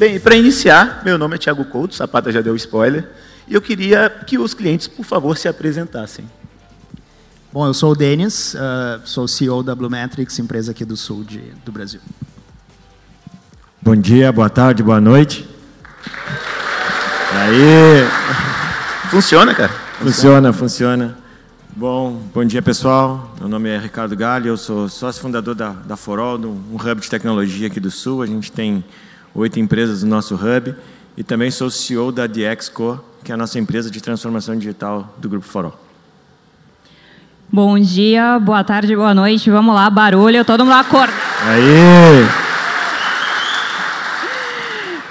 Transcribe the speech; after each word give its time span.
Bem, 0.00 0.18
para 0.18 0.34
iniciar, 0.34 1.02
meu 1.04 1.18
nome 1.18 1.34
é 1.34 1.38
Thiago 1.38 1.62
Couto, 1.62 1.94
Sapata 1.94 2.32
já 2.32 2.40
deu 2.40 2.56
spoiler, 2.56 3.06
e 3.46 3.52
eu 3.52 3.60
queria 3.60 4.08
que 4.08 4.38
os 4.38 4.54
clientes, 4.54 4.88
por 4.88 5.04
favor, 5.04 5.36
se 5.36 5.46
apresentassem. 5.46 6.24
Bom, 7.52 7.66
eu 7.66 7.74
sou 7.74 7.92
o 7.92 7.94
Denis, 7.94 8.54
uh, 8.54 9.02
sou 9.04 9.28
CEO 9.28 9.62
da 9.62 9.74
Blumetrics, 9.74 10.38
empresa 10.38 10.70
aqui 10.70 10.86
do 10.86 10.96
sul 10.96 11.22
de, 11.22 11.40
do 11.66 11.70
Brasil. 11.70 12.00
Bom 13.82 13.94
dia, 13.94 14.32
boa 14.32 14.48
tarde, 14.48 14.82
boa 14.82 15.02
noite. 15.02 15.46
Aí. 17.34 18.08
Funciona, 19.10 19.54
cara? 19.54 19.72
Funciona, 19.98 20.50
funciona. 20.50 21.18
Bom, 21.76 22.22
bom 22.32 22.42
dia 22.46 22.62
pessoal. 22.62 23.34
Meu 23.38 23.50
nome 23.50 23.68
é 23.68 23.76
Ricardo 23.76 24.16
Galho, 24.16 24.48
eu 24.48 24.56
sou 24.56 24.88
sócio 24.88 25.20
fundador 25.20 25.54
da, 25.54 25.72
da 25.72 25.94
Forol, 25.94 26.38
um 26.38 26.76
hub 26.76 27.02
de 27.02 27.10
tecnologia 27.10 27.66
aqui 27.66 27.78
do 27.78 27.90
Sul. 27.90 28.22
A 28.22 28.26
gente 28.26 28.50
tem 28.50 28.82
oito 29.34 29.58
empresas 29.58 30.02
no 30.02 30.10
nosso 30.10 30.34
hub 30.34 30.74
e 31.16 31.22
também 31.22 31.50
sou 31.50 31.70
CEO 31.70 32.10
da 32.10 32.26
DXCO, 32.26 33.02
que 33.22 33.30
é 33.30 33.34
a 33.34 33.38
nossa 33.38 33.58
empresa 33.58 33.90
de 33.90 34.00
transformação 34.00 34.56
digital 34.56 35.14
do 35.18 35.28
Grupo 35.28 35.46
Forol. 35.46 35.78
Bom 37.52 37.78
dia, 37.78 38.38
boa 38.38 38.62
tarde, 38.62 38.94
boa 38.94 39.12
noite. 39.12 39.50
Vamos 39.50 39.74
lá, 39.74 39.90
barulho, 39.90 40.44
todo 40.44 40.64
mundo 40.64 40.74
acorda. 40.74 41.12
Aí! 41.46 42.49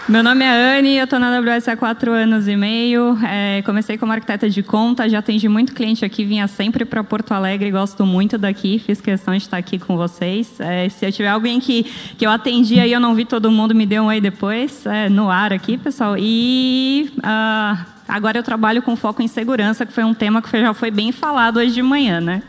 Meu 0.10 0.24
nome 0.24 0.44
é 0.44 0.80
Anne, 0.80 0.98
eu 0.98 1.04
estou 1.04 1.20
na 1.20 1.38
AWS 1.38 1.68
há 1.68 1.78
quatro 1.78 2.12
anos 2.12 2.48
e 2.48 2.56
meio. 2.56 3.16
É, 3.24 3.62
comecei 3.62 3.96
como 3.96 4.12
arquiteta 4.12 4.50
de 4.50 4.64
conta, 4.64 5.08
já 5.08 5.20
atendi 5.20 5.48
muito 5.48 5.72
cliente 5.72 6.04
aqui, 6.04 6.26
vinha 6.26 6.48
sempre 6.48 6.84
para 6.84 7.04
Porto 7.04 7.32
Alegre, 7.32 7.70
gosto 7.70 8.08
muito 8.08 8.36
daqui, 8.36 8.80
fiz 8.80 9.00
questão 9.00 9.36
de 9.38 9.44
estar 9.44 9.58
aqui 9.58 9.78
com 9.78 9.96
vocês. 9.96 10.60
É, 10.60 10.90
se 10.90 11.06
eu 11.06 11.12
tiver 11.12 11.28
alguém 11.28 11.60
que, 11.60 11.84
que 12.18 12.26
eu 12.26 12.32
atendi 12.32 12.80
aí 12.80 12.92
eu 12.92 13.00
não 13.00 13.14
vi 13.14 13.24
todo 13.24 13.52
mundo, 13.52 13.76
me 13.76 13.86
dê 13.86 14.00
um 14.00 14.10
aí 14.10 14.20
depois, 14.20 14.84
é, 14.88 15.10
no 15.10 15.30
ar 15.30 15.54
aqui, 15.54 15.78
pessoal. 15.78 16.16
E 16.18 17.14
uh, 17.20 17.86
agora 18.08 18.40
eu 18.40 18.44
trabalho 18.44 18.82
com 18.82 18.96
foco 18.96 19.22
em 19.22 19.28
segurança, 19.28 19.86
que 19.86 19.94
foi 19.94 20.04
um 20.04 20.16
tema 20.16 20.42
que 20.42 20.60
já 20.60 20.74
foi 20.74 20.90
bem 20.90 21.12
falado 21.12 21.58
hoje 21.58 21.72
de 21.72 21.84
manhã, 21.84 22.20
né? 22.20 22.42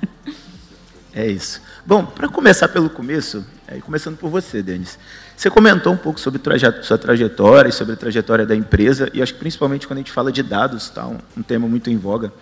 É 1.13 1.27
isso. 1.27 1.61
Bom, 1.85 2.07
para 2.07 2.27
começar 2.27 2.69
pelo 2.69 2.89
começo, 2.89 3.45
começando 3.79 4.17
por 4.17 4.29
você, 4.29 4.63
Denis. 4.63 4.99
Você 5.37 5.49
comentou 5.49 5.93
um 5.93 5.97
pouco 5.97 6.19
sobre 6.19 6.41
sua 6.83 6.99
trajetória 6.99 7.69
e 7.69 7.73
sobre 7.73 7.95
a 7.95 7.97
trajetória 7.97 8.45
da 8.45 8.57
empresa, 8.57 9.09
e 9.15 9.23
acho 9.23 9.35
que 9.35 9.39
principalmente 9.39 9.87
quando 9.87 9.99
a 9.99 10.01
gente 10.01 10.11
fala 10.11 10.33
de 10.33 10.43
dados, 10.43 10.89
tá, 10.89 11.07
um, 11.07 11.19
um 11.37 11.43
tema 11.43 11.69
muito 11.69 11.89
em 11.89 11.97
voga. 11.97 12.33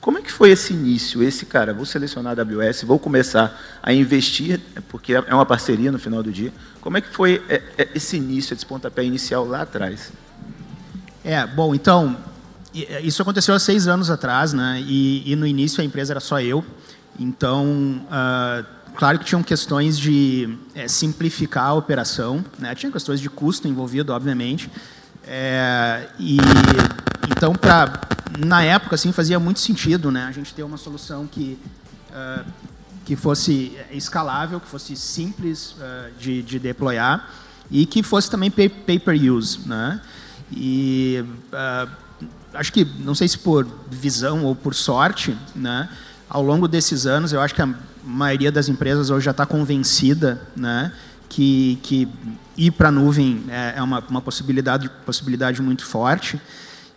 Como 0.00 0.16
é 0.16 0.22
que 0.22 0.32
foi 0.32 0.50
esse 0.50 0.72
início? 0.72 1.22
Esse 1.22 1.44
cara, 1.44 1.74
vou 1.74 1.84
selecionar 1.84 2.38
a 2.38 2.42
AWS, 2.42 2.84
vou 2.84 2.98
começar 2.98 3.60
a 3.82 3.92
investir, 3.92 4.60
porque 4.88 5.12
é 5.12 5.34
uma 5.34 5.44
parceria 5.44 5.90
no 5.90 5.98
final 5.98 6.22
do 6.22 6.30
dia. 6.30 6.52
Como 6.80 6.96
é 6.96 7.00
que 7.00 7.08
foi 7.08 7.42
é, 7.48 7.62
é, 7.76 7.88
esse 7.94 8.16
início, 8.16 8.54
esse 8.54 8.64
pontapé 8.64 9.04
inicial 9.04 9.44
lá 9.44 9.62
atrás? 9.62 10.12
É, 11.24 11.44
bom, 11.46 11.74
então, 11.74 12.16
isso 13.02 13.20
aconteceu 13.20 13.54
há 13.54 13.58
seis 13.58 13.88
anos 13.88 14.08
atrás, 14.08 14.52
né? 14.52 14.82
E, 14.86 15.30
e 15.30 15.36
no 15.36 15.46
início 15.46 15.82
a 15.82 15.84
empresa 15.84 16.12
era 16.12 16.20
só 16.20 16.40
eu. 16.40 16.64
Então, 17.18 18.00
uh, 18.06 18.77
Claro 18.98 19.16
que 19.20 19.24
tinham 19.24 19.44
questões 19.44 19.96
de 19.96 20.58
é, 20.74 20.88
simplificar 20.88 21.66
a 21.66 21.72
operação, 21.72 22.44
né? 22.58 22.74
tinha 22.74 22.90
questões 22.90 23.20
de 23.20 23.30
custo 23.30 23.68
envolvido, 23.68 24.12
obviamente. 24.12 24.68
É, 25.24 26.08
e 26.18 26.36
então, 27.30 27.52
para 27.52 28.00
na 28.44 28.60
época, 28.64 28.96
assim, 28.96 29.12
fazia 29.12 29.38
muito 29.38 29.60
sentido, 29.60 30.10
né? 30.10 30.24
A 30.24 30.32
gente 30.32 30.52
ter 30.52 30.64
uma 30.64 30.76
solução 30.76 31.28
que 31.28 31.56
uh, 32.10 32.44
que 33.04 33.14
fosse 33.14 33.78
escalável, 33.92 34.58
que 34.58 34.66
fosse 34.66 34.96
simples 34.96 35.76
uh, 35.78 36.10
de, 36.18 36.42
de 36.42 36.58
deployar 36.58 37.30
e 37.70 37.86
que 37.86 38.02
fosse 38.02 38.28
também 38.28 38.50
pay, 38.50 38.68
pay 38.68 38.98
per 38.98 39.14
use, 39.14 39.60
né? 39.64 40.00
E 40.50 41.24
uh, 41.52 41.88
acho 42.52 42.72
que 42.72 42.84
não 42.84 43.14
sei 43.14 43.28
se 43.28 43.38
por 43.38 43.64
visão 43.88 44.44
ou 44.44 44.56
por 44.56 44.74
sorte, 44.74 45.38
né? 45.54 45.88
Ao 46.28 46.42
longo 46.42 46.68
desses 46.68 47.06
anos, 47.06 47.32
eu 47.32 47.40
acho 47.40 47.54
que 47.54 47.62
a 47.62 47.74
maioria 48.04 48.52
das 48.52 48.68
empresas 48.68 49.08
hoje 49.08 49.24
já 49.24 49.30
está 49.30 49.46
convencida 49.46 50.40
né, 50.54 50.92
que, 51.28 51.78
que 51.82 52.08
ir 52.56 52.70
para 52.72 52.88
a 52.88 52.92
nuvem 52.92 53.44
é, 53.48 53.74
é, 53.76 53.82
uma, 53.82 54.00
uma 54.08 54.20
possibilidade, 54.20 54.90
possibilidade 55.06 55.62
muito 55.62 55.86
forte. 55.86 56.40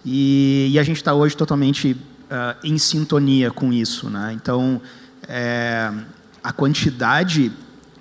E, 0.04 0.70
e 0.72 0.80
a 0.80 0.84
gente 0.84 0.98
está 0.98 1.14
hoje 1.14 1.38
totalmente 1.38 1.92
uh, 1.94 2.58
em 2.64 2.78
sintonia 2.78 3.52
com 3.52 3.72
isso. 3.72 4.10
Né? 4.10 4.34
Então, 4.34 4.82
é, 5.28 5.92
a 6.44 6.52
quantidade 6.52 7.52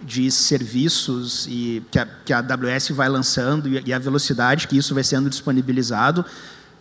de 0.03 0.31
serviços 0.31 1.47
e 1.49 1.83
que 1.91 1.99
a, 1.99 2.07
que 2.25 2.33
a 2.33 2.39
AWS 2.39 2.89
vai 2.91 3.09
lançando 3.09 3.69
e, 3.69 3.83
e 3.87 3.93
a 3.93 3.99
velocidade 3.99 4.67
que 4.67 4.77
isso 4.77 4.95
vai 4.95 5.05
sendo 5.05 5.29
disponibilizado 5.29 6.25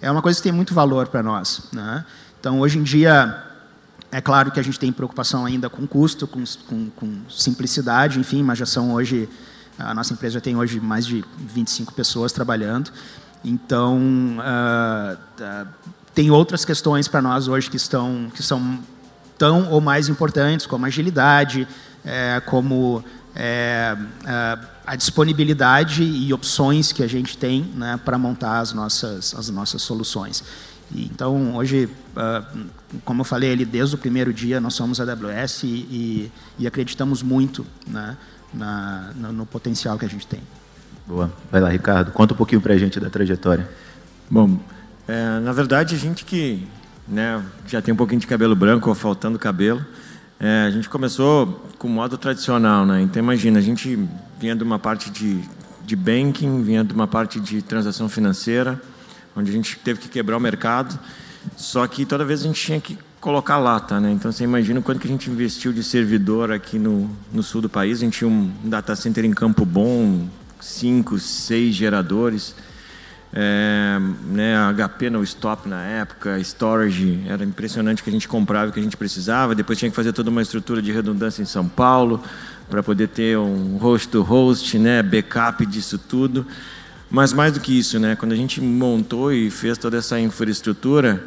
é 0.01 0.09
uma 0.09 0.21
coisa 0.21 0.39
que 0.39 0.43
tem 0.43 0.51
muito 0.51 0.73
valor 0.73 1.07
para 1.07 1.21
nós. 1.21 1.63
Né? 1.73 2.05
Então, 2.39 2.61
hoje 2.61 2.79
em 2.79 2.83
dia, 2.83 3.48
é 4.11 4.21
claro 4.21 4.51
que 4.51 4.59
a 4.59 4.63
gente 4.63 4.79
tem 4.79 4.91
preocupação 4.91 5.45
ainda 5.45 5.69
com 5.69 5.85
custo, 5.85 6.27
com, 6.27 6.43
com, 6.67 6.89
com, 6.89 7.21
simplicidade, 7.29 8.19
enfim, 8.19 8.41
mas 8.41 8.57
já 8.57 8.65
são 8.65 8.93
hoje, 8.93 9.29
a 9.77 9.93
nossa 9.93 10.13
empresa 10.13 10.41
tem 10.41 10.55
hoje 10.55 10.79
mais 10.79 11.05
de 11.05 11.23
25 11.37 11.93
pessoas 11.93 12.31
trabalhando. 12.31 12.91
Então, 13.43 13.99
uh, 14.39 15.13
uh, 15.15 15.67
tem 16.13 16.31
outras 16.31 16.65
questões 16.65 17.07
para 17.07 17.21
nós 17.21 17.47
hoje 17.47 17.69
que, 17.69 17.77
estão, 17.77 18.31
que 18.33 18.41
são 18.41 18.79
tão 19.37 19.69
ou 19.69 19.79
mais 19.79 20.09
importantes, 20.09 20.65
como 20.65 20.85
agilidade, 20.85 21.67
é, 22.03 22.41
como 22.45 23.03
é, 23.35 23.95
a, 24.25 24.59
a 24.85 24.95
disponibilidade 24.95 26.03
e 26.03 26.33
opções 26.33 26.91
que 26.91 27.03
a 27.03 27.07
gente 27.07 27.37
tem 27.37 27.61
né, 27.75 27.97
para 28.03 28.17
montar 28.17 28.59
as 28.59 28.73
nossas, 28.73 29.33
as 29.33 29.49
nossas 29.49 29.81
soluções. 29.81 30.43
Então, 30.95 31.55
hoje, 31.55 31.89
ah, 32.15 32.43
como 33.05 33.21
eu 33.21 33.25
falei 33.25 33.51
ali, 33.51 33.65
desde 33.65 33.95
o 33.95 33.97
primeiro 33.97 34.33
dia, 34.33 34.59
nós 34.59 34.73
somos 34.73 34.99
AWS 34.99 35.63
e, 35.63 36.31
e 36.57 36.67
acreditamos 36.67 37.21
muito 37.21 37.65
né, 37.87 38.17
na, 38.53 39.11
no, 39.15 39.33
no, 39.33 39.45
potencial 39.45 39.97
que 39.97 40.05
a 40.05 40.09
gente 40.09 40.25
tem. 40.25 40.41
Boa. 41.05 41.31
Vai 41.51 41.61
lá, 41.61 41.69
Ricardo. 41.69 42.11
Conta 42.11 42.33
um 42.33 42.37
pouquinho 42.37 42.61
para 42.61 42.73
a 42.73 42.77
gente 42.77 42.99
da 42.99 43.09
trajetória. 43.09 43.69
Bom, 44.29 44.59
é, 45.07 45.39
na 45.39 45.51
verdade, 45.51 45.95
a 45.95 45.97
gente 45.97 46.25
que 46.25 46.67
né, 47.07 47.43
já 47.67 47.81
tem 47.81 47.93
um 47.93 47.97
pouquinho 47.97 48.21
de 48.21 48.27
cabelo 48.27 48.55
branco 48.55 48.89
ou 48.89 48.95
faltando 48.95 49.37
cabelo, 49.37 49.83
é, 50.39 50.65
a 50.67 50.71
gente 50.71 50.87
começou 50.87 51.67
com 51.77 51.87
o 51.87 51.91
modo 51.91 52.17
tradicional. 52.17 52.85
Né? 52.85 53.01
Então, 53.01 53.21
imagina, 53.21 53.59
a 53.59 53.61
gente 53.61 54.07
vinha 54.39 54.55
de 54.55 54.63
uma 54.63 54.79
parte 54.79 55.09
de, 55.09 55.43
de 55.85 55.95
banking, 55.95 56.63
vinha 56.63 56.83
de 56.83 56.93
uma 56.93 57.07
parte 57.07 57.39
de 57.39 57.61
transação 57.61 58.07
financeira, 58.07 58.81
onde 59.35 59.49
a 59.49 59.53
gente 59.53 59.77
teve 59.77 59.99
que 59.99 60.09
quebrar 60.09 60.37
o 60.37 60.39
mercado. 60.39 60.99
Só 61.55 61.85
que 61.87 62.05
toda 62.05 62.25
vez 62.25 62.41
a 62.41 62.43
gente 62.43 62.61
tinha 62.61 62.79
que 62.79 62.97
colocar 63.19 63.57
lata, 63.57 63.99
né? 63.99 64.11
Então 64.11 64.31
você 64.31 64.43
imagina 64.43 64.79
o 64.79 64.83
quanto 64.83 64.99
que 64.99 65.07
a 65.07 65.11
gente 65.11 65.29
investiu 65.29 65.73
de 65.73 65.83
servidor 65.83 66.51
aqui 66.51 66.79
no, 66.79 67.09
no 67.31 67.43
sul 67.43 67.61
do 67.61 67.69
país. 67.69 67.97
A 67.97 68.01
gente 68.01 68.19
tinha 68.19 68.29
um 68.29 68.51
data 68.63 68.95
center 68.95 69.25
em 69.25 69.31
Campo 69.31 69.65
Bom, 69.65 70.27
cinco, 70.59 71.19
seis 71.19 71.75
geradores. 71.75 72.55
É, 73.31 73.99
né, 74.25 74.55
HP 74.73 75.11
no 75.11 75.21
stop 75.21 75.69
na 75.69 75.83
época, 75.83 76.39
storage, 76.39 77.21
era 77.27 77.43
impressionante 77.43 78.01
o 78.01 78.03
que 78.03 78.09
a 78.09 78.13
gente 78.13 78.27
comprava 78.27 78.71
o 78.71 78.73
que 78.73 78.79
a 78.79 78.83
gente 78.83 78.97
precisava. 78.97 79.53
Depois 79.53 79.77
tinha 79.77 79.89
que 79.89 79.95
fazer 79.95 80.13
toda 80.13 80.29
uma 80.29 80.41
estrutura 80.41 80.81
de 80.81 80.91
redundância 80.91 81.41
em 81.41 81.45
São 81.45 81.67
Paulo 81.67 82.23
para 82.69 82.81
poder 82.81 83.07
ter 83.07 83.37
um 83.37 83.77
host 83.77 84.07
to 84.09 84.23
host, 84.23 84.77
né, 84.79 85.03
backup 85.03 85.63
disso 85.65 85.97
tudo. 85.97 86.45
Mas 87.09 87.33
mais 87.33 87.53
do 87.53 87.59
que 87.59 87.77
isso, 87.77 87.99
né? 87.99 88.15
Quando 88.15 88.33
a 88.33 88.35
gente 88.35 88.61
montou 88.61 89.33
e 89.33 89.49
fez 89.49 89.77
toda 89.79 89.97
essa 89.97 90.19
infraestrutura, 90.19 91.23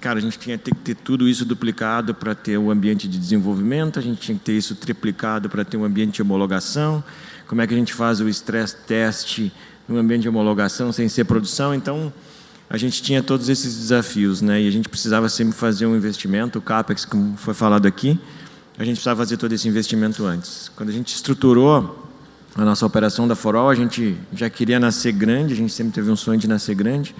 cara, 0.00 0.18
a 0.18 0.22
gente 0.22 0.36
tinha 0.38 0.58
que 0.58 0.74
ter 0.74 0.96
tudo 0.96 1.28
isso 1.28 1.44
duplicado 1.44 2.12
para 2.12 2.34
ter 2.34 2.58
o 2.58 2.64
um 2.64 2.70
ambiente 2.70 3.06
de 3.06 3.16
desenvolvimento, 3.16 3.98
a 3.98 4.02
gente 4.02 4.20
tinha 4.20 4.36
que 4.36 4.44
ter 4.44 4.54
isso 4.54 4.74
triplicado 4.74 5.48
para 5.48 5.64
ter 5.64 5.76
um 5.76 5.84
ambiente 5.84 6.16
de 6.16 6.22
homologação. 6.22 7.04
Como 7.46 7.62
é 7.62 7.66
que 7.66 7.72
a 7.72 7.76
gente 7.76 7.94
faz 7.94 8.20
o 8.20 8.28
stress 8.28 8.74
test 8.74 9.50
no 9.88 9.98
ambiente 9.98 10.22
de 10.22 10.28
homologação 10.28 10.92
sem 10.92 11.08
ser 11.08 11.24
produção? 11.24 11.72
Então, 11.72 12.12
a 12.68 12.76
gente 12.76 13.00
tinha 13.00 13.22
todos 13.22 13.48
esses 13.48 13.76
desafios, 13.76 14.42
né? 14.42 14.62
E 14.62 14.66
a 14.66 14.70
gente 14.70 14.88
precisava 14.88 15.28
sempre 15.28 15.56
fazer 15.56 15.86
um 15.86 15.96
investimento, 15.96 16.58
o 16.58 16.62
capex, 16.62 17.04
como 17.04 17.36
foi 17.36 17.54
falado 17.54 17.86
aqui, 17.86 18.18
a 18.78 18.84
gente 18.84 18.94
precisava 18.94 19.18
fazer 19.18 19.36
todo 19.36 19.52
esse 19.52 19.68
investimento 19.68 20.24
antes. 20.24 20.70
Quando 20.74 20.88
a 20.88 20.92
gente 20.92 21.14
estruturou 21.14 21.99
a 22.60 22.64
nossa 22.64 22.84
operação 22.84 23.26
da 23.26 23.34
Forol, 23.34 23.70
a 23.70 23.74
gente 23.74 24.16
já 24.34 24.50
queria 24.50 24.78
nascer 24.78 25.12
grande, 25.12 25.54
a 25.54 25.56
gente 25.56 25.72
sempre 25.72 25.92
teve 25.92 26.10
um 26.10 26.16
sonho 26.16 26.38
de 26.38 26.46
nascer 26.46 26.74
grande. 26.74 27.14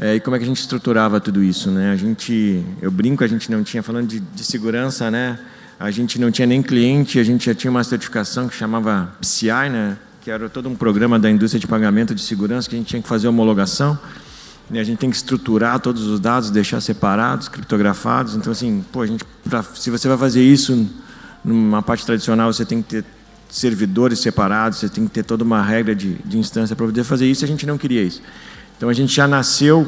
É, 0.00 0.14
e 0.14 0.20
como 0.20 0.34
é 0.34 0.38
que 0.38 0.44
a 0.44 0.48
gente 0.48 0.60
estruturava 0.60 1.20
tudo 1.20 1.42
isso, 1.42 1.70
né? 1.70 1.92
A 1.92 1.96
gente, 1.96 2.64
eu 2.80 2.90
brinco, 2.90 3.22
a 3.22 3.26
gente 3.26 3.50
não 3.50 3.62
tinha 3.62 3.82
falando 3.82 4.06
de, 4.06 4.18
de 4.18 4.44
segurança, 4.44 5.10
né? 5.10 5.38
A 5.78 5.90
gente 5.90 6.18
não 6.18 6.30
tinha 6.30 6.46
nem 6.46 6.62
cliente, 6.62 7.18
a 7.18 7.24
gente 7.24 7.44
já 7.44 7.54
tinha 7.54 7.70
uma 7.70 7.84
certificação 7.84 8.48
que 8.48 8.54
chamava 8.54 9.12
PCI, 9.20 9.68
né? 9.70 9.98
Que 10.22 10.30
era 10.30 10.48
todo 10.48 10.68
um 10.68 10.74
programa 10.74 11.18
da 11.18 11.30
indústria 11.30 11.60
de 11.60 11.66
pagamento 11.66 12.14
de 12.14 12.22
segurança 12.22 12.68
que 12.68 12.74
a 12.74 12.78
gente 12.78 12.88
tinha 12.88 13.02
que 13.02 13.08
fazer 13.08 13.28
homologação. 13.28 13.98
E 14.70 14.78
a 14.78 14.84
gente 14.84 14.98
tem 14.98 15.10
que 15.10 15.16
estruturar 15.16 15.80
todos 15.80 16.06
os 16.06 16.18
dados, 16.18 16.50
deixar 16.50 16.80
separados, 16.80 17.48
criptografados. 17.48 18.36
Então 18.36 18.52
assim, 18.52 18.82
pô, 18.90 19.02
a 19.02 19.06
gente, 19.06 19.22
pra, 19.44 19.62
se 19.62 19.90
você 19.90 20.08
vai 20.08 20.16
fazer 20.16 20.42
isso 20.42 20.88
numa 21.44 21.82
parte 21.82 22.06
tradicional, 22.06 22.50
você 22.50 22.64
tem 22.64 22.80
que 22.80 22.88
ter 22.88 23.04
servidores 23.52 24.18
separados, 24.18 24.78
você 24.78 24.88
tem 24.88 25.04
que 25.04 25.10
ter 25.10 25.22
toda 25.22 25.44
uma 25.44 25.62
regra 25.62 25.94
de, 25.94 26.14
de 26.14 26.38
instância 26.38 26.74
para 26.74 26.86
poder 26.86 27.04
fazer 27.04 27.30
isso, 27.30 27.44
a 27.44 27.48
gente 27.48 27.66
não 27.66 27.76
queria 27.76 28.02
isso. 28.02 28.22
Então 28.78 28.88
a 28.88 28.94
gente 28.94 29.14
já 29.14 29.28
nasceu, 29.28 29.86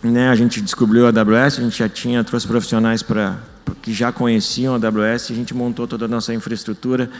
né, 0.00 0.28
a 0.28 0.36
gente 0.36 0.60
descobriu 0.60 1.04
a 1.04 1.08
AWS, 1.08 1.58
a 1.58 1.62
gente 1.62 1.76
já 1.76 1.88
tinha, 1.88 2.22
trouxe 2.22 2.46
profissionais 2.46 3.02
para 3.02 3.36
que 3.82 3.92
já 3.92 4.12
conheciam 4.12 4.74
a 4.74 4.76
AWS, 4.76 5.32
a 5.32 5.34
gente 5.34 5.52
montou 5.52 5.88
toda 5.88 6.04
a 6.04 6.08
nossa 6.08 6.32
infraestrutura 6.32 7.10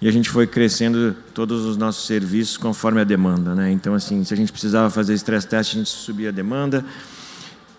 e 0.00 0.08
a 0.08 0.10
gente 0.10 0.28
foi 0.28 0.44
crescendo 0.44 1.14
todos 1.32 1.64
os 1.64 1.76
nossos 1.76 2.04
serviços 2.04 2.56
conforme 2.56 3.00
a 3.00 3.04
demanda. 3.04 3.54
Né? 3.54 3.70
Então, 3.70 3.94
assim, 3.94 4.24
se 4.24 4.34
a 4.34 4.36
gente 4.36 4.50
precisava 4.50 4.90
fazer 4.90 5.14
stress 5.14 5.46
test, 5.46 5.76
a 5.76 5.78
gente 5.78 5.88
subia 5.88 6.30
a 6.30 6.32
demanda. 6.32 6.84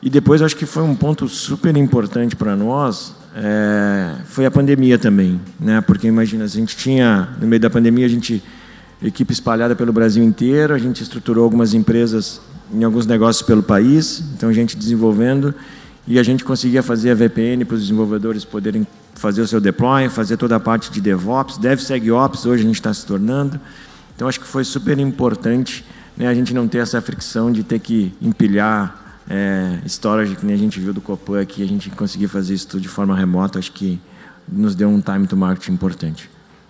E 0.02 0.10
depois, 0.10 0.42
acho 0.42 0.56
que 0.56 0.66
foi 0.66 0.84
um 0.84 0.96
ponto 0.96 1.28
super 1.28 1.76
importante 1.76 2.38
para 2.38 2.56
nós, 2.56 3.14
é, 3.36 4.16
foi 4.26 4.46
a 4.46 4.52
pandemia 4.52 4.98
também. 4.98 5.40
Né? 5.60 5.82
Porque, 5.82 6.08
imagina, 6.08 6.46
a 6.46 6.48
gente 6.48 6.76
tinha, 6.78 7.30
no 7.40 7.48
meio 7.48 7.60
da 7.60 7.70
pandemia, 7.70 8.06
a 8.06 8.10
gente, 8.10 8.44
equipe 9.02 9.34
espalhada 9.34 9.76
pelo 9.76 9.92
Brasil 9.92 10.24
inteiro, 10.24 10.74
a 10.74 10.78
gente 10.78 11.02
estruturou 11.02 11.44
algumas 11.44 11.74
empresas 11.74 12.42
em 12.74 12.84
alguns 12.84 13.06
negócios 13.06 13.46
pelo 13.46 13.62
país, 13.62 14.24
então 14.36 14.50
a 14.50 14.54
gente 14.54 14.76
desenvolvendo, 14.76 15.54
e 16.08 16.18
a 16.18 16.24
gente 16.24 16.44
conseguia 16.44 16.82
fazer 16.82 17.12
a 17.12 17.16
VPN 17.16 17.66
para 17.66 17.76
os 17.76 17.82
desenvolvedores 17.82 18.44
poderem 18.44 18.86
fazer 19.14 19.42
o 19.42 19.48
seu 19.48 19.62
deploy, 19.62 20.10
fazer 20.10 20.38
toda 20.38 20.56
a 20.56 20.60
parte 20.60 20.92
de 20.92 21.00
DevOps, 21.00 21.58
DevSegOps, 21.58 22.46
hoje 22.46 22.64
a 22.64 22.66
gente 22.66 22.76
está 22.76 22.94
se 22.94 23.06
tornando. 23.06 23.60
Então, 24.16 24.28
acho 24.28 24.40
que 24.40 24.48
foi 24.48 24.64
super 24.64 24.98
importante 25.00 25.86
né, 26.18 26.28
a 26.28 26.34
gente 26.34 26.54
não 26.54 26.68
ter 26.68 26.80
essa 26.80 27.02
fricção 27.02 27.52
de 27.52 27.64
ter 27.64 27.80
que 27.80 28.14
empilhar 28.22 29.03
é, 29.30 29.80
storage, 29.86 30.36
que 30.36 30.46
nem 30.46 30.56
a 30.56 30.58
gente 30.58 30.80
viu 30.80 30.94
do 30.94 31.02
Copan 31.02 31.42
aqui, 31.42 31.64
a 31.64 31.68
gente 31.68 31.90
conseguir 31.92 32.28
fazer 32.28 32.54
isso 32.54 32.68
tudo 32.68 32.82
de 32.82 32.88
forma 32.88 33.16
remota, 33.16 33.60
acho 33.60 33.72
que 33.72 34.00
nos 34.48 34.76
deu 34.76 34.90
um 34.90 35.02
time 35.02 35.28
to 35.28 35.38
market 35.38 35.70
importante. 35.70 36.30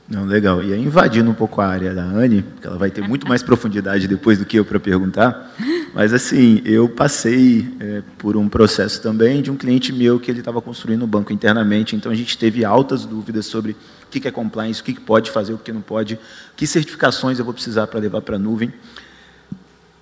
Não, 0.10 0.26
legal. 0.26 0.62
E 0.62 0.74
aí, 0.74 0.82
invadindo 0.82 1.32
um 1.32 1.34
pouco 1.34 1.62
a 1.62 1.68
área 1.68 1.94
da 1.94 2.04
Anne, 2.04 2.44
que 2.62 2.68
ela 2.68 2.78
vai 2.78 2.92
ter 2.92 3.08
muito 3.08 3.28
mais 3.28 3.42
profundidade 3.42 4.08
depois 4.08 4.38
do 4.38 4.46
que 4.46 4.60
eu 4.60 4.66
para 4.66 4.80
perguntar, 4.80 5.52
mas 5.94 6.14
assim, 6.14 6.62
eu 6.66 6.90
passei 6.90 7.74
é, 7.80 8.04
por 8.18 8.36
um 8.36 8.50
processo 8.50 9.02
também 9.02 9.42
de 9.42 9.50
um 9.50 9.56
cliente 9.56 9.94
meu 9.94 10.20
que 10.20 10.30
ele 10.30 10.40
estava 10.40 10.62
construindo 10.62 11.04
um 11.04 11.08
banco 11.08 11.32
internamente, 11.32 11.96
então 11.96 12.12
a 12.12 12.16
gente 12.16 12.38
teve 12.38 12.66
altas 12.66 13.06
dúvidas 13.06 13.46
sobre 13.46 13.72
o 13.72 14.10
que 14.10 14.28
é 14.28 14.32
compliance, 14.32 14.82
o 14.82 14.84
que 14.84 15.00
pode 15.00 15.32
fazer, 15.32 15.54
o 15.54 15.58
que 15.58 15.72
não 15.72 15.82
pode, 15.82 16.20
que 16.56 16.68
certificações 16.68 17.40
eu 17.40 17.46
vou 17.46 17.54
precisar 17.54 17.88
para 17.88 18.00
levar 18.00 18.22
para 18.22 18.36
a 18.36 18.40
nuvem. 18.40 18.74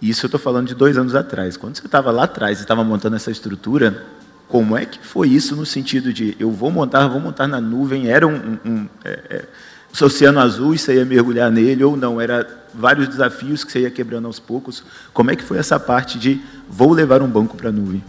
Isso 0.01 0.25
eu 0.25 0.27
estou 0.27 0.39
falando 0.39 0.67
de 0.67 0.75
dois 0.75 0.97
anos 0.97 1.13
atrás. 1.13 1.55
Quando 1.55 1.77
você 1.77 1.85
estava 1.85 2.09
lá 2.11 2.23
atrás 2.23 2.59
e 2.59 2.61
estava 2.61 2.83
montando 2.83 3.15
essa 3.15 3.29
estrutura, 3.29 4.03
como 4.47 4.75
é 4.77 4.85
que 4.85 4.99
foi 5.05 5.29
isso 5.29 5.55
no 5.55 5.65
sentido 5.65 6.11
de 6.11 6.35
eu 6.39 6.51
vou 6.51 6.71
montar, 6.71 7.07
vou 7.07 7.21
montar 7.21 7.47
na 7.47 7.61
nuvem, 7.61 8.09
era 8.09 8.27
um, 8.27 8.35
um, 8.35 8.59
um 8.65 8.89
é, 9.05 9.19
é, 9.29 9.45
oceano 10.03 10.39
azul 10.39 10.73
e 10.73 10.77
você 10.77 10.95
ia 10.95 11.05
mergulhar 11.05 11.51
nele, 11.51 11.83
ou 11.83 11.95
não, 11.95 12.19
era 12.19 12.47
vários 12.73 13.07
desafios 13.07 13.63
que 13.63 13.71
você 13.71 13.81
ia 13.81 13.91
quebrando 13.91 14.25
aos 14.25 14.39
poucos. 14.39 14.83
Como 15.13 15.31
é 15.31 15.35
que 15.35 15.43
foi 15.43 15.57
essa 15.57 15.79
parte 15.79 16.17
de 16.19 16.41
vou 16.69 16.91
levar 16.91 17.21
um 17.21 17.27
banco 17.27 17.55
para 17.55 17.69
a 17.69 17.71
nuvem? 17.71 18.03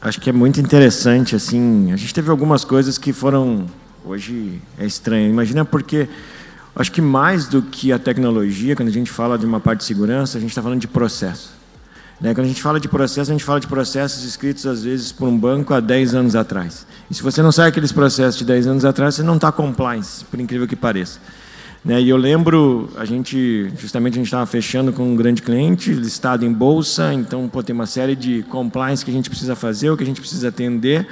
Acho 0.00 0.20
que 0.20 0.30
é 0.30 0.32
muito 0.32 0.60
interessante, 0.60 1.34
assim, 1.34 1.92
a 1.92 1.96
gente 1.96 2.14
teve 2.14 2.30
algumas 2.30 2.64
coisas 2.64 2.96
que 2.96 3.12
foram, 3.12 3.66
hoje 4.04 4.60
é 4.78 4.86
estranho, 4.86 5.28
imagina 5.28 5.64
porque, 5.64 6.08
acho 6.76 6.92
que 6.92 7.00
mais 7.00 7.48
do 7.48 7.62
que 7.62 7.92
a 7.92 7.98
tecnologia, 7.98 8.76
quando 8.76 8.88
a 8.88 8.92
gente 8.92 9.10
fala 9.10 9.38
de 9.38 9.46
uma 9.46 9.58
parte 9.58 9.80
de 9.80 9.84
segurança, 9.86 10.36
a 10.36 10.40
gente 10.40 10.50
está 10.50 10.62
falando 10.62 10.80
de 10.80 10.86
processo. 10.86 11.50
Né? 12.20 12.34
Quando 12.34 12.44
a 12.44 12.48
gente 12.48 12.62
fala 12.62 12.78
de 12.78 12.88
processo, 12.88 13.30
a 13.30 13.34
gente 13.34 13.44
fala 13.44 13.60
de 13.60 13.66
processos 13.66 14.24
escritos, 14.24 14.66
às 14.66 14.84
vezes, 14.84 15.12
por 15.12 15.28
um 15.28 15.36
banco 15.36 15.74
há 15.74 15.80
10 15.80 16.14
anos 16.14 16.36
atrás. 16.36 16.86
E 17.10 17.14
se 17.14 17.22
você 17.22 17.42
não 17.42 17.50
sabe 17.50 17.68
aqueles 17.68 17.92
processos 17.92 18.38
de 18.38 18.44
10 18.44 18.66
anos 18.66 18.84
atrás, 18.84 19.14
você 19.14 19.22
não 19.22 19.36
está 19.36 19.50
compliance, 19.50 20.24
por 20.24 20.38
incrível 20.38 20.66
que 20.66 20.76
pareça. 20.76 21.18
Né? 21.84 22.00
E 22.02 22.08
eu 22.08 22.16
lembro, 22.16 22.90
a 22.96 23.04
gente, 23.04 23.70
justamente 23.78 24.14
a 24.14 24.16
gente 24.16 24.26
estava 24.26 24.44
fechando 24.44 24.92
com 24.92 25.12
um 25.12 25.14
grande 25.14 25.40
cliente, 25.40 25.92
listado 25.92 26.44
em 26.44 26.52
bolsa, 26.52 27.12
então 27.14 27.48
pô, 27.48 27.62
tem 27.62 27.74
uma 27.74 27.86
série 27.86 28.16
de 28.16 28.42
compliance 28.50 29.04
que 29.04 29.10
a 29.10 29.14
gente 29.14 29.30
precisa 29.30 29.54
fazer, 29.54 29.90
o 29.90 29.96
que 29.96 30.02
a 30.02 30.06
gente 30.06 30.20
precisa 30.20 30.48
atender. 30.48 31.06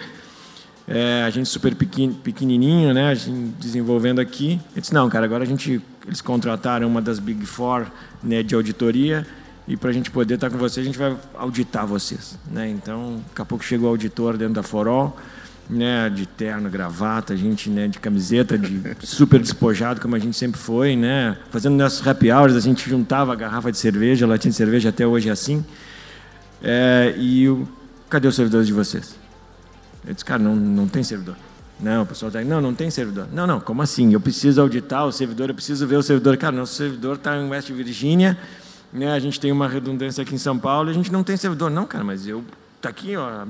É, 0.87 1.25
a 1.27 1.31
gente 1.31 1.49
super 1.49 1.75
pequenininho, 1.75 2.93
né, 2.93 3.09
a 3.09 3.15
gente 3.15 3.55
desenvolvendo 3.59 4.21
aqui. 4.21 4.61
Eu 4.77 4.81
disse, 4.81 4.93
não, 4.93 5.09
cara, 5.09 5.25
agora 5.25 5.43
a 5.43 5.47
gente, 5.47 5.81
eles 6.07 6.21
contrataram 6.21 6.87
uma 6.87 7.01
das 7.01 7.19
Big 7.19 7.47
Four 7.47 7.87
né, 8.23 8.43
de 8.43 8.55
auditoria, 8.55 9.27
e 9.67 9.77
para 9.79 9.89
a 9.89 9.93
gente 9.93 10.11
poder 10.11 10.35
estar 10.35 10.51
com 10.51 10.59
vocês, 10.59 10.85
a 10.85 10.87
gente 10.87 10.99
vai 10.99 11.17
auditar 11.35 11.87
vocês. 11.87 12.39
Né? 12.51 12.69
Então, 12.69 13.23
daqui 13.29 13.41
a 13.41 13.45
pouco 13.47 13.65
chegou 13.65 13.89
o 13.89 13.91
auditor 13.91 14.37
dentro 14.37 14.55
da 14.55 14.63
Forol, 14.63 15.17
né, 15.71 16.11
de 16.11 16.27
terno, 16.27 16.69
gravata, 16.69 17.33
a 17.33 17.37
gente 17.37 17.71
né, 17.71 17.89
de 17.89 17.99
camiseta, 17.99 18.59
de 18.59 18.83
super 19.01 19.41
despojado, 19.41 20.03
como 20.03 20.15
a 20.15 20.19
gente 20.19 20.37
sempre 20.37 20.61
foi, 20.61 20.95
né, 20.95 21.39
fazendo 21.51 21.77
nossos 21.77 22.07
happy 22.07 22.31
hours, 22.31 22.55
a 22.55 22.61
gente 22.61 22.89
juntava 22.89 23.33
a 23.33 23.37
garrafa 23.37 23.73
de 23.73 23.79
cerveja, 23.79 24.27
latinha 24.27 24.51
de 24.51 24.57
cerveja, 24.57 24.91
até 24.91 25.07
hoje 25.07 25.31
é 25.31 25.33
assim. 25.33 25.65
É, 26.63 27.15
e 27.17 27.49
o, 27.49 27.67
cadê 28.11 28.29
os 28.29 28.37
servidores 28.37 28.67
de 28.67 28.75
vocês? 28.75 29.24
Eu 30.07 30.13
disse, 30.13 30.25
cara, 30.25 30.43
não, 30.43 30.55
não 30.55 30.89
tem 30.89 31.03
servidor. 31.03 31.37
Não, 31.81 32.03
o 32.03 32.07
pessoal 32.07 32.29
está 32.29 32.43
não, 32.43 32.61
não 32.61 32.75
tem 32.75 32.91
servidor. 32.91 33.27
Não, 33.33 33.47
não, 33.47 33.61
como 33.61 33.83
assim? 33.83 34.13
Eu 34.13 34.21
preciso 34.21 34.61
auditar 34.61 35.07
o 35.07 35.13
servidor, 35.13 35.49
eu 35.49 35.55
preciso 35.55 35.87
ver 35.87 35.97
o 35.97 36.03
servidor. 36.03 36.37
Cara, 36.37 36.55
nosso 36.55 36.75
servidor 36.75 37.17
está 37.17 37.37
em 37.37 37.49
West 37.49 37.71
Virginia, 37.71 38.39
né, 38.93 39.13
a 39.13 39.19
gente 39.19 39.41
tem 39.41 39.51
uma 39.51 39.69
redundância 39.69 40.23
aqui 40.23 40.35
em 40.35 40.39
São 40.39 40.59
Paulo, 40.59 40.89
a 40.89 40.93
gente 40.93 41.11
não 41.11 41.25
tem 41.25 41.37
servidor. 41.37 41.71
Não, 41.71 41.87
cara, 41.87 42.05
mas 42.05 42.27
eu 42.27 42.45
Está 42.85 42.91
aqui, 42.91 43.17
ó, 43.17 43.47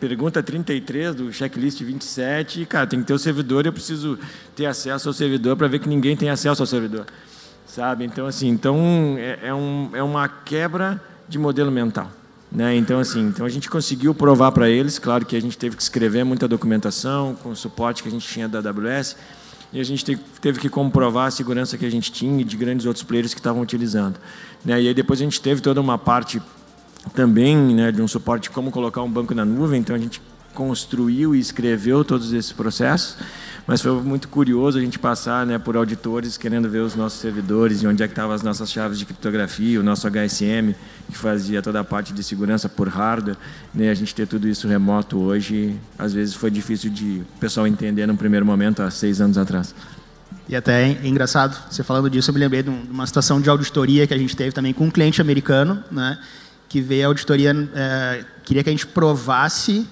pergunta 0.00 0.42
33 0.42 1.14
do 1.14 1.32
checklist 1.32 1.80
27. 1.80 2.66
Cara, 2.66 2.84
tem 2.84 2.98
que 2.98 3.06
ter 3.06 3.12
o 3.12 3.18
servidor 3.18 3.64
eu 3.64 3.72
preciso 3.72 4.18
ter 4.56 4.66
acesso 4.66 5.08
ao 5.08 5.12
servidor 5.14 5.56
para 5.56 5.68
ver 5.68 5.78
que 5.78 5.88
ninguém 5.88 6.16
tem 6.16 6.28
acesso 6.30 6.60
ao 6.60 6.66
servidor. 6.66 7.06
Sabe? 7.64 8.04
Então, 8.04 8.26
assim, 8.26 8.48
então 8.48 9.14
é, 9.18 9.38
é, 9.40 9.54
um, 9.54 9.90
é 9.94 10.02
uma 10.02 10.26
quebra 10.28 11.00
de 11.28 11.38
modelo 11.38 11.70
mental. 11.70 12.10
Né? 12.54 12.76
Então, 12.76 13.00
assim, 13.00 13.28
então 13.28 13.46
a 13.46 13.48
gente 13.48 13.70
conseguiu 13.70 14.14
provar 14.14 14.52
para 14.52 14.68
eles, 14.68 14.98
claro 14.98 15.24
que 15.24 15.34
a 15.34 15.40
gente 15.40 15.56
teve 15.56 15.74
que 15.74 15.82
escrever 15.82 16.22
muita 16.22 16.46
documentação 16.46 17.34
com 17.42 17.50
o 17.50 17.56
suporte 17.56 18.02
que 18.02 18.08
a 18.08 18.12
gente 18.12 18.28
tinha 18.28 18.46
da 18.46 18.58
AWS, 18.58 19.16
e 19.72 19.80
a 19.80 19.84
gente 19.84 20.04
teve 20.40 20.60
que 20.60 20.68
comprovar 20.68 21.28
a 21.28 21.30
segurança 21.30 21.78
que 21.78 21.86
a 21.86 21.90
gente 21.90 22.12
tinha 22.12 22.42
e 22.42 22.44
de 22.44 22.58
grandes 22.58 22.84
outros 22.84 23.02
players 23.02 23.32
que 23.32 23.40
estavam 23.40 23.62
utilizando. 23.62 24.18
Né? 24.62 24.82
E 24.82 24.88
aí 24.88 24.94
depois 24.94 25.18
a 25.18 25.24
gente 25.24 25.40
teve 25.40 25.62
toda 25.62 25.80
uma 25.80 25.96
parte 25.96 26.42
também 27.14 27.56
né, 27.56 27.90
de 27.90 28.02
um 28.02 28.06
suporte 28.06 28.50
como 28.50 28.70
colocar 28.70 29.00
um 29.00 29.10
banco 29.10 29.34
na 29.34 29.46
nuvem, 29.46 29.80
então 29.80 29.96
a 29.96 29.98
gente 29.98 30.20
construiu 30.52 31.34
e 31.34 31.40
escreveu 31.40 32.04
todos 32.04 32.34
esses 32.34 32.52
processos, 32.52 33.16
mas 33.66 33.80
foi 33.80 33.92
muito 34.02 34.28
curioso 34.28 34.78
a 34.78 34.80
gente 34.80 34.98
passar 34.98 35.46
né, 35.46 35.58
por 35.58 35.76
auditores 35.76 36.36
querendo 36.36 36.68
ver 36.68 36.80
os 36.80 36.96
nossos 36.96 37.20
servidores 37.20 37.82
e 37.82 37.86
onde 37.86 38.02
é 38.02 38.08
que 38.08 38.12
estavam 38.12 38.34
as 38.34 38.42
nossas 38.42 38.70
chaves 38.70 38.98
de 38.98 39.04
criptografia, 39.04 39.78
o 39.78 39.82
nosso 39.82 40.06
HSM, 40.08 40.74
que 41.08 41.16
fazia 41.16 41.62
toda 41.62 41.80
a 41.80 41.84
parte 41.84 42.12
de 42.12 42.22
segurança 42.24 42.68
por 42.68 42.88
hardware, 42.88 43.36
né, 43.72 43.90
a 43.90 43.94
gente 43.94 44.14
ter 44.14 44.26
tudo 44.26 44.48
isso 44.48 44.66
remoto 44.66 45.18
hoje, 45.18 45.78
às 45.98 46.12
vezes 46.12 46.34
foi 46.34 46.50
difícil 46.50 46.90
de 46.90 47.22
o 47.36 47.40
pessoal 47.40 47.66
entender 47.66 48.06
no 48.06 48.16
primeiro 48.16 48.44
momento, 48.44 48.82
há 48.82 48.90
seis 48.90 49.20
anos 49.20 49.38
atrás. 49.38 49.74
E 50.48 50.56
até 50.56 50.90
é 50.90 51.06
engraçado, 51.06 51.56
você 51.70 51.84
falando 51.84 52.10
disso, 52.10 52.30
eu 52.30 52.34
me 52.34 52.40
lembrei 52.40 52.62
de 52.62 52.70
uma 52.70 53.06
situação 53.06 53.40
de 53.40 53.48
auditoria 53.48 54.06
que 54.06 54.14
a 54.14 54.18
gente 54.18 54.36
teve 54.36 54.50
também 54.52 54.72
com 54.72 54.86
um 54.86 54.90
cliente 54.90 55.20
americano, 55.20 55.82
né, 55.90 56.18
que 56.68 56.80
veio 56.80 57.04
a 57.04 57.08
auditoria, 57.08 57.68
é, 57.74 58.24
queria 58.44 58.64
que 58.64 58.70
a 58.70 58.72
gente 58.72 58.86
provasse 58.86 59.86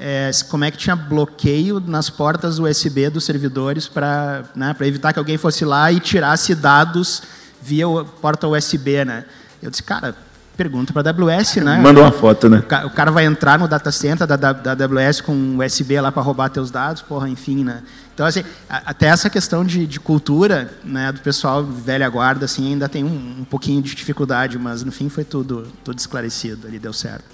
é, 0.00 0.30
como 0.48 0.64
é 0.64 0.70
que 0.70 0.76
tinha 0.76 0.96
bloqueio 0.96 1.80
nas 1.80 2.10
portas 2.10 2.58
USB 2.58 3.08
dos 3.10 3.24
servidores 3.24 3.88
para 3.88 4.44
né, 4.54 4.74
evitar 4.80 5.12
que 5.12 5.18
alguém 5.18 5.36
fosse 5.36 5.64
lá 5.64 5.90
e 5.90 6.00
tirasse 6.00 6.54
dados 6.54 7.22
via 7.60 7.86
porta 8.20 8.46
USB, 8.46 9.04
né? 9.04 9.24
Eu 9.62 9.70
disse, 9.70 9.82
cara, 9.82 10.14
pergunta 10.56 10.92
para 10.92 11.10
a 11.10 11.12
AWS, 11.12 11.56
né? 11.56 11.78
Manda 11.78 12.00
uma 12.00 12.12
foto, 12.12 12.48
né? 12.48 12.62
O 12.84 12.90
cara 12.90 13.10
vai 13.10 13.24
entrar 13.24 13.58
no 13.58 13.66
data 13.66 13.90
center 13.90 14.26
da, 14.26 14.36
da, 14.36 14.52
da 14.52 14.84
AWS 14.84 15.20
com 15.20 15.58
USB 15.58 16.00
lá 16.00 16.12
para 16.12 16.22
roubar 16.22 16.50
teus 16.50 16.70
dados, 16.70 17.02
porra, 17.02 17.28
enfim, 17.28 17.64
né? 17.64 17.82
Então, 18.14 18.24
assim, 18.24 18.44
até 18.68 19.06
essa 19.06 19.28
questão 19.28 19.64
de, 19.64 19.86
de, 19.86 19.98
cultura, 19.98 20.72
né, 20.84 21.10
do 21.10 21.20
pessoal 21.20 21.64
velha 21.64 22.08
guarda, 22.08 22.44
assim, 22.44 22.72
ainda 22.72 22.88
tem 22.88 23.02
um, 23.02 23.40
um 23.40 23.44
pouquinho 23.44 23.82
de 23.82 23.92
dificuldade, 23.92 24.56
mas 24.56 24.84
no 24.84 24.92
fim 24.92 25.08
foi 25.08 25.24
tudo, 25.24 25.66
tudo 25.82 25.98
esclarecido, 25.98 26.68
ali 26.68 26.78
deu 26.78 26.92
certo. 26.92 27.24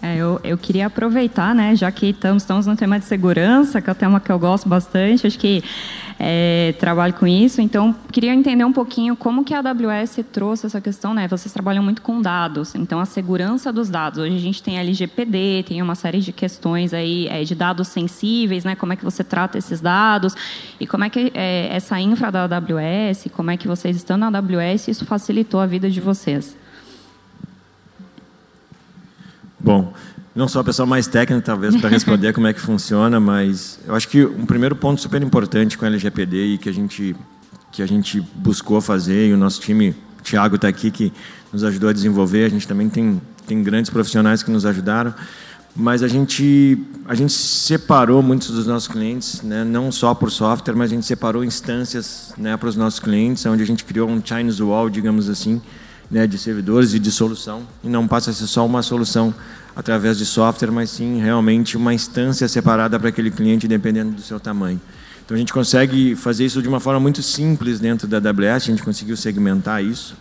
É, 0.00 0.16
eu, 0.16 0.40
eu 0.44 0.56
queria 0.56 0.86
aproveitar, 0.86 1.52
né, 1.52 1.74
já 1.74 1.90
que 1.90 2.10
estamos, 2.10 2.44
estamos 2.44 2.66
no 2.66 2.76
tema 2.76 3.00
de 3.00 3.04
segurança, 3.04 3.82
que 3.82 3.90
é 3.90 3.92
um 3.92 3.96
tema 3.96 4.20
que 4.20 4.30
eu 4.30 4.38
gosto 4.38 4.68
bastante, 4.68 5.26
acho 5.26 5.36
que 5.36 5.62
é, 6.20 6.72
trabalho 6.78 7.14
com 7.14 7.26
isso, 7.26 7.60
então 7.60 7.94
queria 8.12 8.32
entender 8.32 8.64
um 8.64 8.72
pouquinho 8.72 9.16
como 9.16 9.44
que 9.44 9.52
a 9.52 9.58
AWS 9.58 10.20
trouxe 10.32 10.66
essa 10.66 10.80
questão, 10.80 11.14
né? 11.14 11.26
Vocês 11.26 11.52
trabalham 11.52 11.82
muito 11.82 12.00
com 12.00 12.22
dados, 12.22 12.76
então 12.76 13.00
a 13.00 13.04
segurança 13.04 13.72
dos 13.72 13.90
dados. 13.90 14.20
Hoje 14.20 14.36
a 14.36 14.40
gente 14.40 14.62
tem 14.62 14.78
LGPD, 14.78 15.64
tem 15.66 15.82
uma 15.82 15.96
série 15.96 16.20
de 16.20 16.32
questões 16.32 16.94
aí 16.94 17.26
é, 17.28 17.42
de 17.42 17.54
dados 17.54 17.88
sensíveis, 17.88 18.64
né? 18.64 18.76
Como 18.76 18.92
é 18.92 18.96
que 18.96 19.04
você 19.04 19.24
trata 19.24 19.58
esses 19.58 19.80
dados 19.80 20.34
e 20.78 20.86
como 20.86 21.04
é 21.04 21.10
que 21.10 21.32
é, 21.34 21.68
essa 21.72 22.00
infra 22.00 22.30
da 22.30 22.44
AWS, 22.44 23.26
como 23.32 23.50
é 23.50 23.56
que 23.56 23.66
vocês 23.66 23.96
estão 23.96 24.16
na 24.16 24.26
AWS, 24.26 24.88
isso 24.88 25.04
facilitou 25.04 25.60
a 25.60 25.66
vida 25.66 25.90
de 25.90 26.00
vocês? 26.00 26.56
Bom, 29.60 29.92
não 30.34 30.46
sou 30.46 30.60
a 30.60 30.64
pessoa 30.64 30.86
mais 30.86 31.08
técnica, 31.08 31.42
talvez, 31.42 31.76
para 31.76 31.88
responder 31.90 32.32
como 32.32 32.46
é 32.46 32.52
que 32.52 32.60
funciona, 32.60 33.18
mas 33.18 33.80
eu 33.86 33.94
acho 33.94 34.08
que 34.08 34.24
um 34.24 34.46
primeiro 34.46 34.76
ponto 34.76 35.00
super 35.00 35.20
importante 35.20 35.76
com 35.76 35.84
a 35.84 35.88
LGPD 35.88 36.54
e 36.54 36.58
que 36.58 36.68
a 36.68 36.72
gente, 36.72 37.16
que 37.72 37.82
a 37.82 37.86
gente 37.86 38.20
buscou 38.36 38.80
fazer, 38.80 39.28
e 39.28 39.32
o 39.32 39.36
nosso 39.36 39.60
time, 39.60 39.90
o 39.90 40.22
Thiago 40.22 40.54
está 40.54 40.68
aqui, 40.68 40.92
que 40.92 41.12
nos 41.52 41.64
ajudou 41.64 41.90
a 41.90 41.92
desenvolver, 41.92 42.44
a 42.44 42.48
gente 42.48 42.68
também 42.68 42.88
tem, 42.88 43.20
tem 43.48 43.62
grandes 43.64 43.90
profissionais 43.90 44.42
que 44.42 44.50
nos 44.50 44.64
ajudaram, 44.64 45.12
mas 45.74 46.04
a 46.04 46.08
gente, 46.08 46.78
a 47.06 47.14
gente 47.16 47.32
separou 47.32 48.22
muitos 48.22 48.50
dos 48.50 48.66
nossos 48.66 48.88
clientes, 48.88 49.42
né, 49.42 49.64
não 49.64 49.90
só 49.90 50.14
por 50.14 50.30
software, 50.30 50.74
mas 50.74 50.92
a 50.92 50.94
gente 50.94 51.06
separou 51.06 51.42
instâncias 51.42 52.32
né, 52.38 52.56
para 52.56 52.68
os 52.68 52.76
nossos 52.76 53.00
clientes, 53.00 53.44
onde 53.44 53.62
a 53.62 53.66
gente 53.66 53.84
criou 53.84 54.08
um 54.08 54.22
Chinese 54.24 54.62
Wall, 54.62 54.88
digamos 54.88 55.28
assim, 55.28 55.60
né, 56.10 56.26
de 56.26 56.38
servidores 56.38 56.94
e 56.94 56.98
de 56.98 57.10
solução, 57.10 57.62
e 57.84 57.88
não 57.88 58.08
passa 58.08 58.30
a 58.30 58.34
ser 58.34 58.46
só 58.46 58.64
uma 58.64 58.82
solução 58.82 59.34
através 59.76 60.18
de 60.18 60.26
software, 60.26 60.70
mas 60.70 60.90
sim 60.90 61.20
realmente 61.20 61.76
uma 61.76 61.94
instância 61.94 62.48
separada 62.48 62.98
para 62.98 63.10
aquele 63.10 63.30
cliente, 63.30 63.68
dependendo 63.68 64.12
do 64.12 64.22
seu 64.22 64.40
tamanho. 64.40 64.80
Então 65.24 65.34
a 65.34 65.38
gente 65.38 65.52
consegue 65.52 66.16
fazer 66.16 66.46
isso 66.46 66.62
de 66.62 66.68
uma 66.68 66.80
forma 66.80 66.98
muito 66.98 67.22
simples 67.22 67.78
dentro 67.78 68.08
da 68.08 68.16
AWS, 68.16 68.64
a 68.64 68.70
gente 68.70 68.82
conseguiu 68.82 69.16
segmentar 69.16 69.84
isso. 69.84 70.16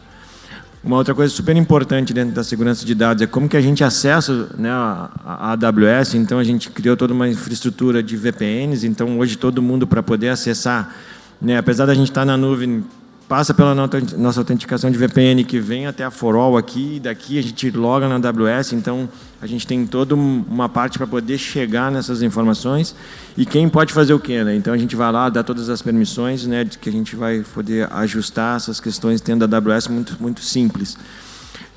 Uma 0.83 0.95
outra 0.95 1.15
coisa 1.15 1.33
super 1.33 1.55
importante 1.55 2.13
dentro 2.13 2.35
da 2.35 2.43
segurança 2.43 2.85
de 2.85 2.93
dados 2.93 3.21
é 3.21 3.27
como 3.27 3.49
que 3.49 3.57
a 3.57 3.61
gente 3.61 3.83
acessa 3.83 4.47
né, 4.57 4.69
a, 4.69 5.51
AWS. 5.53 6.13
Então 6.13 6.39
a 6.39 6.43
gente 6.43 6.69
criou 6.69 6.95
toda 6.95 7.13
uma 7.13 7.27
infraestrutura 7.27 8.03
de 8.03 8.15
VPNs. 8.15 8.85
Então 8.85 9.17
hoje 9.19 9.37
todo 9.37 9.61
mundo 9.61 9.87
para 9.87 10.03
poder 10.03 10.29
acessar, 10.29 10.95
né, 11.41 11.57
apesar 11.57 11.87
da 11.87 11.93
gente 11.93 12.09
estar 12.09 12.23
na 12.23 12.37
nuvem 12.37 12.85
passa 13.27 13.53
pela 13.53 13.75
nossa 13.75 14.39
autenticação 14.39 14.89
de 14.89 14.97
VPN 14.97 15.43
que 15.43 15.59
vem 15.59 15.85
até 15.85 16.05
a 16.05 16.09
Forall 16.09 16.57
aqui, 16.57 16.95
e 16.95 16.99
daqui 16.99 17.37
a 17.37 17.43
gente 17.43 17.69
loga 17.71 18.07
na 18.07 18.15
AWS, 18.15 18.71
então 18.71 19.09
a 19.41 19.45
gente 19.45 19.67
tem 19.67 19.85
toda 19.85 20.15
uma 20.15 20.69
parte 20.69 20.97
para 20.97 21.05
poder 21.05 21.37
chegar 21.37 21.91
nessas 21.91 22.21
informações 22.21 22.95
e 23.37 23.45
quem 23.45 23.67
pode 23.67 23.91
fazer 23.91 24.13
o 24.13 24.19
quê, 24.19 24.43
né? 24.43 24.55
Então 24.55 24.73
a 24.73 24.77
gente 24.77 24.95
vai 24.95 25.11
lá, 25.11 25.29
dá 25.29 25.43
todas 25.43 25.69
as 25.69 25.81
permissões, 25.81 26.47
né, 26.47 26.65
que 26.65 26.87
a 26.87 26.91
gente 26.91 27.15
vai 27.15 27.43
poder 27.53 27.91
ajustar 27.91 28.55
essas 28.55 28.79
questões 28.79 29.19
dentro 29.19 29.45
da 29.45 29.57
AWS 29.57 29.89
muito 29.89 30.15
muito 30.19 30.41
simples. 30.41 30.97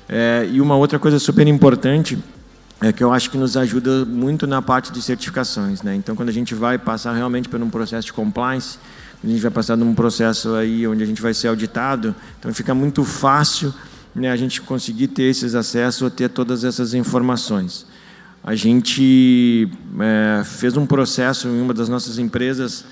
É, 0.07 0.47
e 0.49 0.61
uma 0.61 0.77
outra 0.77 0.97
coisa 0.97 1.19
super 1.19 1.45
importante 1.47 2.17
é 2.81 2.91
que 2.91 3.03
eu 3.03 3.13
acho 3.13 3.29
que 3.29 3.37
nos 3.37 3.55
ajuda 3.57 4.05
muito 4.05 4.47
na 4.47 4.61
parte 4.61 4.91
de 4.91 5.01
certificações, 5.01 5.81
né? 5.81 5.95
Então 5.95 6.15
quando 6.15 6.29
a 6.29 6.33
gente 6.33 6.55
vai 6.55 6.77
passar 6.77 7.13
realmente 7.13 7.49
por 7.49 7.61
um 7.61 7.69
processo 7.69 8.07
de 8.07 8.13
compliance, 8.13 8.79
a 9.23 9.27
gente 9.27 9.41
vai 9.41 9.51
passar 9.51 9.77
num 9.77 9.93
processo 9.93 10.55
aí 10.55 10.87
onde 10.87 11.03
a 11.03 11.05
gente 11.05 11.21
vai 11.21 11.33
ser 11.33 11.47
auditado, 11.47 12.15
então 12.39 12.51
fica 12.53 12.73
muito 12.73 13.03
fácil 13.03 13.73
né, 14.15 14.31
a 14.31 14.35
gente 14.35 14.61
conseguir 14.61 15.09
ter 15.09 15.23
esses 15.23 15.53
acessos 15.53 16.01
ou 16.01 16.09
ter 16.09 16.29
todas 16.29 16.63
essas 16.63 16.93
informações. 16.93 17.85
A 18.43 18.55
gente 18.55 19.69
é, 19.99 20.43
fez 20.43 20.75
um 20.75 20.85
processo 20.85 21.47
em 21.47 21.61
uma 21.61 21.73
das 21.73 21.87
nossas 21.87 22.17
empresas 22.17 22.83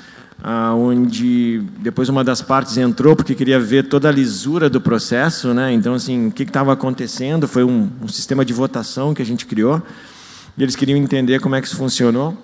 ah, 0.42 0.74
onde 0.74 1.62
depois 1.80 2.08
uma 2.08 2.24
das 2.24 2.42
partes 2.42 2.78
entrou 2.78 3.16
porque 3.16 3.36
queria 3.36 3.60
ver 3.60 3.88
toda 3.88 4.08
a 4.08 4.12
lisura 4.12 4.70
do 4.70 4.80
processo, 4.80 5.54
né? 5.54 5.74
Então 5.74 5.94
assim, 5.96 6.28
o 6.28 6.32
que 6.32 6.44
estava 6.44 6.72
acontecendo 6.72 7.48
foi 7.48 7.64
um, 7.64 7.90
um 8.02 8.08
sistema 8.08 8.46
de 8.46 8.54
votação 8.54 9.14
que 9.14 9.22
a 9.22 9.26
gente 9.26 9.46
criou 9.46 9.82
e 10.58 10.64
eles 10.64 10.76
queriam 10.76 10.98
entender 10.98 11.40
como 11.40 11.56
é 11.56 11.62
que 11.62 11.68
isso 11.68 11.76
funcionou 11.76 12.38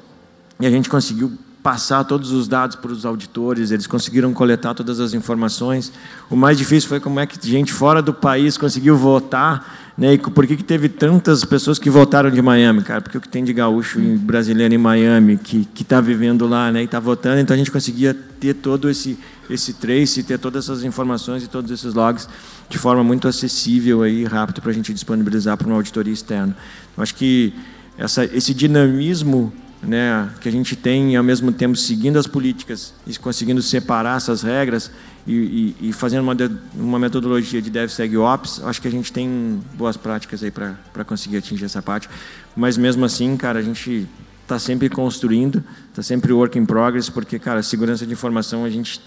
e 0.60 0.66
a 0.66 0.72
gente 0.72 0.90
conseguiu 0.90 1.32
passar 1.66 2.04
todos 2.04 2.32
os 2.32 2.48
dados 2.48 2.76
para 2.76 2.92
os 2.92 3.08
auditores, 3.08 3.72
eles 3.72 3.88
conseguiram 3.88 4.32
coletar 4.32 4.76
todas 4.76 5.00
as 5.00 5.16
informações. 5.16 5.92
O 6.30 6.36
mais 6.36 6.60
difícil 6.60 6.88
foi 6.88 7.00
como 7.00 7.20
é 7.20 7.26
que 7.26 7.40
gente 7.50 7.74
fora 7.74 8.04
do 8.04 8.14
país 8.14 8.56
conseguiu 8.56 8.96
votar, 8.96 9.92
né? 9.98 10.14
E 10.14 10.18
por 10.20 10.46
que, 10.46 10.58
que 10.58 10.64
teve 10.64 10.88
tantas 10.88 11.44
pessoas 11.44 11.80
que 11.80 11.90
votaram 11.90 12.30
de 12.30 12.40
Miami, 12.40 12.84
cara? 12.84 13.02
Porque 13.02 13.18
o 13.18 13.22
que 13.22 13.28
tem 13.28 13.44
de 13.44 13.52
gaúcho 13.52 14.00
brasileiro 14.20 14.76
em 14.76 14.78
Miami 14.78 15.38
que 15.38 15.66
que 15.74 15.82
está 15.82 16.00
vivendo 16.00 16.48
lá, 16.48 16.72
né? 16.72 16.84
E 16.84 16.86
está 16.86 17.00
votando, 17.00 17.40
então 17.40 17.56
a 17.56 17.58
gente 17.58 17.72
conseguia 17.72 18.14
ter 18.14 18.54
todo 18.54 18.88
esse 18.88 19.18
esse 19.50 19.74
trace, 19.74 20.22
ter 20.22 20.38
todas 20.38 20.66
essas 20.66 20.84
informações 20.84 21.44
e 21.44 21.48
todos 21.48 21.72
esses 21.72 21.96
logs 21.96 22.30
de 22.70 22.78
forma 22.78 23.04
muito 23.04 23.28
acessível 23.28 24.06
e 24.06 24.24
rápido 24.24 24.62
para 24.62 24.70
a 24.70 24.74
gente 24.74 24.94
disponibilizar 24.94 25.58
para 25.58 25.66
uma 25.66 25.78
auditoria 25.78 26.14
externa. 26.14 26.56
Eu 26.96 27.02
acho 27.02 27.16
que 27.16 27.56
essa, 27.98 28.24
esse 28.26 28.54
dinamismo 28.54 29.52
né, 29.82 30.30
que 30.42 30.50
a 30.50 30.52
gente 30.52 30.76
tem 30.76 31.14
e 31.14 31.16
ao 31.16 31.24
mesmo 31.24 31.52
tempo 31.52 31.76
seguindo 31.76 32.18
as 32.18 32.28
políticas 32.28 32.94
e 33.06 33.18
conseguindo 33.18 33.62
separar 33.62 34.18
essas 34.18 34.42
regras 34.42 34.92
e, 35.28 35.76
e, 35.80 35.90
e 35.90 35.94
fazendo 35.94 36.22
uma, 36.22 36.36
uma 36.76 37.00
metodologia 37.00 37.62
de 37.62 37.70
DevSegOps, 37.70 38.64
acho 38.64 38.82
que 38.82 38.88
a 38.88 38.92
gente 38.92 39.12
tem 39.12 39.62
boas 39.74 39.98
práticas 39.98 40.44
aí 40.44 40.52
para 40.52 41.04
conseguir 41.06 41.38
atingir 41.38 41.66
essa 41.66 41.82
parte. 41.82 42.10
Mas 42.56 42.78
mesmo 42.78 43.04
assim, 43.06 43.36
cara, 43.36 43.60
a 43.60 43.62
gente 43.62 44.08
está 44.44 44.60
sempre 44.60 44.90
construindo, 44.90 45.64
está 45.90 46.04
sempre 46.04 46.32
work 46.32 46.58
in 46.58 46.66
progress, 46.66 47.10
porque, 47.10 47.40
cara, 47.40 47.64
segurança 47.64 48.06
de 48.06 48.14
informação, 48.14 48.64
a 48.64 48.70
gente, 48.70 49.02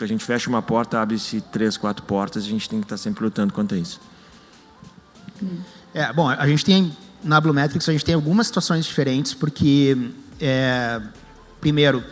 a 0.00 0.06
gente 0.06 0.24
fecha 0.24 0.50
uma 0.50 0.60
porta, 0.60 1.00
abre-se 1.00 1.40
três, 1.40 1.76
quatro 1.76 2.04
portas, 2.04 2.44
a 2.44 2.48
gente 2.48 2.68
tem 2.68 2.80
que 2.80 2.84
estar 2.84 2.96
tá 2.96 3.02
sempre 3.02 3.22
lutando 3.22 3.52
contra 3.52 3.78
isso. 3.78 4.00
É, 5.94 6.12
bom, 6.12 6.28
a 6.28 6.46
gente 6.48 6.64
tem 6.64 6.92
na 7.24 7.40
Blumetrics 7.40 7.88
a 7.88 7.92
gente 7.92 8.04
tem 8.04 8.14
algumas 8.14 8.46
situações 8.46 8.84
diferentes, 8.84 9.34
porque, 9.34 10.10
é, 10.40 11.00
primeiro, 11.60 12.02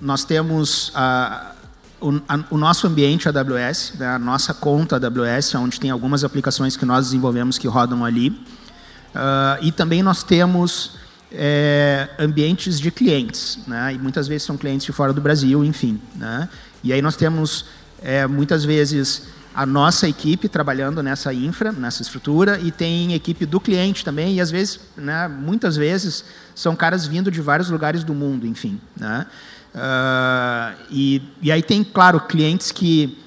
nós 0.00 0.24
temos 0.24 0.90
a, 0.94 1.52
o, 2.00 2.20
a, 2.28 2.44
o, 2.50 2.56
nosso 2.56 2.86
ambiente 2.86 3.28
AWS, 3.28 3.94
né, 3.98 4.06
a 4.08 4.18
nossa 4.18 4.54
conta 4.54 4.96
AWS, 4.96 5.54
onde 5.56 5.78
tem 5.78 5.90
algumas 5.90 6.24
aplicações 6.24 6.76
que 6.76 6.84
nós 6.84 7.06
desenvolvemos 7.06 7.58
que 7.58 7.68
rodam 7.68 8.04
ali. 8.04 8.28
Uh, 8.30 9.62
e 9.62 9.72
também 9.72 10.02
nós 10.02 10.22
temos 10.22 10.92
é, 11.32 12.08
ambientes 12.18 12.78
de 12.78 12.90
clientes, 12.90 13.58
né, 13.66 13.94
e 13.94 13.98
muitas 13.98 14.26
vezes 14.26 14.44
são 14.46 14.56
clientes 14.56 14.86
de 14.86 14.92
fora 14.92 15.12
do 15.12 15.20
Brasil, 15.20 15.64
enfim. 15.64 16.00
Né, 16.16 16.48
e 16.82 16.92
aí 16.92 17.02
nós 17.02 17.16
temos, 17.16 17.66
é, 18.02 18.26
muitas 18.26 18.64
vezes, 18.64 19.24
a 19.54 19.66
nossa 19.66 20.08
equipe 20.08 20.48
trabalhando 20.48 21.02
nessa 21.02 21.34
infra, 21.34 21.72
nessa 21.72 22.02
estrutura, 22.02 22.58
e 22.60 22.70
tem 22.70 23.14
equipe 23.14 23.44
do 23.44 23.58
cliente 23.60 24.04
também, 24.04 24.36
e 24.36 24.40
às 24.40 24.50
vezes, 24.50 24.80
né, 24.96 25.26
muitas 25.26 25.76
vezes, 25.76 26.24
são 26.54 26.76
caras 26.76 27.06
vindo 27.06 27.30
de 27.30 27.40
vários 27.40 27.68
lugares 27.68 28.04
do 28.04 28.14
mundo, 28.14 28.46
enfim. 28.46 28.80
Né? 28.96 29.26
Uh, 29.74 30.82
e, 30.90 31.22
e 31.42 31.50
aí 31.50 31.62
tem, 31.62 31.82
claro, 31.82 32.20
clientes 32.20 32.70
que 32.70 33.18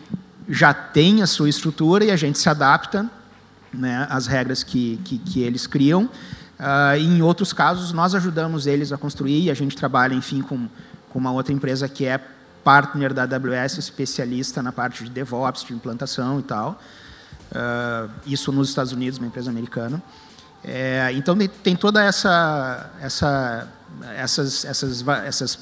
já 0.47 0.73
têm 0.73 1.21
a 1.21 1.27
sua 1.27 1.49
estrutura 1.49 2.03
e 2.05 2.11
a 2.11 2.15
gente 2.15 2.37
se 2.37 2.49
adapta 2.49 3.09
né, 3.73 4.07
às 4.09 4.27
regras 4.27 4.63
que, 4.63 4.99
que, 5.03 5.17
que 5.17 5.41
eles 5.41 5.67
criam. 5.67 6.09
Uh, 6.59 6.97
em 6.97 7.21
outros 7.21 7.51
casos, 7.51 7.91
nós 7.91 8.15
ajudamos 8.15 8.65
eles 8.65 8.93
a 8.93 8.97
construir, 8.97 9.43
e 9.43 9.51
a 9.51 9.53
gente 9.53 9.75
trabalha, 9.75 10.13
enfim, 10.13 10.41
com, 10.41 10.69
com 11.09 11.19
uma 11.19 11.31
outra 11.31 11.53
empresa 11.53 11.89
que 11.89 12.05
é 12.05 12.19
partner 12.63 13.13
da 13.13 13.23
AWS, 13.23 13.77
especialista 13.77 14.61
na 14.63 14.71
parte 14.71 15.03
de 15.03 15.09
DevOps, 15.09 15.63
de 15.63 15.73
implantação 15.73 16.39
e 16.39 16.43
tal. 16.43 16.79
Uh, 17.51 18.09
isso 18.25 18.51
nos 18.51 18.69
Estados 18.69 18.91
Unidos, 18.91 19.19
uma 19.19 19.27
empresa 19.27 19.49
americana. 19.49 20.01
É, 20.63 21.11
então 21.13 21.37
tem 21.61 21.75
toda 21.75 22.01
essa, 22.01 22.89
essa 23.01 23.67
essas, 24.15 24.63
essas, 24.65 25.07
essas 25.25 25.59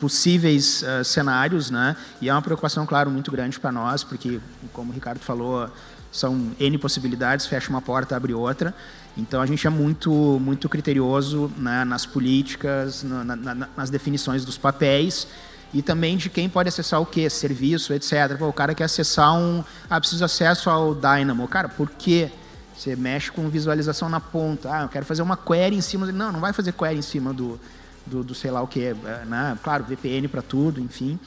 possíveis 0.00 0.82
uh, 0.82 1.04
cenários, 1.04 1.70
né? 1.70 1.96
E 2.20 2.28
é 2.28 2.32
uma 2.32 2.42
preocupação, 2.42 2.86
claro, 2.86 3.10
muito 3.10 3.30
grande 3.30 3.60
para 3.60 3.70
nós, 3.70 4.02
porque, 4.02 4.40
como 4.72 4.90
o 4.90 4.94
Ricardo 4.94 5.20
falou, 5.20 5.68
são 6.10 6.50
n 6.58 6.78
possibilidades, 6.78 7.46
fecha 7.46 7.70
uma 7.70 7.80
porta, 7.82 8.16
abre 8.16 8.34
outra. 8.34 8.74
Então 9.16 9.40
a 9.42 9.46
gente 9.46 9.66
é 9.66 9.70
muito 9.70 10.10
muito 10.40 10.68
criterioso 10.68 11.52
né, 11.58 11.84
nas 11.84 12.06
políticas, 12.06 13.02
na, 13.02 13.36
na, 13.36 13.68
nas 13.76 13.90
definições 13.90 14.44
dos 14.44 14.56
papéis 14.56 15.28
e 15.72 15.80
também 15.82 16.16
de 16.16 16.28
quem 16.28 16.48
pode 16.48 16.68
acessar 16.68 17.00
o 17.00 17.06
que, 17.06 17.28
serviço, 17.30 17.92
etc. 17.92 18.36
Pô, 18.38 18.48
o 18.48 18.52
cara 18.52 18.74
quer 18.74 18.84
acessar 18.84 19.34
um, 19.34 19.64
ah, 19.88 19.98
preciso 19.98 20.24
acesso 20.24 20.68
ao 20.68 20.94
Dynamo, 20.94 21.46
cara, 21.48 21.68
por 21.68 21.90
quê? 21.90 22.30
Você 22.76 22.96
mexe 22.96 23.30
com 23.30 23.48
visualização 23.48 24.08
na 24.08 24.20
ponta, 24.20 24.70
ah, 24.74 24.82
eu 24.82 24.88
quero 24.88 25.04
fazer 25.06 25.22
uma 25.22 25.36
query 25.36 25.76
em 25.76 25.80
cima, 25.80 26.10
não, 26.10 26.32
não 26.32 26.40
vai 26.40 26.52
fazer 26.52 26.72
query 26.72 26.98
em 26.98 27.02
cima 27.02 27.32
do, 27.32 27.58
do, 28.06 28.24
do 28.24 28.34
sei 28.34 28.50
lá 28.50 28.60
o 28.62 28.66
que, 28.66 28.84
é, 28.86 28.94
né? 29.26 29.56
Claro, 29.62 29.84
VPN 29.84 30.28
para 30.28 30.42
tudo, 30.42 30.80
enfim, 30.80 31.18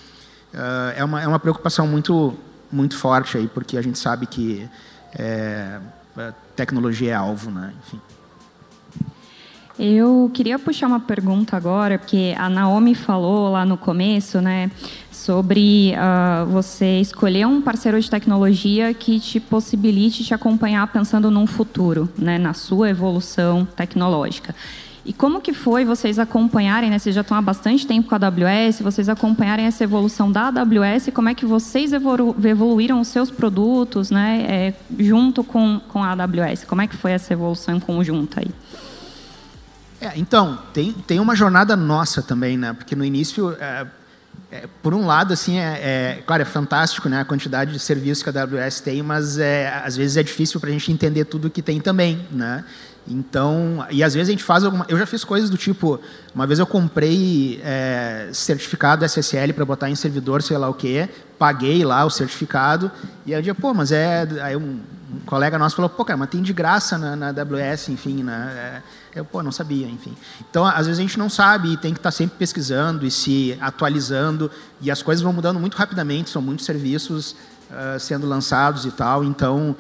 uh, 0.54 0.94
é 0.96 1.04
uma 1.04 1.22
é 1.22 1.28
uma 1.28 1.40
preocupação 1.40 1.88
muito 1.88 2.38
muito 2.72 2.98
forte 2.98 3.38
aí, 3.38 3.48
porque 3.48 3.78
a 3.78 3.82
gente 3.82 3.98
sabe 3.98 4.26
que 4.26 4.68
é, 5.14 5.80
tecnologia 6.56 7.12
é 7.12 7.16
alvo, 7.16 7.52
né? 7.52 7.74
Enfim. 7.86 8.02
Eu 9.78 10.32
queria 10.34 10.58
puxar 10.58 10.88
uma 10.88 11.02
pergunta 11.02 11.58
agora, 11.58 12.00
porque 12.00 12.34
a 12.38 12.50
Naomi 12.50 12.96
falou 12.96 13.52
lá 13.52 13.66
no 13.66 13.76
começo, 13.76 14.40
né, 14.40 14.72
sobre 15.12 15.94
uh, 15.94 16.46
você 16.46 17.02
escolher 17.02 17.46
um 17.46 17.62
parceiro 17.62 18.00
de 18.00 18.10
tecnologia 18.10 18.94
que 18.94 19.20
te 19.20 19.38
possibilite 19.38 20.24
te 20.24 20.34
acompanhar 20.34 20.88
pensando 20.88 21.30
num 21.30 21.46
futuro, 21.46 22.08
né, 22.18 22.38
na 22.38 22.54
sua 22.54 22.90
evolução 22.90 23.68
tecnológica. 23.76 24.56
E 25.06 25.12
como 25.12 25.42
que 25.42 25.52
foi 25.54 25.84
vocês 25.84 26.18
acompanharem, 26.20 26.90
né, 26.90 26.98
vocês 26.98 27.14
já 27.14 27.20
estão 27.20 27.38
há 27.38 27.42
bastante 27.42 27.86
tempo 27.86 28.08
com 28.08 28.16
a 28.16 28.18
AWS, 28.18 28.80
vocês 28.80 29.10
acompanharem 29.10 29.66
essa 29.66 29.84
evolução 29.84 30.32
da 30.32 30.48
AWS, 30.48 31.10
como 31.14 31.28
é 31.28 31.36
que 31.36 31.46
vocês 31.46 31.92
evolu 31.92 32.34
evoluíram 32.42 33.02
os 33.02 33.10
seus 33.10 33.30
produtos, 33.30 34.10
né, 34.10 34.46
é, 34.48 34.74
junto 34.98 35.44
com, 35.44 35.82
com 35.90 36.02
a 36.02 36.12
AWS? 36.12 36.64
Como 36.64 36.82
é 36.82 36.88
que 36.88 36.96
foi 36.96 37.12
essa 37.12 37.34
evolução 37.34 37.78
conjunta 37.78 38.40
aí? 38.40 38.48
É, 40.00 40.12
então, 40.16 40.60
tem, 40.74 40.92
tem 40.92 41.20
uma 41.20 41.36
jornada 41.36 41.76
nossa 41.76 42.22
também, 42.22 42.58
né? 42.58 42.74
Porque 42.74 42.96
no 42.96 43.04
início, 43.04 43.56
é, 43.60 43.88
é, 44.52 44.68
por 44.82 44.94
um 44.94 45.06
lado, 45.06 45.34
assim, 45.34 45.58
é, 45.58 45.80
é, 45.82 46.24
claro, 46.26 46.42
é 46.42 46.46
fantástico, 46.46 47.10
né? 47.10 47.22
A 47.22 47.26
quantidade 47.26 47.72
de 47.72 47.80
serviços 47.80 48.24
que 48.24 48.30
a 48.30 48.42
AWS 48.42 48.82
tem, 48.82 49.02
mas 49.02 49.38
é, 49.38 49.82
às 49.84 49.96
vezes 49.96 50.18
é 50.18 50.24
difícil 50.24 50.60
para 50.60 50.70
a 50.70 50.74
gente 50.74 50.92
entender 50.92 51.26
tudo 51.26 51.50
que 51.50 51.62
tem 51.62 51.80
também, 51.80 52.26
né? 52.32 52.64
Então, 53.08 53.86
e 53.92 54.04
às 54.04 54.16
vezes 54.16 54.30
a 54.30 54.32
gente 54.32 54.44
faz 54.44 54.64
alguma. 54.64 54.86
Eu 54.90 54.98
já 54.98 55.06
fiz 55.06 55.24
coisas 55.24 55.50
do 55.50 55.58
tipo, 55.58 56.00
uma 56.34 56.48
vez 56.48 56.58
eu 56.58 56.66
comprei 56.66 57.62
é, 57.64 58.30
certificado 58.34 59.06
SSL 59.06 59.54
para 59.54 59.64
botar 59.64 59.90
em 59.90 59.96
servidor, 59.96 60.42
sei 60.42 60.58
lá 60.58 60.68
o 60.68 60.74
quê, 60.74 61.08
paguei 61.38 61.86
lá 61.86 62.04
o 62.04 62.10
certificado 62.10 62.92
e 63.26 63.34
aí 63.34 63.40
eu 63.40 63.44
disse, 63.44 63.62
pô, 63.62 63.76
mas 63.76 63.92
é, 63.92 64.28
aí 64.42 64.56
um, 64.56 64.80
um, 65.14 65.20
colega 65.24 65.60
nosso 65.60 65.76
falou, 65.76 65.90
pô, 65.90 66.04
cara, 66.04 66.18
mas 66.18 66.30
tem 66.30 66.42
de 66.42 66.52
graça 66.52 66.98
na, 66.98 67.16
na 67.16 67.28
AWS, 67.28 67.90
enfim, 67.90 68.24
né? 68.24 68.82
Eu, 69.16 69.24
pô, 69.24 69.42
não 69.42 69.52
sabia, 69.52 69.88
enfim. 69.88 70.14
Então, 70.50 70.66
às 70.66 70.88
vezes 70.88 71.00
a 71.00 71.02
gente 71.02 71.18
não 71.18 71.30
sabe 71.30 71.72
e 71.72 71.78
tem 71.78 71.94
que 71.94 72.00
estar 72.00 72.12
sempre 72.12 72.38
pesquisando 72.38 73.06
e 73.06 73.12
se 73.12 73.58
atualizando 73.62 74.52
e 74.82 74.92
as 74.92 75.02
coisas 75.02 75.24
vão 75.24 75.32
mudando 75.32 75.58
muito 75.58 75.78
rapidamente, 75.78 76.30
são 76.30 76.42
muitos 76.42 76.66
serviços 76.66 77.32
uh, 77.72 77.98
sendo 77.98 78.28
lançados 78.28 78.84
e 78.84 78.92
tal, 78.92 79.24
então 79.24 79.74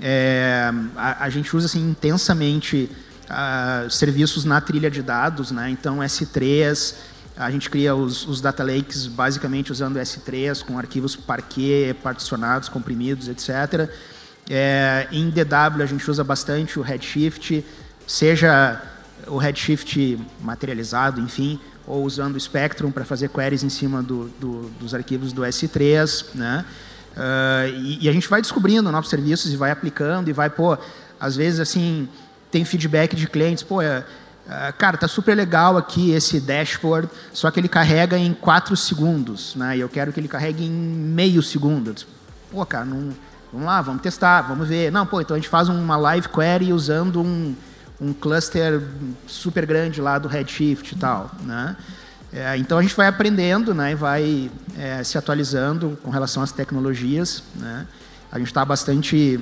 é, 0.00 0.70
a, 0.94 1.24
a, 1.24 1.30
gente 1.30 1.56
usa 1.56 1.66
assim, 1.66 1.90
intensamente 1.90 2.88
uh, 3.24 3.90
serviços 3.90 4.44
na 4.44 4.60
trilha 4.60 4.90
de 4.90 5.02
dados, 5.02 5.50
né? 5.50 5.68
então 5.68 5.98
S3, 5.98 6.94
a 7.36 7.50
gente 7.50 7.68
cria 7.68 7.94
os, 7.94 8.26
os, 8.26 8.40
data 8.40 8.62
lakes 8.62 9.08
basicamente 9.08 9.72
usando 9.72 9.96
S3, 9.96 10.64
com 10.64 10.78
arquivos 10.78 11.16
Parquet, 11.16 11.94
particionados, 11.94 12.68
comprimidos, 12.68 13.28
etc. 13.28 13.90
É, 14.48 15.08
em 15.10 15.28
DW 15.28 15.82
a 15.82 15.86
gente 15.86 16.08
usa 16.08 16.22
bastante 16.22 16.78
o 16.78 16.82
Redshift, 16.82 17.64
seja 18.06 18.80
o 19.26 19.36
Redshift 19.36 20.18
materializado, 20.40 21.20
enfim, 21.20 21.58
ou 21.86 22.04
usando 22.04 22.36
o 22.36 22.40
Spectrum 22.40 22.90
para 22.90 23.04
fazer 23.04 23.28
queries 23.28 23.62
em 23.62 23.68
cima 23.68 24.02
do, 24.02 24.28
do, 24.40 24.70
dos 24.80 24.94
arquivos 24.94 25.32
do 25.32 25.42
S3, 25.42 26.26
né? 26.34 26.64
Uh, 27.16 27.68
e, 27.82 28.04
e, 28.04 28.08
a 28.10 28.12
gente 28.12 28.28
vai 28.28 28.42
descobrindo 28.42 28.92
novos 28.92 29.08
serviços 29.08 29.50
e 29.50 29.56
vai 29.56 29.70
aplicando 29.70 30.28
e 30.28 30.34
vai, 30.34 30.50
pô, 30.50 30.76
às 31.18 31.34
vezes 31.34 31.60
assim, 31.60 32.06
tem 32.50 32.62
feedback 32.62 33.16
de 33.16 33.26
clientes, 33.26 33.62
pô, 33.62 33.80
é, 33.80 34.04
é, 34.48 34.70
cara, 34.72 34.96
tá 34.96 35.08
super 35.08 35.34
legal 35.34 35.76
aqui 35.76 36.12
esse 36.12 36.38
dashboard, 36.38 37.08
só 37.32 37.50
que 37.50 37.58
ele 37.58 37.68
carrega 37.68 38.18
em 38.18 38.34
4 38.34 38.76
segundos, 38.76 39.56
né? 39.56 39.78
E 39.78 39.80
eu 39.80 39.88
quero 39.88 40.12
que 40.12 40.20
ele 40.20 40.28
carregue 40.28 40.64
em 40.64 40.70
meio 40.70 41.42
segundo. 41.42 41.94
Pô, 42.50 42.64
cara, 42.66 42.84
não, 42.84 43.10
vamos 43.50 43.66
lá, 43.66 43.80
vamos 43.80 44.02
testar, 44.02 44.42
vamos 44.42 44.68
ver. 44.68 44.92
Não, 44.92 45.06
pô, 45.06 45.20
então 45.20 45.34
a 45.34 45.38
gente 45.38 45.48
faz 45.48 45.68
uma 45.68 45.96
live 45.96 46.28
query 46.28 46.72
usando 46.72 47.22
um, 47.22 47.56
um 48.00 48.12
cluster 48.12 48.82
super 49.26 49.64
grande 49.66 50.00
lá 50.00 50.18
do 50.18 50.28
Redshift 50.28 50.94
e 50.94 50.98
tal, 50.98 51.30
né? 51.42 51.76
É, 52.32 52.56
então 52.58 52.76
a 52.76 52.82
gente 52.82 52.94
vai 52.94 53.06
aprendendo, 53.06 53.72
né, 53.72 53.92
e 53.92 53.94
vai 53.94 54.50
é, 54.76 55.02
se 55.02 55.16
atualizando 55.16 55.96
com 56.02 56.10
relação 56.10 56.42
às 56.42 56.52
tecnologias. 56.52 57.42
Né? 57.54 57.86
A 58.30 58.38
gente 58.38 58.48
está 58.48 58.64
bastante 58.64 59.40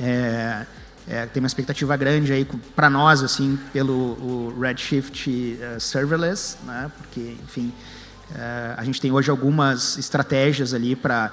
é, 0.00 0.66
é, 1.06 1.26
tem 1.26 1.42
uma 1.42 1.46
expectativa 1.46 1.96
grande 1.96 2.32
aí 2.32 2.46
para 2.74 2.88
nós 2.88 3.22
assim 3.22 3.58
pelo 3.72 4.54
Redshift 4.58 5.28
uh, 5.30 5.80
serverless, 5.80 6.56
né? 6.64 6.90
Porque 6.96 7.36
enfim 7.42 7.72
uh, 8.32 8.74
a 8.76 8.84
gente 8.84 9.00
tem 9.00 9.12
hoje 9.12 9.30
algumas 9.30 9.96
estratégias 9.98 10.74
ali 10.74 10.96
para 10.96 11.32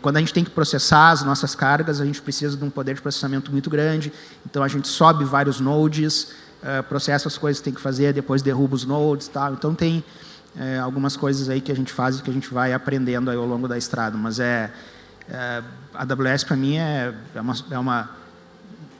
quando 0.00 0.16
a 0.16 0.20
gente 0.20 0.32
tem 0.32 0.42
que 0.42 0.50
processar 0.50 1.10
as 1.10 1.22
nossas 1.22 1.54
cargas 1.54 2.00
a 2.00 2.04
gente 2.06 2.22
precisa 2.22 2.56
de 2.56 2.64
um 2.64 2.70
poder 2.70 2.94
de 2.94 3.02
processamento 3.02 3.52
muito 3.52 3.68
grande. 3.68 4.12
Então 4.44 4.62
a 4.62 4.68
gente 4.68 4.88
sobe 4.88 5.24
vários 5.24 5.60
nodes 5.60 6.32
uh, 6.62 6.82
processa 6.84 7.28
as 7.28 7.36
coisas 7.38 7.60
que 7.60 7.64
tem 7.64 7.74
que 7.74 7.80
fazer, 7.80 8.12
depois 8.12 8.42
derruba 8.42 8.74
os 8.74 8.84
nodes, 8.84 9.28
tal. 9.28 9.52
Então 9.52 9.74
tem 9.74 10.04
é, 10.58 10.78
algumas 10.78 11.16
coisas 11.16 11.48
aí 11.48 11.60
que 11.60 11.70
a 11.70 11.76
gente 11.76 11.92
faz 11.92 12.18
e 12.18 12.22
que 12.22 12.30
a 12.30 12.32
gente 12.32 12.52
vai 12.52 12.72
aprendendo 12.72 13.30
ao 13.30 13.46
longo 13.46 13.68
da 13.68 13.76
estrada. 13.76 14.16
Mas 14.16 14.40
é, 14.40 14.72
é 15.28 15.62
a 15.94 16.02
AWS 16.02 16.44
para 16.44 16.56
mim 16.56 16.76
é, 16.76 17.14
é, 17.34 17.40
uma, 17.40 17.54
é 17.70 17.78
uma, 17.78 18.10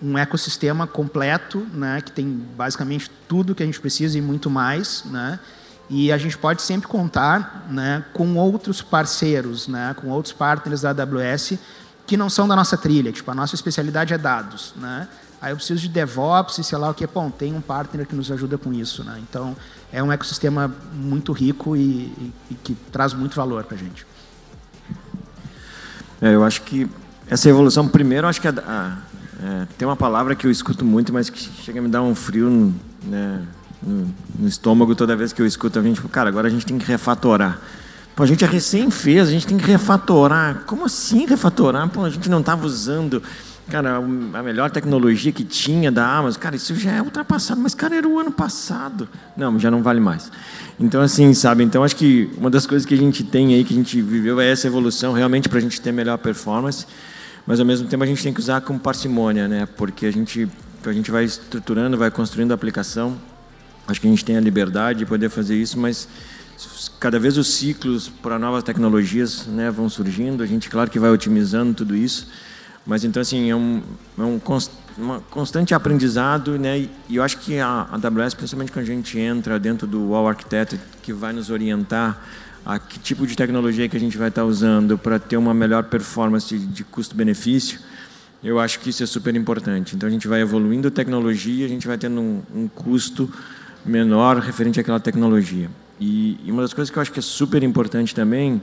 um 0.03 0.19
ecossistema 0.19 0.87
completo, 0.87 1.67
né, 1.73 2.01
que 2.01 2.13
tem 2.13 2.29
basicamente 2.57 3.11
tudo 3.29 3.55
que 3.55 3.63
a 3.63 3.67
gente 3.67 3.81
precisa 3.81 4.19
e 4.19 4.21
muito 4.21 4.51
mais, 4.51 5.05
né. 5.07 5.39
E 5.89 6.11
a 6.11 6.19
gente 6.19 6.37
pode 6.37 6.63
sempre 6.63 6.89
contar, 6.89 7.67
né, 7.71 8.05
com 8.13 8.37
outros 8.37 8.83
parceiros, 8.83 9.69
né, 9.69 9.95
com 10.01 10.09
outros 10.09 10.33
partners 10.33 10.83
da 10.83 10.91
AWS 10.91 11.59
que 12.07 12.17
não 12.17 12.31
são 12.31 12.47
da 12.47 12.55
nossa 12.57 12.77
trilha. 12.77 13.13
Tipo, 13.13 13.31
a 13.31 13.35
nossa 13.35 13.55
especialidade 13.55 14.13
é 14.13 14.19
dados, 14.19 14.75
né. 14.77 15.09
Aí 15.41 15.53
eu 15.53 15.57
preciso 15.57 15.81
de 15.81 15.89
DevOps 15.89 16.59
e 16.59 16.65
sei 16.65 16.79
lá 16.79 16.91
o 16.91 16.95
que. 16.95 17.07
Bom, 17.07 17.31
tem 17.31 17.55
um 17.55 17.61
partner 17.61 18.07
que 18.07 18.17
nos 18.17 18.33
ajuda 18.33 18.57
com 18.57 18.73
isso. 18.73 19.05
Né? 19.05 19.21
Então, 19.29 19.55
é 19.93 20.03
um 20.03 20.11
ecossistema 20.11 20.75
muito 20.93 21.31
rico 21.33 21.77
e, 21.77 21.81
e, 21.81 22.33
e 22.51 22.55
que 22.55 22.75
traz 22.91 23.13
muito 23.13 23.37
valor 23.37 23.63
para 23.65 23.77
a 23.77 23.79
gente. 23.79 24.07
É, 26.21 26.35
eu 26.35 26.43
acho 26.43 26.63
que 26.63 26.89
essa 27.29 27.49
evolução, 27.49 27.87
primeiro, 27.87 28.27
acho 28.27 28.41
que 28.41 28.49
é, 28.49 28.53
tem 29.77 29.87
uma 29.87 29.97
palavra 29.97 30.35
que 30.35 30.47
eu 30.47 30.51
escuto 30.51 30.85
muito, 30.85 31.13
mas 31.13 31.29
que 31.29 31.39
chega 31.39 31.79
a 31.79 31.83
me 31.83 31.89
dar 31.89 32.03
um 32.03 32.15
frio 32.15 32.75
né, 33.03 33.43
no, 33.87 34.49
estômago 34.49 34.95
toda 34.95 35.15
vez 35.15 35.33
que 35.33 35.41
eu 35.41 35.47
escuto 35.47 35.79
a 35.79 35.83
gente. 35.83 36.03
Cara, 36.03 36.29
agora 36.29 36.49
a 36.49 36.51
gente 36.51 36.67
tem 36.67 36.79
que 36.79 36.87
refatorar. 36.87 37.61
Pô, 38.15 38.23
a 38.23 38.27
gente 38.27 38.45
é 38.45 38.49
recém 38.49 38.91
fez, 38.91 39.29
a 39.29 39.31
gente 39.31 39.47
tem 39.47 39.57
que 39.57 39.65
refatorar. 39.65 40.65
Como 40.67 40.85
assim 40.85 41.27
refatorar? 41.27 41.89
Pô, 41.89 42.05
a 42.05 42.11
gente 42.11 42.29
não 42.29 42.41
estava 42.41 42.67
usando 42.67 43.23
Cara, 43.69 43.97
a 43.97 44.43
melhor 44.43 44.71
tecnologia 44.71 45.33
que 45.33 45.43
tinha 45.43 45.91
da 45.91 46.07
Amazon, 46.07 46.41
cara, 46.41 46.55
isso 46.55 46.73
já 46.77 46.93
é 46.93 47.03
ultrapassado, 47.03 47.61
mas, 47.61 47.75
cara, 47.75 47.97
era 47.97 48.07
o 48.07 48.17
ano 48.17 48.31
passado. 48.31 49.09
Não, 49.37 49.59
já 49.59 49.73
não 49.73 49.83
vale 49.83 49.99
mais. 49.99 50.31
Então, 50.79 51.03
assim, 51.03 51.35
sabe? 51.35 51.65
Então, 51.65 51.83
acho 51.83 51.97
que 51.97 52.31
uma 52.39 52.49
das 52.49 52.65
coisas 52.65 52.87
que 52.87 52.95
a 52.95 52.97
gente 52.97 53.25
tem 53.25 53.55
aí, 53.55 53.65
que 53.65 53.75
a 53.75 53.77
gente 53.77 54.01
viveu, 54.01 54.41
é 54.41 54.53
essa 54.53 54.69
evolução 54.69 55.13
realmente 55.13 55.49
para 55.49 55.59
a 55.59 55.61
gente 55.61 55.81
ter 55.81 55.91
melhor 55.91 56.17
performance, 56.19 56.87
mas, 57.45 57.59
ao 57.59 57.67
mesmo 57.67 57.89
tempo, 57.89 58.05
a 58.05 58.07
gente 58.07 58.23
tem 58.23 58.33
que 58.33 58.39
usar 58.39 58.61
com 58.61 58.79
parcimônia, 58.79 59.49
né? 59.49 59.67
Porque 59.77 60.07
a 60.07 60.13
gente, 60.13 60.49
a 60.85 60.93
gente 60.93 61.11
vai 61.11 61.25
estruturando, 61.25 61.99
vai 61.99 62.11
construindo 62.11 62.53
a 62.53 62.55
aplicação. 62.55 63.17
Acho 63.87 64.01
que 64.01 64.07
a 64.07 64.11
gente 64.11 64.25
tem 64.25 64.37
a 64.37 64.41
liberdade 64.41 65.01
de 65.01 65.07
poder 65.07 65.29
fazer 65.29 65.57
isso, 65.57 65.79
mas 65.79 66.09
cada 66.99 67.19
vez 67.19 67.37
os 67.37 67.55
ciclos 67.55 68.09
para 68.09 68.39
novas 68.39 68.63
tecnologias 68.63 69.47
né, 69.47 69.71
vão 69.71 69.89
surgindo. 69.89 70.43
A 70.43 70.47
gente, 70.47 70.69
claro 70.69 70.91
que 70.91 70.99
vai 70.99 71.11
otimizando 71.11 71.75
tudo 71.75 71.95
isso. 71.95 72.29
Mas 72.87 73.03
então 73.05 73.21
assim 73.21 73.51
é 73.51 73.57
um, 73.57 73.83
é 74.17 74.23
um 74.23 74.39
const, 74.39 74.71
constante 75.31 75.75
aprendizado, 75.75 76.57
né? 76.57 76.89
E 77.09 77.17
eu 77.17 77.23
acho 77.23 77.39
que 77.39 77.59
a, 77.59 77.89
AWS, 77.91 78.35
principalmente 78.35 78.71
quando 78.71 78.85
a 78.85 78.87
gente 78.87 79.19
entra 79.19 79.59
dentro 79.59 79.87
do 79.87 80.11
Wall 80.11 80.29
Architect, 80.29 80.79
que 81.03 81.13
vai 81.13 81.33
nos 81.33 81.51
orientar 81.51 82.23
a 82.65 82.79
que 82.79 82.99
tipo 82.99 83.27
de 83.27 83.37
tecnologia 83.37 83.89
que 83.89 83.97
a 83.97 84.01
gente 84.01 84.17
vai 84.17 84.29
estar 84.29 84.45
usando 84.45 84.97
para 84.97 85.19
ter 85.19 85.37
uma 85.37 85.53
melhor 85.53 85.85
performance 85.85 86.57
de 86.57 86.85
custo-benefício, 86.85 87.81
eu 88.43 88.61
acho 88.61 88.79
que 88.81 88.91
isso 88.91 89.03
é 89.03 89.07
super 89.07 89.35
importante. 89.35 89.97
Então 89.97 90.09
a 90.09 90.11
gente 90.11 90.29
vai 90.29 90.41
evoluindo 90.41 90.87
a 90.87 90.91
tecnologia, 90.91 91.67
a 91.67 91.69
gente 91.69 91.87
vai 91.87 91.99
tendo 91.99 92.21
um, 92.21 92.43
um 92.55 92.69
custo 92.69 93.33
menor 93.87 94.39
referente 94.39 94.81
àquela 94.81 95.01
tecnologia. 95.01 95.71
E, 96.01 96.39
e 96.45 96.53
uma 96.53 96.63
das 96.63 96.75
coisas 96.75 96.91
que 96.91 96.99
eu 96.99 97.03
acho 97.03 97.13
que 97.13 97.19
é 97.19 97.23
super 97.23 97.63
importante 97.63 98.15
também 98.15 98.61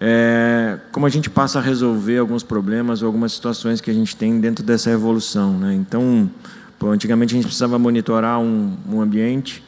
é, 0.00 0.78
como 0.90 1.06
a 1.06 1.08
gente 1.08 1.30
passa 1.30 1.58
a 1.58 1.62
resolver 1.62 2.18
alguns 2.18 2.42
problemas 2.42 3.02
ou 3.02 3.06
algumas 3.06 3.32
situações 3.32 3.80
que 3.80 3.90
a 3.90 3.94
gente 3.94 4.16
tem 4.16 4.40
dentro 4.40 4.64
dessa 4.64 4.90
evolução. 4.90 5.56
Né? 5.58 5.74
Então, 5.74 6.28
pô, 6.78 6.90
antigamente 6.90 7.34
a 7.34 7.36
gente 7.36 7.46
precisava 7.46 7.78
monitorar 7.78 8.40
um, 8.40 8.76
um 8.90 9.00
ambiente, 9.00 9.62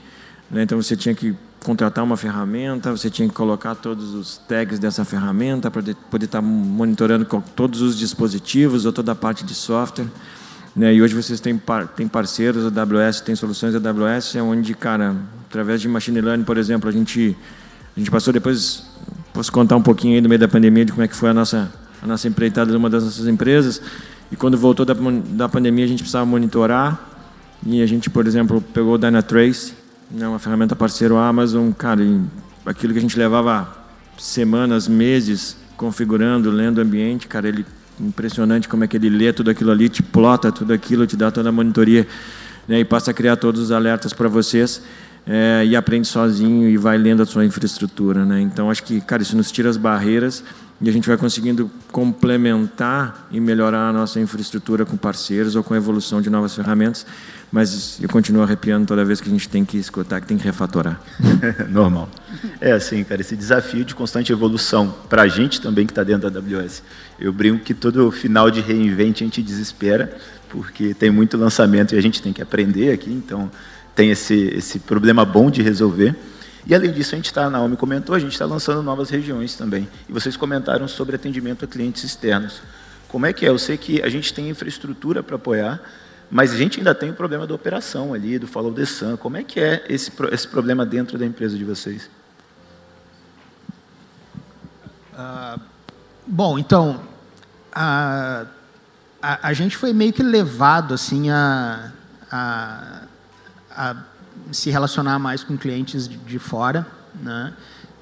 né? 0.51 0.63
então 0.63 0.81
você 0.81 0.97
tinha 0.97 1.15
que 1.15 1.35
contratar 1.65 2.05
uma 2.05 2.17
ferramenta, 2.17 2.91
você 2.93 3.11
tinha 3.11 3.29
que 3.29 3.35
colocar 3.35 3.75
todos 3.75 4.15
os 4.15 4.39
tags 4.39 4.79
dessa 4.79 5.05
ferramenta 5.05 5.71
para 5.71 5.83
poder 6.11 6.27
estar 6.27 6.41
tá 6.41 6.43
monitorando 6.43 7.25
todos 7.57 7.81
os 7.81 7.99
dispositivos 7.99 8.85
ou 8.85 8.93
toda 8.93 9.13
a 9.13 9.17
parte 9.17 9.45
de 9.45 9.55
software. 9.55 10.07
Né? 10.77 10.95
E 10.95 11.03
hoje 11.03 11.15
vocês 11.15 11.41
têm, 11.41 11.57
par, 11.57 11.89
têm 11.89 12.07
parceiros, 12.07 12.65
a 12.65 12.83
AWS 12.83 13.23
tem 13.23 13.35
soluções 13.35 13.73
da 13.73 13.91
AWS, 13.91 14.37
é 14.37 14.43
onde, 14.43 14.75
cara, 14.75 15.17
através 15.49 15.81
de 15.81 15.89
machine 15.89 16.21
learning, 16.21 16.45
por 16.45 16.59
exemplo, 16.59 16.89
a 16.89 16.93
gente, 16.93 17.37
a 17.97 17.99
gente 17.99 18.11
passou 18.11 18.33
depois 18.33 18.85
Posso 19.37 19.53
contar 19.53 19.77
um 19.77 19.83
pouquinho 19.83 20.15
aí 20.15 20.21
no 20.23 20.31
meio 20.31 20.39
da 20.39 20.49
pandemia 20.49 20.83
de 20.83 20.93
como 20.93 21.05
é 21.05 21.09
que 21.09 21.15
foi 21.15 21.29
a 21.29 21.35
nossa, 21.35 21.71
a 22.03 22.07
nossa 22.07 22.27
empreitada 22.27 22.71
de 22.71 22.77
uma 22.79 22.89
das 22.89 23.05
nossas 23.05 23.27
empresas. 23.27 23.83
E 24.33 24.37
quando 24.37 24.57
voltou 24.57 24.87
da, 24.87 24.95
da 24.95 25.47
pandemia, 25.47 25.85
a 25.85 25.89
gente 25.89 25.99
precisava 25.99 26.25
monitorar. 26.25 26.99
E 27.67 27.83
a 27.83 27.87
gente, 27.87 28.09
por 28.09 28.27
exemplo, 28.27 28.63
pegou 28.63 28.95
o 28.95 28.99
Dynatrace, 28.99 29.75
né, 30.11 30.27
uma 30.27 30.39
ferramenta 30.39 30.75
parceiro 30.75 31.19
Amazon. 31.19 31.71
Cara, 31.71 32.03
e 32.03 32.19
aquilo 32.65 32.95
que 32.95 32.99
a 32.99 33.03
gente 33.03 33.19
levava 33.19 33.69
semanas, 34.17 34.89
meses 34.89 35.55
configurando, 35.77 36.51
lendo 36.51 36.79
o 36.79 36.81
ambiente, 36.81 37.29
cara, 37.29 37.47
ele 37.47 37.67
impressionante 38.01 38.69
como 38.69 38.85
é 38.85 38.89
que 38.89 38.97
ele 38.97 39.09
lê 39.09 39.33
tudo 39.33 39.51
aquilo 39.51 39.71
ali, 39.71 39.89
te 39.89 40.03
plota 40.03 40.53
tudo 40.53 40.73
aquilo, 40.73 41.07
te 41.07 41.17
dá 41.17 41.31
toda 41.31 41.49
a 41.49 41.53
monitoria 41.53 42.07
né, 42.69 42.81
e 42.81 42.85
passa 42.85 43.11
a 43.11 43.15
criar 43.15 43.37
todos 43.37 43.61
os 43.61 43.73
alertas 43.73 44.13
para 44.13 44.29
vocês. 44.29 44.83
É, 45.27 45.65
e 45.67 45.75
aprende 45.75 46.07
sozinho 46.07 46.69
e 46.69 46.77
vai 46.77 46.97
lendo 46.97 47.23
a 47.23 47.27
sua 47.27 47.45
infraestrutura, 47.45 48.25
né? 48.25 48.41
Então 48.41 48.71
acho 48.71 48.85
que, 48.85 49.01
cara, 49.01 49.23
isso 49.23 49.37
nos 49.37 49.51
tira 49.51 49.69
as 49.69 49.77
barreiras 49.77 50.45
e 50.81 50.89
a 50.89 50.93
gente 50.93 51.09
vai 51.09 51.17
conseguindo 51.17 51.71
complementar 51.91 53.27
e 53.33 53.41
melhorar 53.41 53.89
a 53.89 53.93
nossa 53.93 54.21
infraestrutura 54.21 54.85
com 54.85 54.97
parceiros 54.97 55.57
ou 55.57 55.65
com 55.65 55.75
a 55.75 55.77
evolução 55.77 56.21
de 56.21 56.31
novas 56.31 56.55
ferramentas. 56.55 57.07
Mas 57.51 57.99
eu 58.03 58.09
continuo 58.09 58.43
arrepiando 58.43 58.87
toda 58.87 59.05
vez 59.05 59.21
que 59.21 59.29
a 59.29 59.33
gente 59.33 59.49
tem 59.49 59.65
que 59.65 59.79
escutar, 59.79 60.21
que 60.21 60.27
tem 60.27 60.37
que 60.37 60.45
refatorar. 60.45 61.01
Normal. 61.71 62.09
É 62.61 62.73
assim, 62.73 63.03
cara, 63.03 63.21
esse 63.21 63.35
desafio 63.35 63.85
de 63.85 63.95
constante 63.95 64.31
evolução 64.31 64.95
para 65.09 65.23
a 65.23 65.29
gente 65.29 65.61
também 65.61 65.87
que 65.87 65.93
está 65.93 66.05
dentro 66.05 66.31
da 66.31 66.39
AWS. 66.39 66.83
Eu 67.19 67.33
brinco 67.33 67.65
que 67.65 67.73
todo 67.73 68.11
final 68.11 68.51
de 68.51 68.61
reinvente 68.61 69.25
a 69.25 69.27
gente 69.27 69.43
desespera, 69.43 70.17
porque 70.51 70.93
tem 70.93 71.11
muito 71.11 71.37
lançamento 71.37 71.95
e 71.95 71.99
a 71.99 72.03
gente 72.03 72.21
tem 72.21 72.33
que 72.33 72.43
aprender 72.43 72.93
aqui, 72.93 73.11
então 73.11 73.51
tem 73.97 74.11
esse, 74.11 74.35
esse 74.55 74.79
problema 74.79 75.25
bom 75.25 75.51
de 75.51 75.63
resolver. 75.63 76.15
E 76.67 76.75
além 76.75 76.93
disso, 76.93 77.15
a 77.15 77.17
gente 77.17 77.27
está, 77.27 77.47
a 77.47 77.51
Naomi 77.51 77.77
comentou, 77.77 78.15
a 78.15 78.19
gente 78.19 78.33
está 78.33 78.45
lançando 78.45 78.83
novas 78.83 79.09
regiões 79.09 79.57
também. 79.57 79.89
E 80.09 80.13
vocês 80.13 80.37
comentaram 80.37 80.87
sobre 80.87 81.17
atendimento 81.17 81.65
a 81.65 81.69
clientes 81.69 82.05
externos. 82.05 82.61
Como 83.09 83.25
é 83.25 83.33
que 83.33 83.47
é? 83.47 83.49
Eu 83.49 83.59
sei 83.59 83.79
que 83.79 84.03
a 84.03 84.09
gente 84.11 84.35
tem 84.35 84.51
infraestrutura 84.51 85.23
para 85.23 85.37
apoiar, 85.37 85.81
mas 86.31 86.53
a 86.53 86.57
gente 86.57 86.79
ainda 86.79 86.95
tem 86.95 87.09
o 87.09 87.15
problema 87.15 87.47
da 87.47 87.55
operação 87.55 88.13
ali, 88.13 88.39
do 88.39 88.47
follow 88.47 88.73
the 88.73 88.85
sun. 88.85 89.17
Como 89.17 89.37
é 89.39 89.43
que 89.43 89.61
é 89.61 89.85
esse, 89.89 90.13
esse 90.31 90.47
problema 90.47 90.85
dentro 90.85 91.17
da 91.17 91.25
empresa 91.25 91.57
de 91.57 91.65
vocês? 91.65 92.11
Uh, 95.15 95.59
bom, 96.27 96.59
então, 96.59 97.01
a, 97.73 98.45
a, 99.23 99.49
a, 99.49 99.53
gente 99.55 99.75
foi 99.77 99.95
meio 99.95 100.13
que 100.13 100.23
levado 100.23 100.93
assim 100.93 101.31
a, 101.31 101.93
a, 102.31 102.96
a 103.77 103.97
se 104.53 104.71
relacionar 104.71 105.19
mais 105.19 105.45
com 105.45 105.57
clientes 105.57 106.09
de, 106.09 106.17
de 106.17 106.39
fora, 106.39 106.87
né? 107.21 107.53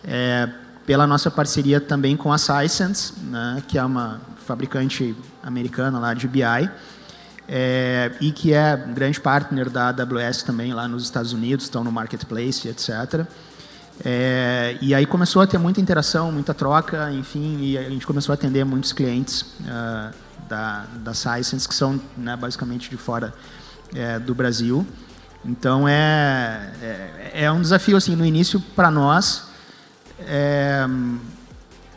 É, 0.05 0.49
pela 0.87 1.07
nossa 1.07 1.31
parceria 1.31 1.81
também 1.81 2.17
com 2.17 2.33
a 2.33 2.39
Sisense, 2.39 3.15
né? 3.23 3.63
que 3.67 3.79
é 3.79 3.85
uma 3.85 4.21
fabricante 4.47 5.17
americana 5.43 5.99
lá 5.99 6.13
de 6.13 6.29
BI, 6.29 6.43
é, 7.49 8.13
e 8.21 8.31
que 8.31 8.53
é 8.53 8.77
grande 8.77 9.21
partner 9.21 9.71
da 9.71 9.89
AWS 9.89 10.43
também 10.43 10.73
lá 10.73 10.87
nos 10.87 11.05
Estados 11.05 11.33
Unidos, 11.33 11.65
estão 11.65 11.83
no 11.83 11.91
marketplace, 11.91 12.69
etc. 12.69 13.27
É, 14.05 14.77
e 14.81 14.95
aí 14.95 15.07
começou 15.07 15.41
a 15.41 15.47
ter 15.47 15.59
muita 15.59 15.81
interação, 15.81 16.33
muita 16.33 16.53
troca, 16.53 17.11
enfim, 17.13 17.59
e 17.61 17.79
a 17.79 17.89
gente 17.89 18.07
começou 18.07 18.33
a 18.33 18.35
atender 18.35 18.65
muitos 18.65 18.93
clientes 18.93 19.43
uh, 19.43 20.15
da, 20.49 20.85
da 20.97 21.15
Sisense, 21.15 21.69
que 21.69 21.75
são 21.75 22.01
né, 22.17 22.37
basicamente 22.37 22.91
de 22.91 22.97
fora 22.97 23.33
é, 23.95 24.19
do 24.19 24.35
Brasil. 24.35 24.87
Então 25.45 25.87
é, 25.87 26.71
é, 26.83 27.45
é, 27.45 27.53
um 27.53 27.61
desafio 27.61 27.97
assim 27.97 28.17
no 28.17 28.25
início 28.25 28.59
para 28.75 28.91
nós. 28.91 29.47
É, 30.21 30.87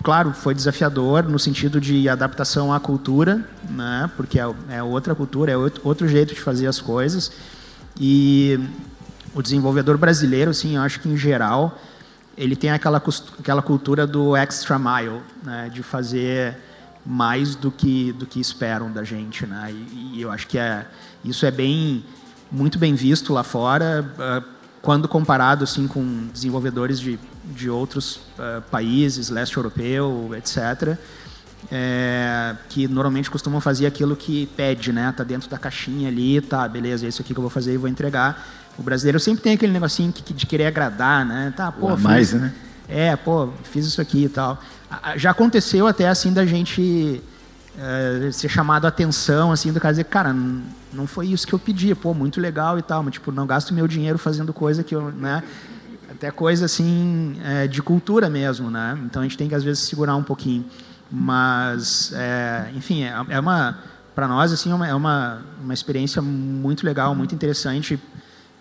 claro, 0.03 0.33
foi 0.33 0.53
desafiador 0.53 1.23
no 1.23 1.39
sentido 1.39 1.79
de 1.79 2.09
adaptação 2.09 2.73
à 2.73 2.79
cultura, 2.79 3.47
né? 3.69 4.11
Porque 4.17 4.39
é, 4.39 4.53
é 4.69 4.83
outra 4.83 5.15
cultura, 5.15 5.51
é 5.51 5.57
outro, 5.57 6.07
jeito 6.07 6.33
de 6.33 6.41
fazer 6.41 6.67
as 6.67 6.81
coisas. 6.81 7.31
E 7.99 8.59
o 9.33 9.41
desenvolvedor 9.41 9.97
brasileiro, 9.97 10.51
assim, 10.51 10.75
eu 10.75 10.81
acho 10.81 10.99
que 10.99 11.07
em 11.07 11.17
geral 11.17 11.79
ele 12.37 12.55
tem 12.55 12.69
aquela 12.69 13.01
aquela 13.39 13.61
cultura 13.61 14.05
do 14.05 14.35
extra 14.35 14.77
mile, 14.77 15.21
né? 15.41 15.71
De 15.73 15.81
fazer 15.81 16.57
mais 17.05 17.55
do 17.55 17.71
que 17.71 18.11
do 18.11 18.25
que 18.25 18.41
esperam 18.41 18.91
da 18.91 19.05
gente, 19.05 19.45
né? 19.45 19.71
E, 19.71 20.17
e 20.17 20.21
eu 20.21 20.29
acho 20.29 20.45
que 20.47 20.57
é 20.57 20.85
isso 21.23 21.45
é 21.45 21.51
bem 21.51 22.03
muito 22.51 22.79
bem 22.79 22.95
visto 22.95 23.33
lá 23.33 23.43
fora, 23.43 24.05
uh, 24.17 24.43
quando 24.81 25.07
comparado 25.07 25.63
assim 25.63 25.87
com 25.87 26.27
desenvolvedores 26.33 26.99
de, 26.99 27.19
de 27.43 27.69
outros 27.69 28.17
uh, 28.37 28.61
países, 28.71 29.29
leste 29.29 29.57
europeu, 29.57 30.31
etc., 30.35 30.97
é, 31.71 32.55
que 32.69 32.87
normalmente 32.87 33.29
costumam 33.29 33.59
fazer 33.59 33.87
aquilo 33.87 34.15
que 34.15 34.45
pede, 34.55 34.93
né? 34.93 35.13
Tá 35.15 35.23
dentro 35.23 35.49
da 35.49 35.57
caixinha 35.57 36.07
ali, 36.07 36.39
tá, 36.39 36.67
beleza, 36.67 37.05
é 37.05 37.09
isso 37.09 37.21
aqui 37.21 37.33
que 37.33 37.39
eu 37.39 37.41
vou 37.41 37.49
fazer 37.49 37.73
e 37.73 37.77
vou 37.77 37.89
entregar. 37.89 38.47
O 38.77 38.83
brasileiro 38.83 39.19
sempre 39.19 39.41
tem 39.41 39.53
aquele 39.53 39.73
negocinho 39.73 40.13
que, 40.13 40.33
de 40.33 40.45
querer 40.45 40.67
agradar, 40.67 41.25
né? 41.25 41.53
Tá, 41.57 41.71
pô, 41.71 41.89
fiz, 41.95 42.03
mais, 42.03 42.33
né? 42.33 42.53
É, 42.87 43.15
pô, 43.15 43.49
fiz 43.63 43.85
isso 43.85 43.99
aqui 43.99 44.25
e 44.25 44.29
tal. 44.29 44.61
Já 45.17 45.31
aconteceu 45.31 45.87
até 45.87 46.07
assim 46.07 46.31
da 46.31 46.45
gente 46.45 47.21
é, 47.77 48.31
ser 48.31 48.49
chamado 48.49 48.85
a 48.85 48.87
atenção, 48.87 49.51
assim, 49.51 49.71
do 49.71 49.79
cara 49.79 49.93
dizer, 49.93 50.05
cara, 50.05 50.35
não 50.91 51.05
foi 51.05 51.27
isso 51.27 51.45
que 51.45 51.53
eu 51.53 51.59
pedi, 51.59 51.93
pô, 51.93 52.13
muito 52.13 52.41
legal 52.41 52.79
e 52.79 52.81
tal, 52.81 53.03
mas 53.03 53.13
tipo, 53.13 53.31
não 53.31 53.45
gasto 53.45 53.73
meu 53.73 53.87
dinheiro 53.87 54.17
fazendo 54.17 54.51
coisa 54.51 54.83
que 54.83 54.95
eu, 54.95 55.11
né? 55.11 55.43
Até 56.09 56.31
coisa 56.31 56.65
assim 56.65 57.39
é, 57.43 57.67
de 57.67 57.81
cultura 57.81 58.29
mesmo, 58.29 58.71
né? 58.71 58.97
Então 59.05 59.21
a 59.21 59.25
gente 59.25 59.37
tem 59.37 59.47
que 59.47 59.53
às 59.53 59.63
vezes 59.63 59.83
segurar 59.83 60.15
um 60.15 60.23
pouquinho, 60.23 60.65
mas 61.11 62.11
é, 62.15 62.71
enfim 62.75 63.03
é, 63.03 63.13
é 63.29 63.39
uma 63.39 63.77
para 64.15 64.27
nós 64.27 64.51
assim 64.51 64.71
é 64.71 64.73
uma, 64.73 64.87
é 64.87 64.95
uma, 64.95 65.41
uma 65.61 65.73
experiência 65.73 66.21
muito 66.21 66.83
legal, 66.83 67.13
muito 67.13 67.35
interessante 67.35 67.95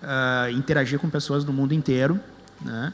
uh, 0.03 0.51
interagir 0.51 0.99
com 0.99 1.09
pessoas 1.09 1.45
do 1.45 1.53
mundo 1.53 1.73
inteiro, 1.73 2.21
né? 2.61 2.93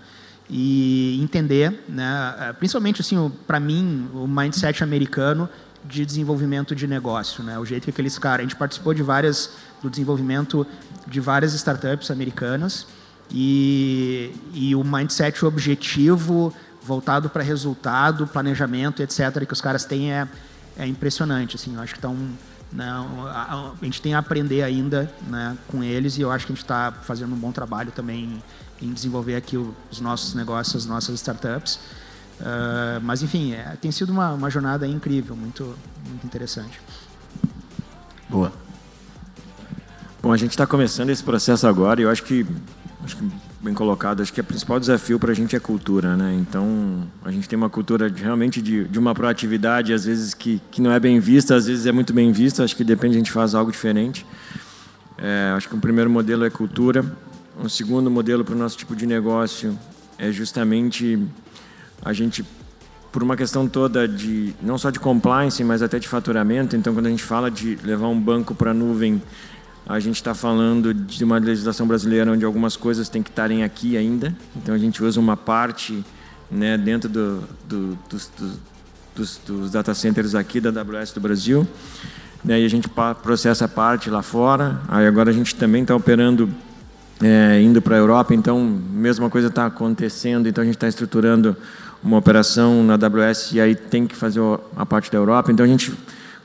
E 0.48 1.18
entender, 1.20 1.84
né? 1.88 2.54
Principalmente 2.58 3.00
assim, 3.00 3.32
para 3.46 3.58
mim 3.58 4.08
o 4.14 4.28
mindset 4.28 4.84
americano 4.84 5.48
de 5.84 6.06
desenvolvimento 6.06 6.74
de 6.74 6.86
negócio, 6.86 7.42
né? 7.42 7.58
O 7.58 7.64
jeito 7.64 7.84
que 7.84 7.90
aqueles 7.90 8.18
caras, 8.18 8.40
a 8.40 8.42
gente 8.42 8.56
participou 8.56 8.94
de 8.94 9.02
várias 9.02 9.50
do 9.82 9.90
desenvolvimento 9.90 10.66
de 11.06 11.20
várias 11.20 11.54
startups 11.54 12.10
americanas 12.10 12.86
e, 13.30 14.32
e 14.54 14.74
o 14.74 14.84
mindset 14.84 15.44
o 15.44 15.48
objetivo 15.48 16.54
voltado 16.82 17.28
para 17.28 17.42
resultado, 17.42 18.26
planejamento, 18.26 19.02
etc, 19.02 19.44
que 19.46 19.52
os 19.52 19.60
caras 19.60 19.84
têm 19.84 20.12
é, 20.12 20.28
é 20.76 20.86
impressionante, 20.86 21.56
assim. 21.56 21.74
Eu 21.74 21.80
acho 21.80 21.94
que 21.94 21.98
estão 21.98 22.16
né, 22.72 22.86
a, 23.28 23.72
a, 23.80 23.84
gente 23.84 24.00
tem 24.00 24.14
a 24.14 24.18
aprender 24.18 24.62
ainda 24.62 25.12
né, 25.26 25.56
com 25.68 25.84
eles 25.84 26.16
e 26.16 26.22
eu 26.22 26.30
acho 26.30 26.46
que 26.46 26.52
a 26.52 26.54
gente 26.54 26.64
está 26.64 26.90
fazendo 26.90 27.34
um 27.34 27.38
bom 27.38 27.52
trabalho 27.52 27.92
também 27.92 28.42
em 28.80 28.92
desenvolver 28.92 29.36
aqui 29.36 29.56
os 29.56 30.00
nossos 30.00 30.34
negócios, 30.34 30.84
as 30.84 30.86
nossas 30.86 31.14
startups. 31.16 31.78
Uh, 32.42 33.00
mas, 33.02 33.22
enfim, 33.22 33.52
é, 33.52 33.76
tem 33.80 33.92
sido 33.92 34.10
uma, 34.10 34.32
uma 34.32 34.50
jornada 34.50 34.84
incrível, 34.86 35.36
muito, 35.36 35.76
muito 36.08 36.26
interessante. 36.26 36.80
Boa. 38.28 38.52
Bom, 40.20 40.32
a 40.32 40.36
gente 40.36 40.50
está 40.50 40.66
começando 40.66 41.10
esse 41.10 41.22
processo 41.22 41.66
agora 41.68 42.00
e 42.00 42.04
eu 42.04 42.10
acho 42.10 42.24
que, 42.24 42.44
acho 43.04 43.16
que 43.16 43.30
bem 43.60 43.72
colocado, 43.72 44.22
acho 44.22 44.32
que 44.32 44.40
o 44.40 44.44
principal 44.44 44.80
desafio 44.80 45.20
para 45.20 45.30
a 45.30 45.34
gente 45.34 45.54
é 45.54 45.60
cultura, 45.60 46.16
né? 46.16 46.34
Então, 46.34 47.06
a 47.24 47.30
gente 47.30 47.48
tem 47.48 47.56
uma 47.56 47.70
cultura 47.70 48.10
de, 48.10 48.20
realmente 48.20 48.60
de, 48.60 48.84
de 48.84 48.98
uma 48.98 49.14
proatividade, 49.14 49.92
às 49.92 50.04
vezes 50.04 50.34
que, 50.34 50.60
que 50.70 50.82
não 50.82 50.90
é 50.90 50.98
bem 50.98 51.20
vista, 51.20 51.54
às 51.54 51.66
vezes 51.66 51.86
é 51.86 51.92
muito 51.92 52.12
bem 52.12 52.32
vista, 52.32 52.64
acho 52.64 52.74
que 52.74 52.82
depende, 52.82 53.14
a 53.14 53.18
gente 53.18 53.30
faz 53.30 53.54
algo 53.54 53.70
diferente. 53.70 54.26
É, 55.16 55.52
acho 55.56 55.68
que 55.68 55.76
um 55.76 55.80
primeiro 55.80 56.10
modelo 56.10 56.44
é 56.44 56.50
cultura, 56.50 57.04
um 57.56 57.68
segundo 57.68 58.10
modelo 58.10 58.44
para 58.44 58.54
o 58.54 58.58
nosso 58.58 58.76
tipo 58.76 58.96
de 58.96 59.06
negócio 59.06 59.78
é 60.18 60.32
justamente 60.32 61.18
a 62.04 62.12
gente 62.12 62.44
por 63.12 63.22
uma 63.22 63.36
questão 63.36 63.68
toda 63.68 64.08
de 64.08 64.54
não 64.62 64.78
só 64.78 64.88
de 64.88 64.98
compliance, 64.98 65.62
mas 65.62 65.82
até 65.82 65.98
de 65.98 66.08
faturamento. 66.08 66.74
Então, 66.74 66.94
quando 66.94 67.06
a 67.06 67.10
gente 67.10 67.22
fala 67.22 67.50
de 67.50 67.78
levar 67.84 68.08
um 68.08 68.18
banco 68.18 68.54
para 68.54 68.70
a 68.70 68.74
nuvem, 68.74 69.22
a 69.86 70.00
gente 70.00 70.16
está 70.16 70.32
falando 70.34 70.94
de 70.94 71.22
uma 71.22 71.38
legislação 71.38 71.86
brasileira 71.86 72.32
onde 72.32 72.44
algumas 72.44 72.74
coisas 72.74 73.10
têm 73.10 73.22
que 73.22 73.28
estarem 73.28 73.62
aqui 73.62 73.98
ainda. 73.98 74.34
Então, 74.56 74.74
a 74.74 74.78
gente 74.78 75.04
usa 75.04 75.20
uma 75.20 75.36
parte 75.36 76.02
né, 76.50 76.78
dentro 76.78 77.08
do, 77.08 77.42
do, 77.68 77.98
dos, 78.08 78.30
dos, 79.14 79.40
dos, 79.46 79.70
data 79.70 79.92
centers 79.94 80.34
aqui 80.34 80.58
da 80.58 80.70
AWS 80.80 81.12
do 81.12 81.20
Brasil. 81.20 81.68
Né, 82.42 82.60
e 82.62 82.64
a 82.64 82.68
gente 82.68 82.88
processa 83.22 83.66
a 83.66 83.68
parte 83.68 84.08
lá 84.08 84.22
fora. 84.22 84.80
Aí 84.88 85.06
agora 85.06 85.28
a 85.28 85.34
gente 85.34 85.54
também 85.54 85.82
está 85.82 85.94
operando 85.94 86.48
é, 87.22 87.60
indo 87.60 87.80
para 87.82 87.96
a 87.96 87.98
Europa, 87.98 88.34
então 88.34 88.58
mesma 88.60 89.28
coisa 89.28 89.48
está 89.48 89.66
acontecendo. 89.66 90.48
Então 90.48 90.62
a 90.62 90.64
gente 90.64 90.76
está 90.76 90.88
estruturando 90.88 91.56
uma 92.02 92.16
operação 92.16 92.82
na 92.82 92.94
AWS 92.94 93.52
e 93.52 93.60
aí 93.60 93.74
tem 93.74 94.06
que 94.06 94.16
fazer 94.16 94.40
a 94.76 94.84
parte 94.84 95.10
da 95.10 95.18
Europa. 95.18 95.52
Então 95.52 95.64
a 95.64 95.68
gente 95.68 95.92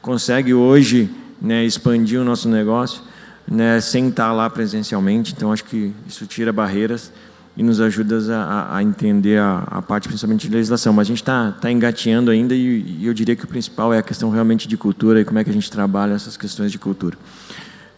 consegue 0.01 0.53
hoje 0.53 1.09
né, 1.41 1.65
expandir 1.65 2.19
o 2.19 2.23
nosso 2.23 2.47
negócio 2.47 3.01
né, 3.49 3.79
sem 3.79 4.09
estar 4.09 4.31
lá 4.33 4.49
presencialmente. 4.49 5.33
Então 5.35 5.51
acho 5.51 5.63
que 5.63 5.93
isso 6.07 6.25
tira 6.25 6.53
barreiras 6.53 7.11
e 7.55 7.63
nos 7.63 7.81
ajuda 7.81 8.19
a, 8.35 8.77
a 8.77 8.83
entender 8.83 9.39
a, 9.39 9.63
a, 9.65 9.81
parte 9.81 10.07
principalmente 10.07 10.47
de 10.47 10.53
legislação. 10.53 10.93
Mas 10.93 11.07
a 11.07 11.09
gente 11.09 11.21
está 11.21 11.51
tá 11.53 11.71
engateando 11.71 12.29
ainda 12.29 12.53
e, 12.53 12.99
e 12.99 13.07
eu 13.07 13.13
diria 13.13 13.35
que 13.35 13.45
o 13.45 13.47
principal 13.47 13.91
é 13.91 13.97
a 13.97 14.03
questão 14.03 14.29
realmente 14.29 14.67
de 14.67 14.77
cultura 14.77 15.21
e 15.21 15.25
como 15.25 15.39
é 15.39 15.43
que 15.43 15.49
a 15.49 15.53
gente 15.53 15.71
trabalha 15.71 16.13
essas 16.13 16.37
questões 16.37 16.71
de 16.71 16.77
cultura. 16.77 17.17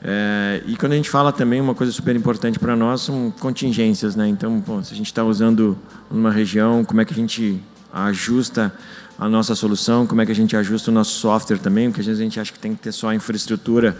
É, 0.01 0.63
e 0.65 0.77
quando 0.77 0.93
a 0.93 0.95
gente 0.95 1.09
fala 1.09 1.31
também, 1.31 1.59
uma 1.59 1.75
coisa 1.75 1.91
super 1.91 2.15
importante 2.15 2.57
para 2.57 2.75
nós 2.75 3.01
são 3.01 3.33
contingências, 3.39 4.15
né? 4.15 4.27
Então, 4.27 4.59
bom, 4.59 4.81
se 4.81 4.93
a 4.93 4.97
gente 4.97 5.07
está 5.07 5.23
usando 5.23 5.77
uma 6.09 6.31
região, 6.31 6.85
como 6.85 7.01
é 7.01 7.05
que 7.05 7.13
a 7.13 7.15
gente 7.15 7.61
ajusta 7.93 8.73
a 9.17 9.27
nossa 9.27 9.53
solução, 9.55 10.07
como 10.07 10.21
é 10.21 10.25
que 10.25 10.31
a 10.31 10.35
gente 10.35 10.55
ajusta 10.55 10.89
o 10.89 10.93
nosso 10.93 11.11
software 11.11 11.57
também, 11.57 11.89
porque 11.89 11.99
às 11.99 12.07
vezes 12.07 12.21
a 12.21 12.23
gente 12.23 12.39
acha 12.39 12.53
que 12.53 12.59
tem 12.59 12.73
que 12.73 12.81
ter 12.81 12.93
só 12.93 13.09
a 13.09 13.15
infraestrutura. 13.15 13.97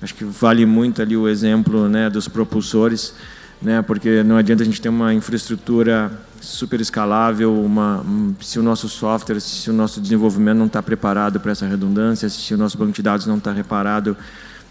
Acho 0.00 0.14
que 0.14 0.24
vale 0.24 0.64
muito 0.64 1.02
ali 1.02 1.16
o 1.16 1.28
exemplo 1.28 1.88
né, 1.88 2.08
dos 2.08 2.26
propulsores. 2.26 3.14
né? 3.60 3.82
Porque 3.82 4.22
não 4.22 4.36
adianta 4.36 4.62
a 4.62 4.66
gente 4.66 4.80
ter 4.80 4.88
uma 4.88 5.12
infraestrutura 5.12 6.10
super 6.40 6.80
escalável, 6.80 7.54
uma, 7.62 8.04
se 8.40 8.58
o 8.58 8.62
nosso 8.62 8.88
software, 8.88 9.38
se 9.38 9.70
o 9.70 9.72
nosso 9.72 10.00
desenvolvimento 10.00 10.58
não 10.58 10.66
está 10.66 10.82
preparado 10.82 11.38
para 11.38 11.52
essa 11.52 11.66
redundância, 11.66 12.28
se 12.28 12.52
o 12.54 12.58
nosso 12.58 12.76
banco 12.76 12.90
de 12.92 13.02
dados 13.02 13.26
não 13.26 13.36
está 13.36 13.52
preparado 13.52 14.16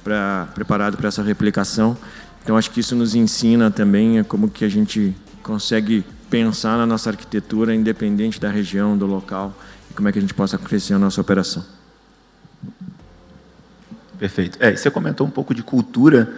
para 0.04 0.48
preparado 0.54 0.98
para 0.98 1.08
essa 1.08 1.24
replicação. 1.24 1.98
Então 2.44 2.58
acho 2.58 2.72
que 2.72 2.80
isso 2.80 2.96
nos 2.96 3.16
ensina 3.16 3.70
também 3.70 4.24
como 4.24 4.50
que 4.50 4.66
a 4.66 4.70
gente 4.70 5.16
consegue 5.44 6.04
pensar 6.30 6.78
na 6.78 6.86
nossa 6.86 7.10
arquitetura 7.10 7.76
independente 7.76 8.40
da 8.40 8.50
região, 8.50 8.98
do 8.98 9.06
local 9.06 9.54
e 9.90 9.94
como 9.94 10.08
é 10.08 10.12
que 10.12 10.18
a 10.18 10.22
gente 10.22 10.34
possa 10.34 10.58
crescer 10.58 10.94
a 10.94 11.00
nossa 11.00 11.20
operação. 11.20 11.64
Perfeito. 14.18 14.58
É, 14.62 14.76
você 14.76 14.90
comentou 14.92 15.26
um 15.26 15.32
pouco 15.32 15.54
de 15.54 15.64
cultura. 15.64 16.32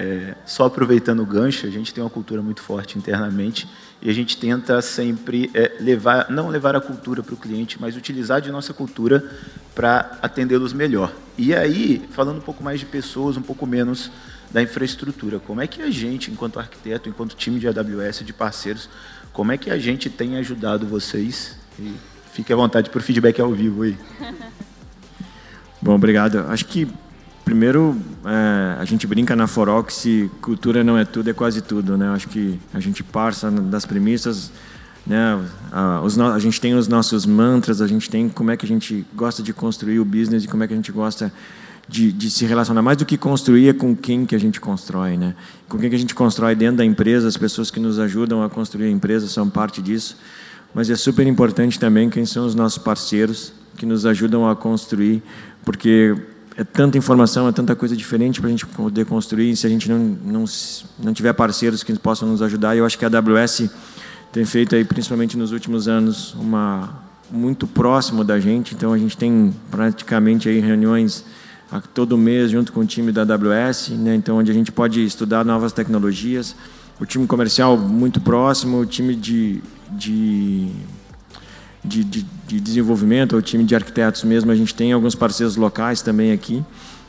É, 0.00 0.36
só 0.46 0.66
aproveitando 0.66 1.18
o 1.24 1.26
gancho, 1.26 1.66
a 1.66 1.70
gente 1.70 1.92
tem 1.92 2.04
uma 2.04 2.08
cultura 2.08 2.40
muito 2.40 2.62
forte 2.62 2.96
internamente 2.96 3.68
e 4.00 4.08
a 4.08 4.12
gente 4.12 4.36
tenta 4.36 4.80
sempre 4.80 5.50
é, 5.52 5.72
levar, 5.80 6.30
não 6.30 6.46
levar 6.46 6.76
a 6.76 6.80
cultura 6.80 7.20
para 7.20 7.34
o 7.34 7.36
cliente, 7.36 7.80
mas 7.80 7.96
utilizar 7.96 8.40
de 8.40 8.48
nossa 8.52 8.72
cultura 8.72 9.28
para 9.74 10.16
atendê-los 10.22 10.72
melhor. 10.72 11.12
E 11.36 11.52
aí, 11.52 12.06
falando 12.12 12.36
um 12.36 12.40
pouco 12.40 12.62
mais 12.62 12.78
de 12.78 12.86
pessoas, 12.86 13.36
um 13.36 13.42
pouco 13.42 13.66
menos 13.66 14.08
da 14.52 14.62
infraestrutura, 14.62 15.40
como 15.40 15.60
é 15.60 15.66
que 15.66 15.82
a 15.82 15.90
gente, 15.90 16.30
enquanto 16.30 16.60
arquiteto, 16.60 17.08
enquanto 17.08 17.34
time 17.34 17.58
de 17.58 17.66
AWS, 17.66 18.24
de 18.24 18.32
parceiros, 18.32 18.88
como 19.32 19.50
é 19.50 19.58
que 19.58 19.68
a 19.68 19.78
gente 19.78 20.08
tem 20.08 20.36
ajudado 20.36 20.86
vocês? 20.86 21.56
E 21.76 21.92
fique 22.32 22.52
à 22.52 22.56
vontade 22.56 22.88
para 22.88 23.00
o 23.00 23.02
feedback 23.02 23.40
ao 23.40 23.50
vivo 23.52 23.82
aí. 23.82 23.98
Bom, 25.82 25.96
obrigado. 25.96 26.46
Acho 26.48 26.66
que 26.66 26.86
primeiro 27.48 27.96
é, 28.26 28.76
a 28.78 28.84
gente 28.84 29.06
brinca 29.06 29.34
na 29.34 29.46
Forox 29.46 30.04
cultura 30.42 30.84
não 30.84 30.98
é 30.98 31.04
tudo, 31.06 31.30
é 31.30 31.32
quase 31.32 31.62
tudo, 31.62 31.96
né? 31.96 32.10
Acho 32.10 32.28
que 32.28 32.60
a 32.74 32.78
gente 32.78 33.02
passa 33.02 33.50
das 33.50 33.86
premissas, 33.86 34.52
né? 35.06 35.42
A, 35.72 36.02
os, 36.02 36.18
a 36.18 36.38
gente 36.38 36.60
tem 36.60 36.74
os 36.74 36.88
nossos 36.88 37.24
mantras, 37.24 37.80
a 37.80 37.86
gente 37.86 38.10
tem 38.10 38.28
como 38.28 38.50
é 38.50 38.56
que 38.56 38.66
a 38.66 38.68
gente 38.68 39.02
gosta 39.14 39.42
de 39.42 39.54
construir 39.54 39.98
o 39.98 40.04
business 40.04 40.44
e 40.44 40.46
como 40.46 40.62
é 40.62 40.66
que 40.66 40.74
a 40.74 40.76
gente 40.76 40.92
gosta 40.92 41.32
de, 41.88 42.12
de, 42.12 42.30
se 42.30 42.44
relacionar 42.44 42.82
mais 42.82 42.98
do 42.98 43.06
que 43.06 43.16
construir 43.16 43.70
é 43.70 43.72
com 43.72 43.96
quem 43.96 44.26
que 44.26 44.34
a 44.34 44.38
gente 44.38 44.60
constrói, 44.60 45.16
né? 45.16 45.34
Com 45.70 45.78
quem 45.78 45.88
que 45.88 45.96
a 45.96 45.98
gente 45.98 46.14
constrói 46.14 46.54
dentro 46.54 46.76
da 46.76 46.84
empresa, 46.84 47.26
as 47.28 47.38
pessoas 47.38 47.70
que 47.70 47.80
nos 47.80 47.98
ajudam 47.98 48.44
a 48.44 48.50
construir 48.50 48.88
a 48.88 48.90
empresa 48.90 49.26
são 49.26 49.48
parte 49.48 49.80
disso, 49.80 50.18
mas 50.74 50.90
é 50.90 50.96
super 50.96 51.26
importante 51.26 51.80
também 51.80 52.10
quem 52.10 52.26
são 52.26 52.44
os 52.44 52.54
nossos 52.54 52.76
parceiros 52.76 53.54
que 53.74 53.86
nos 53.86 54.04
ajudam 54.04 54.46
a 54.46 54.54
construir, 54.54 55.22
porque 55.64 56.14
é 56.58 56.64
tanta 56.64 56.98
informação, 56.98 57.46
é 57.46 57.52
tanta 57.52 57.76
coisa 57.76 57.96
diferente 57.96 58.40
para 58.40 58.48
a 58.48 58.50
gente 58.50 58.66
poder 58.66 59.06
construir, 59.06 59.54
se 59.54 59.64
a 59.64 59.70
gente 59.70 59.88
não, 59.88 60.00
não, 60.00 60.44
não 60.98 61.14
tiver 61.14 61.32
parceiros 61.32 61.84
que 61.84 61.96
possam 61.96 62.28
nos 62.28 62.42
ajudar, 62.42 62.76
eu 62.76 62.84
acho 62.84 62.98
que 62.98 63.04
a 63.04 63.08
AWS 63.08 63.70
tem 64.32 64.44
feito 64.44 64.74
aí, 64.74 64.84
principalmente 64.84 65.38
nos 65.38 65.52
últimos 65.52 65.86
anos, 65.86 66.34
uma 66.34 67.06
muito 67.30 67.64
próximo 67.64 68.24
da 68.24 68.40
gente, 68.40 68.74
então 68.74 68.92
a 68.92 68.98
gente 68.98 69.16
tem 69.16 69.54
praticamente 69.70 70.48
aí 70.48 70.58
reuniões 70.58 71.24
todo 71.94 72.18
mês 72.18 72.50
junto 72.50 72.72
com 72.72 72.80
o 72.80 72.86
time 72.86 73.12
da 73.12 73.22
AWS, 73.22 73.90
né? 73.90 74.16
então 74.16 74.38
onde 74.38 74.50
a 74.50 74.54
gente 74.54 74.72
pode 74.72 75.04
estudar 75.04 75.44
novas 75.44 75.72
tecnologias. 75.72 76.56
O 76.98 77.06
time 77.06 77.24
comercial 77.28 77.78
muito 77.78 78.20
próximo, 78.20 78.80
o 78.80 78.86
time 78.86 79.14
de, 79.14 79.62
de, 79.92 80.72
de, 81.84 82.04
de, 82.04 82.26
de 82.46 82.60
desenvolvimento, 82.60 83.36
o 83.36 83.42
time 83.42 83.64
de 83.64 83.74
arquitetos 83.74 84.24
mesmo, 84.24 84.50
a 84.50 84.54
gente 84.54 84.74
tem 84.74 84.92
alguns 84.92 85.14
parceiros 85.14 85.56
locais 85.56 86.02
também 86.02 86.32
aqui, 86.32 86.64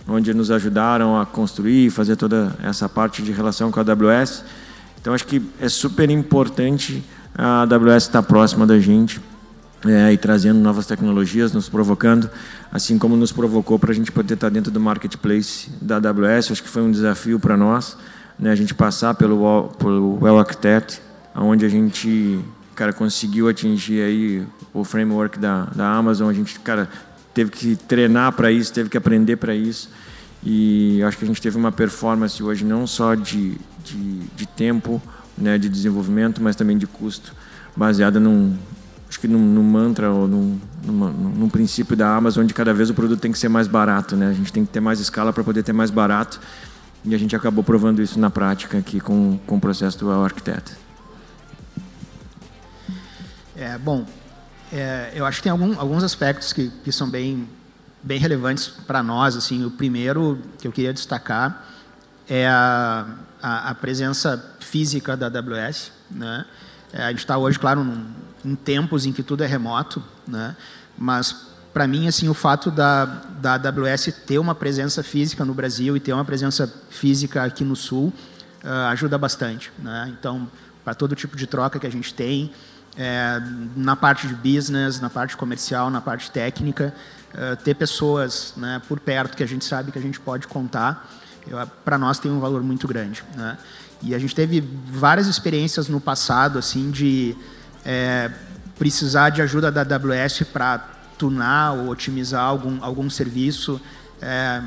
onde 0.07 0.33
nos 0.33 0.51
ajudaram 0.51 1.19
a 1.19 1.25
construir 1.25 1.89
fazer 1.89 2.15
toda 2.15 2.55
essa 2.63 2.87
parte 2.87 3.21
de 3.21 3.31
relação 3.31 3.71
com 3.71 3.79
a 3.79 3.83
AWS. 3.83 4.43
Então 5.01 5.13
acho 5.13 5.25
que 5.25 5.41
é 5.59 5.69
super 5.69 6.09
importante 6.09 7.03
a 7.35 7.61
AWS 7.61 8.03
estar 8.03 8.23
próxima 8.23 8.65
da 8.65 8.79
gente 8.79 9.21
é, 9.85 10.11
e 10.11 10.17
trazendo 10.17 10.59
novas 10.59 10.85
tecnologias, 10.85 11.53
nos 11.53 11.69
provocando, 11.69 12.29
assim 12.71 12.97
como 12.97 13.15
nos 13.15 13.31
provocou 13.31 13.79
para 13.79 13.91
a 13.91 13.95
gente 13.95 14.11
poder 14.11 14.33
estar 14.33 14.49
dentro 14.49 14.71
do 14.71 14.79
marketplace 14.79 15.69
da 15.81 15.97
AWS. 15.97 16.51
Acho 16.51 16.63
que 16.63 16.69
foi 16.69 16.81
um 16.81 16.91
desafio 16.91 17.39
para 17.39 17.55
nós, 17.55 17.95
né, 18.37 18.51
a 18.51 18.55
gente 18.55 18.73
passar 18.73 19.13
pelo, 19.13 19.69
pelo 19.79 20.19
Well 20.21 20.37
Architect, 20.37 21.01
onde 21.35 21.65
a 21.65 21.69
gente 21.69 22.39
cara, 22.79 22.93
conseguiu 22.93 23.49
atingir 23.49 24.01
aí 24.01 24.47
o 24.73 24.85
framework 24.85 25.37
da, 25.37 25.65
da 25.75 25.85
Amazon. 25.85 26.29
A 26.29 26.33
gente 26.33 26.57
cara, 26.61 26.87
teve 27.33 27.51
que 27.51 27.75
treinar 27.75 28.31
para 28.31 28.49
isso, 28.49 28.71
teve 28.71 28.89
que 28.89 28.97
aprender 28.97 29.35
para 29.35 29.53
isso. 29.53 29.89
E 30.41 31.03
acho 31.03 31.17
que 31.17 31.25
a 31.25 31.27
gente 31.27 31.41
teve 31.41 31.57
uma 31.57 31.73
performance 31.73 32.41
hoje 32.41 32.63
não 32.63 32.87
só 32.87 33.15
de, 33.15 33.57
de, 33.83 34.19
de 34.33 34.47
tempo, 34.47 35.01
né, 35.37 35.57
de 35.57 35.67
desenvolvimento, 35.67 36.41
mas 36.41 36.55
também 36.55 36.77
de 36.77 36.87
custo, 36.87 37.33
baseada 37.75 38.17
num, 38.17 38.55
acho 39.09 39.19
que 39.19 39.27
num, 39.27 39.39
num 39.39 39.63
mantra 39.63 40.09
ou 40.09 40.25
num, 40.25 40.57
numa, 40.85 41.11
num 41.11 41.49
princípio 41.49 41.97
da 41.97 42.15
Amazon 42.15 42.45
onde 42.45 42.53
cada 42.53 42.73
vez 42.73 42.89
o 42.89 42.93
produto 42.93 43.19
tem 43.19 43.33
que 43.33 43.37
ser 43.37 43.49
mais 43.49 43.67
barato, 43.67 44.15
né? 44.15 44.29
A 44.29 44.33
gente 44.33 44.53
tem 44.53 44.65
que 44.65 44.71
ter 44.71 44.79
mais 44.79 45.01
escala 45.01 45.33
para 45.33 45.43
poder 45.43 45.63
ter 45.63 45.73
mais 45.73 45.91
barato 45.91 46.39
e 47.03 47.13
a 47.13 47.17
gente 47.17 47.35
acabou 47.35 47.61
provando 47.61 48.01
isso 48.01 48.17
na 48.17 48.29
prática 48.29 48.77
aqui 48.77 49.01
com, 49.01 49.37
com 49.45 49.57
o 49.57 49.59
processo 49.59 49.99
do 49.99 50.09
arquiteto. 50.09 50.88
É, 53.59 53.77
bom, 53.77 54.05
é, 54.71 55.11
eu 55.13 55.25
acho 55.25 55.39
que 55.39 55.43
tem 55.43 55.51
algum, 55.51 55.77
alguns 55.77 56.01
aspectos 56.01 56.53
que, 56.53 56.69
que 56.81 56.93
são 56.93 57.09
bem, 57.09 57.45
bem 58.01 58.17
relevantes 58.17 58.69
para 58.69 59.03
nós. 59.03 59.35
Assim, 59.35 59.65
o 59.65 59.71
primeiro 59.71 60.41
que 60.57 60.65
eu 60.65 60.71
queria 60.71 60.93
destacar 60.93 61.65
é 62.29 62.47
a, 62.47 63.05
a, 63.41 63.71
a 63.71 63.75
presença 63.75 64.55
física 64.61 65.17
da 65.17 65.25
AWS, 65.25 65.91
né? 66.09 66.45
É, 66.93 67.03
a 67.03 67.09
gente 67.09 67.19
está 67.19 67.37
hoje, 67.37 67.59
claro, 67.59 67.83
num, 67.83 68.05
em 68.45 68.55
tempos 68.55 69.05
em 69.05 69.11
que 69.11 69.21
tudo 69.21 69.43
é 69.43 69.45
remoto, 69.45 70.01
né? 70.25 70.55
mas 70.97 71.49
para 71.73 71.85
mim 71.85 72.07
assim 72.07 72.29
o 72.29 72.33
fato 72.33 72.71
da, 72.71 73.05
da 73.41 73.55
AWS 73.55 74.21
ter 74.25 74.39
uma 74.39 74.55
presença 74.55 75.03
física 75.03 75.43
no 75.43 75.53
Brasil 75.53 75.97
e 75.97 75.99
ter 75.99 76.13
uma 76.13 76.25
presença 76.25 76.73
física 76.89 77.43
aqui 77.43 77.65
no 77.65 77.75
Sul 77.75 78.13
uh, 78.63 78.87
ajuda 78.89 79.17
bastante. 79.17 79.69
Né? 79.77 80.15
Então, 80.17 80.49
para 80.83 80.95
todo 80.95 81.13
tipo 81.13 81.35
de 81.35 81.45
troca 81.45 81.77
que 81.77 81.85
a 81.85 81.91
gente 81.91 82.13
tem, 82.13 82.51
é, 82.97 83.41
na 83.75 83.95
parte 83.95 84.27
de 84.27 84.33
business, 84.35 84.99
na 84.99 85.09
parte 85.09 85.37
comercial, 85.37 85.89
na 85.89 86.01
parte 86.01 86.29
técnica, 86.31 86.93
uh, 87.33 87.55
ter 87.63 87.73
pessoas 87.73 88.53
né, 88.57 88.81
por 88.87 88.99
perto 88.99 89.37
que 89.37 89.43
a 89.43 89.47
gente 89.47 89.63
sabe 89.63 89.91
que 89.91 89.99
a 89.99 90.01
gente 90.01 90.19
pode 90.19 90.47
contar, 90.47 91.09
para 91.83 91.97
nós 91.97 92.19
tem 92.19 92.31
um 92.31 92.39
valor 92.39 92.61
muito 92.61 92.87
grande. 92.87 93.23
Né? 93.35 93.57
E 94.01 94.13
a 94.13 94.19
gente 94.19 94.35
teve 94.35 94.61
várias 94.85 95.27
experiências 95.27 95.87
no 95.87 95.99
passado, 95.99 96.59
assim, 96.59 96.91
de 96.91 97.35
é, 97.83 98.31
precisar 98.77 99.29
de 99.29 99.41
ajuda 99.41 99.71
da 99.71 99.81
AWS 99.81 100.43
para 100.53 100.77
tunar 101.17 101.73
ou 101.73 101.89
otimizar 101.89 102.43
algum, 102.43 102.83
algum 102.83 103.09
serviço, 103.09 103.79
é, 104.21 104.61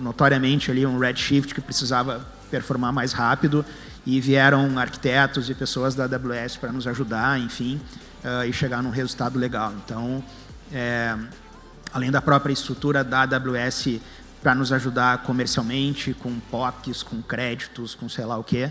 notoriamente 0.00 0.70
ali 0.70 0.84
um 0.86 0.98
Redshift 0.98 1.54
que 1.54 1.60
precisava 1.60 2.24
performar 2.50 2.92
mais 2.92 3.12
rápido 3.12 3.64
e 4.06 4.20
vieram 4.20 4.78
arquitetos 4.78 5.48
e 5.48 5.54
pessoas 5.54 5.94
da 5.94 6.04
AWS 6.04 6.56
para 6.56 6.72
nos 6.72 6.86
ajudar, 6.86 7.40
enfim, 7.40 7.80
uh, 8.24 8.44
e 8.46 8.52
chegar 8.52 8.82
num 8.82 8.90
resultado 8.90 9.38
legal. 9.38 9.72
Então, 9.84 10.22
é, 10.72 11.16
além 11.92 12.10
da 12.10 12.20
própria 12.20 12.52
estrutura 12.52 13.02
da 13.02 13.22
AWS 13.22 14.00
para 14.42 14.54
nos 14.54 14.72
ajudar 14.72 15.22
comercialmente, 15.22 16.12
com 16.12 16.38
POCs, 16.38 17.02
com 17.02 17.22
créditos, 17.22 17.94
com 17.94 18.08
sei 18.08 18.26
lá 18.26 18.36
o 18.36 18.44
quê, 18.44 18.70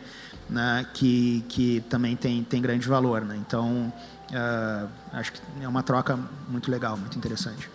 né, 0.50 0.86
que, 0.94 1.44
que 1.50 1.84
também 1.90 2.16
tem, 2.16 2.44
tem 2.44 2.62
grande 2.62 2.88
valor. 2.88 3.22
Né? 3.22 3.36
Então, 3.38 3.92
uh, 4.30 4.90
acho 5.14 5.32
que 5.34 5.40
é 5.62 5.68
uma 5.68 5.82
troca 5.82 6.20
muito 6.48 6.70
legal, 6.70 6.96
muito 6.96 7.18
interessante. 7.18 7.68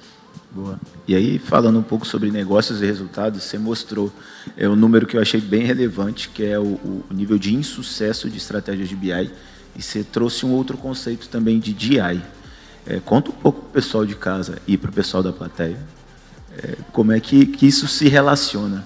Boa. 0.50 0.80
E 1.06 1.14
aí, 1.14 1.38
falando 1.38 1.78
um 1.78 1.82
pouco 1.82 2.06
sobre 2.06 2.30
negócios 2.30 2.80
e 2.80 2.86
resultados, 2.86 3.42
você 3.42 3.58
mostrou 3.58 4.12
é, 4.56 4.68
um 4.68 4.76
número 4.76 5.06
que 5.06 5.16
eu 5.16 5.20
achei 5.20 5.40
bem 5.40 5.62
relevante, 5.62 6.28
que 6.28 6.44
é 6.44 6.58
o, 6.58 6.64
o 6.64 7.04
nível 7.10 7.38
de 7.38 7.54
insucesso 7.54 8.30
de 8.30 8.38
estratégias 8.38 8.88
de 8.88 8.96
BI, 8.96 9.30
e 9.76 9.82
você 9.82 10.02
trouxe 10.02 10.46
um 10.46 10.52
outro 10.52 10.78
conceito 10.78 11.28
também 11.28 11.60
de 11.60 11.72
DI. 11.72 12.22
É, 12.86 13.00
conta 13.04 13.30
um 13.30 13.34
pouco 13.34 13.60
para 13.60 13.68
o 13.68 13.72
pessoal 13.72 14.06
de 14.06 14.14
casa 14.14 14.58
e 14.66 14.76
para 14.78 14.90
o 14.90 14.92
pessoal 14.92 15.22
da 15.22 15.32
plateia 15.32 15.78
é, 16.58 16.76
como 16.92 17.12
é 17.12 17.20
que, 17.20 17.46
que 17.46 17.66
isso 17.66 17.86
se 17.86 18.08
relaciona? 18.08 18.84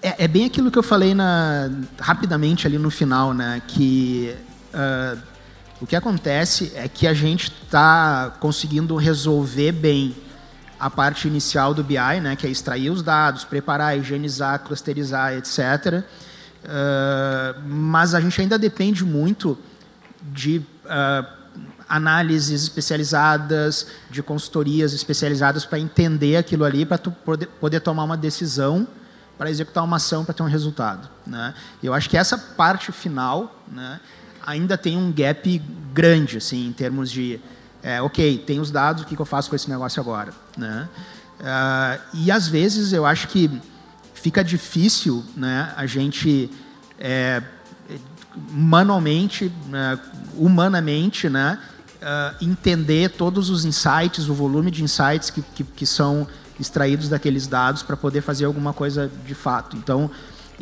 É, 0.00 0.24
é, 0.24 0.28
bem 0.28 0.44
aquilo 0.44 0.70
que 0.70 0.78
eu 0.78 0.82
falei 0.82 1.14
na, 1.14 1.70
rapidamente 1.98 2.66
ali 2.66 2.78
no 2.78 2.90
final, 2.90 3.34
né? 3.34 3.60
Que 3.66 4.34
uh, 4.72 5.18
o 5.80 5.86
que 5.86 5.96
acontece 5.96 6.72
é 6.76 6.86
que 6.86 7.06
a 7.06 7.14
gente 7.14 7.52
está 7.64 8.36
conseguindo 8.38 8.94
resolver 8.96 9.72
bem 9.72 10.14
a 10.78 10.90
parte 10.90 11.26
inicial 11.28 11.72
do 11.72 11.82
BI, 11.82 12.20
né? 12.22 12.36
Que 12.36 12.46
é 12.46 12.50
extrair 12.50 12.90
os 12.90 13.02
dados, 13.02 13.44
preparar, 13.44 13.96
higienizar, 13.98 14.60
clusterizar, 14.60 15.34
etc. 15.34 16.04
Uh, 16.64 17.60
mas 17.66 18.14
a 18.14 18.20
gente 18.20 18.40
ainda 18.40 18.58
depende 18.58 19.04
muito 19.04 19.58
de 20.22 20.58
uh, 20.58 21.26
análises 21.88 22.62
especializadas, 22.62 23.86
de 24.10 24.22
consultorias 24.22 24.92
especializadas 24.92 25.64
para 25.64 25.78
entender 25.78 26.36
aquilo 26.36 26.64
ali, 26.64 26.84
para 26.84 26.98
poder, 26.98 27.46
poder 27.46 27.80
tomar 27.80 28.04
uma 28.04 28.16
decisão 28.16 28.86
para 29.38 29.50
executar 29.50 29.84
uma 29.84 29.96
ação 29.96 30.24
para 30.24 30.34
ter 30.34 30.42
um 30.42 30.48
resultado. 30.48 31.08
Né? 31.26 31.54
Eu 31.82 31.92
acho 31.94 32.08
que 32.08 32.16
essa 32.16 32.36
parte 32.38 32.90
final 32.90 33.62
né, 33.70 34.00
ainda 34.44 34.76
tem 34.76 34.96
um 34.96 35.12
gap 35.12 35.58
grande, 35.92 36.38
assim, 36.38 36.66
em 36.66 36.72
termos 36.72 37.10
de, 37.10 37.38
é, 37.82 38.00
ok, 38.00 38.38
tem 38.38 38.60
os 38.60 38.70
dados, 38.70 39.02
o 39.02 39.06
que, 39.06 39.14
que 39.14 39.22
eu 39.22 39.26
faço 39.26 39.50
com 39.50 39.56
esse 39.56 39.68
negócio 39.68 40.00
agora? 40.00 40.32
Né? 40.56 40.88
Uh, 41.40 42.00
e 42.14 42.30
às 42.30 42.48
vezes 42.48 42.92
eu 42.92 43.04
acho 43.04 43.28
que 43.28 43.50
fica 44.14 44.42
difícil 44.42 45.24
né, 45.36 45.72
a 45.76 45.86
gente 45.86 46.50
é, 46.98 47.42
manualmente, 48.50 49.52
né, 49.68 49.98
humanamente, 50.36 51.28
né, 51.28 51.58
uh, 51.96 52.44
entender 52.44 53.10
todos 53.10 53.50
os 53.50 53.64
insights, 53.64 54.28
o 54.28 54.34
volume 54.34 54.70
de 54.70 54.82
insights 54.82 55.30
que, 55.30 55.42
que, 55.42 55.64
que 55.64 55.86
são 55.86 56.26
extraídos 56.58 57.08
daqueles 57.08 57.46
dados 57.46 57.82
para 57.82 57.96
poder 57.96 58.22
fazer 58.22 58.46
alguma 58.46 58.72
coisa 58.72 59.10
de 59.26 59.34
fato. 59.34 59.76
Então, 59.76 60.10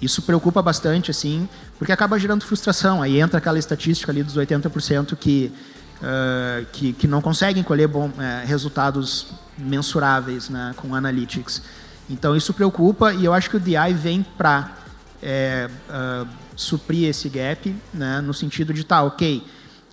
isso 0.00 0.22
preocupa 0.22 0.61
bastante, 0.61 1.11
assim, 1.11 1.48
porque 1.78 1.92
acaba 1.92 2.18
gerando 2.18 2.44
frustração. 2.44 3.00
Aí 3.00 3.20
entra 3.20 3.38
aquela 3.38 3.59
estatística 3.59 4.11
ali 4.11 4.22
dos 4.22 4.37
80% 4.37 5.16
que, 5.16 5.52
uh, 6.00 6.66
que, 6.72 6.92
que 6.92 7.07
não 7.07 7.20
conseguem 7.20 7.62
colher 7.62 7.87
bom, 7.87 8.09
uh, 8.09 8.46
resultados 8.46 9.28
mensuráveis 9.58 10.48
né, 10.48 10.74
com 10.76 10.94
analytics. 10.94 11.62
Então, 12.08 12.36
isso 12.36 12.52
preocupa 12.52 13.12
e 13.12 13.24
eu 13.24 13.32
acho 13.32 13.48
que 13.48 13.56
o 13.56 13.60
DI 13.60 13.94
vem 13.94 14.24
para 14.36 14.72
é, 15.22 15.70
uh, 15.88 16.28
suprir 16.54 17.08
esse 17.08 17.28
gap, 17.28 17.74
né, 17.92 18.20
no 18.20 18.34
sentido 18.34 18.74
de, 18.74 18.84
tá, 18.84 19.02
ok, 19.02 19.42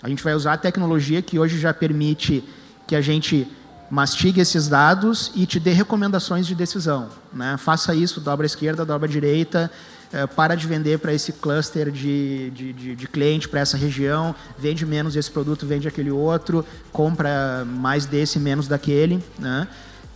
a 0.03 0.09
gente 0.09 0.23
vai 0.23 0.33
usar 0.33 0.53
a 0.53 0.57
tecnologia 0.57 1.21
que 1.21 1.37
hoje 1.37 1.59
já 1.59 1.73
permite 1.73 2.43
que 2.87 2.95
a 2.95 3.01
gente 3.01 3.47
mastigue 3.89 4.39
esses 4.41 4.67
dados 4.67 5.31
e 5.35 5.45
te 5.45 5.59
dê 5.59 5.71
recomendações 5.71 6.47
de 6.47 6.55
decisão. 6.55 7.09
Né? 7.31 7.55
Faça 7.57 7.93
isso, 7.93 8.21
dobra 8.21 8.45
à 8.45 8.47
esquerda, 8.47 8.85
dobra 8.85 9.07
à 9.07 9.11
direita, 9.11 9.69
é, 10.13 10.27
para 10.27 10.55
de 10.55 10.67
vender 10.67 10.99
para 10.99 11.13
esse 11.13 11.31
cluster 11.33 11.91
de, 11.91 12.49
de, 12.51 12.73
de, 12.73 12.95
de 12.95 13.07
cliente, 13.07 13.47
para 13.47 13.59
essa 13.61 13.77
região, 13.77 14.35
vende 14.57 14.85
menos 14.85 15.15
esse 15.15 15.31
produto, 15.31 15.65
vende 15.65 15.87
aquele 15.87 16.11
outro, 16.11 16.65
compra 16.91 17.65
mais 17.65 18.05
desse, 18.05 18.39
menos 18.39 18.67
daquele. 18.67 19.23
Né? 19.39 19.67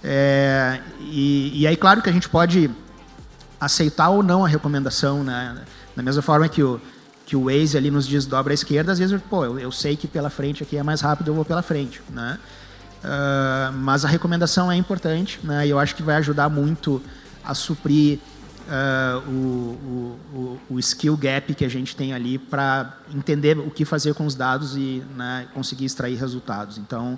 É, 0.03 0.79
e, 0.99 1.62
e, 1.62 1.67
aí, 1.67 1.77
claro 1.77 2.01
que 2.01 2.10
a 2.10 2.13
gente 2.13 2.29
pode 2.29 2.69
aceitar 3.60 4.10
ou 4.10 4.21
não 4.21 4.43
a 4.43 4.47
recomendação, 4.47 5.23
né? 5.23 5.58
da 5.95 6.03
mesma 6.03 6.21
forma 6.21 6.47
que 6.49 6.62
o, 6.62 6.79
que 7.25 7.36
o 7.36 7.45
Waze 7.45 7.77
ali 7.77 7.89
nos 7.89 8.05
diz 8.05 8.25
dobra 8.25 8.53
à 8.53 8.55
esquerda, 8.55 8.91
às 8.91 8.99
vezes 8.99 9.19
pô, 9.29 9.45
eu, 9.45 9.58
eu 9.58 9.71
sei 9.71 9.95
que 9.95 10.08
pela 10.08 10.29
frente 10.29 10.62
aqui 10.62 10.77
é 10.77 10.84
mais 10.84 11.01
rápido, 11.01 11.29
eu 11.29 11.34
vou 11.34 11.45
pela 11.45 11.62
frente. 11.62 12.01
Né? 12.10 12.38
Uh, 13.05 13.71
mas 13.73 14.03
a 14.03 14.08
recomendação 14.08 14.71
é 14.71 14.75
importante, 14.75 15.39
né? 15.43 15.67
E 15.67 15.69
eu 15.69 15.77
acho 15.77 15.95
que 15.95 16.01
vai 16.01 16.15
ajudar 16.15 16.49
muito 16.49 17.01
a 17.43 17.53
suprir 17.53 18.19
uh, 18.65 19.30
o, 19.30 20.19
o, 20.34 20.62
o, 20.71 20.80
skill 20.80 21.15
gap 21.15 21.54
que 21.54 21.65
a 21.65 21.69
gente 21.69 21.95
tem 21.95 22.13
ali 22.13 22.38
para 22.38 22.97
entender 23.13 23.58
o 23.58 23.69
que 23.69 23.86
fazer 23.86 24.13
com 24.13 24.25
os 24.25 24.36
dados 24.36 24.75
e 24.75 25.04
né, 25.15 25.47
conseguir 25.54 25.86
extrair 25.86 26.15
resultados. 26.15 26.78
Então, 26.78 27.17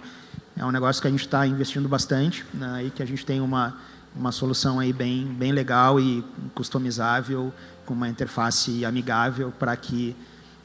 é 0.56 0.66
um 0.66 0.72
negócio 0.72 1.02
que 1.02 1.08
a 1.08 1.12
gente 1.12 1.26
está 1.26 1.46
investindo 1.46 1.88
bastante 1.88 2.46
né, 2.54 2.86
e 2.86 2.90
que 2.90 3.02
a 3.02 3.06
gente 3.06 3.26
tem 3.26 3.40
uma, 3.42 3.78
uma 4.16 4.32
solução 4.32 4.80
aí 4.80 4.92
bem, 4.92 5.26
bem 5.26 5.52
legal 5.52 6.00
e 6.00 6.24
customizável, 6.54 7.54
com 7.86 7.94
uma 7.94 8.10
interface 8.10 8.84
amigável 8.84 9.52
para 9.58 9.76
que 9.76 10.16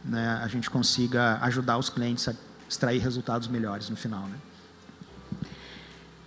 né, 0.05 0.40
a 0.42 0.49
gente 0.49 0.68
consiga 0.68 1.38
ajudar 1.42 1.79
os 1.79 1.88
clientes 1.88 2.27
a 2.29 2.35
extrair 2.68 3.01
resultados 3.01 3.49
melhores 3.49 3.88
no 3.88 3.97
final. 3.97 4.23
Né? 4.23 4.37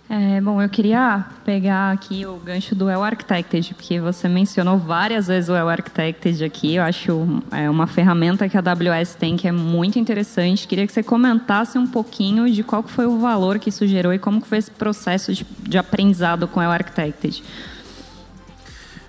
É, 0.08 0.40
bom, 0.40 0.62
eu 0.62 0.68
queria 0.68 1.24
pegar 1.44 1.90
aqui 1.90 2.24
o 2.24 2.36
gancho 2.36 2.76
do 2.76 2.84
Well 2.84 3.02
Architected, 3.02 3.74
porque 3.74 4.00
você 4.00 4.28
mencionou 4.28 4.78
várias 4.78 5.26
vezes 5.26 5.48
o 5.48 5.52
Well 5.52 5.68
Architected 5.68 6.44
aqui. 6.44 6.76
Eu 6.76 6.84
acho 6.84 7.42
é 7.50 7.68
uma 7.68 7.88
ferramenta 7.88 8.48
que 8.48 8.56
a 8.56 8.60
AWS 8.60 9.16
tem 9.16 9.36
que 9.36 9.48
é 9.48 9.52
muito 9.52 9.98
interessante. 9.98 10.68
Queria 10.68 10.86
que 10.86 10.92
você 10.92 11.02
comentasse 11.02 11.76
um 11.76 11.88
pouquinho 11.88 12.48
de 12.48 12.62
qual 12.62 12.84
foi 12.84 13.04
o 13.04 13.18
valor 13.18 13.58
que 13.58 13.68
isso 13.68 13.84
gerou 13.84 14.14
e 14.14 14.18
como 14.18 14.40
foi 14.42 14.58
esse 14.58 14.70
processo 14.70 15.32
de, 15.32 15.44
de 15.62 15.76
aprendizado 15.76 16.46
com 16.46 16.60
o 16.60 16.62
Well 16.62 16.70
Architected. 16.70 17.42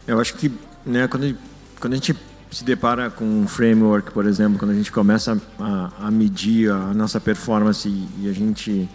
Eu 0.07 0.19
acho 0.19 0.33
que 0.33 0.51
né, 0.83 1.07
quando, 1.07 1.37
quando 1.79 1.93
a 1.93 1.95
gente 1.97 2.15
se 2.49 2.63
depara 2.63 3.11
com 3.11 3.23
um 3.23 3.47
framework, 3.47 4.11
por 4.11 4.25
exemplo, 4.25 4.57
quando 4.57 4.71
a 4.71 4.75
gente 4.75 4.91
começa 4.91 5.39
a, 5.59 6.07
a 6.07 6.09
medir 6.09 6.71
a 6.71 6.91
nossa 6.95 7.19
performance 7.19 7.87
e, 7.87 8.07
e 8.23 8.29
a 8.29 8.33
gente 8.33 8.89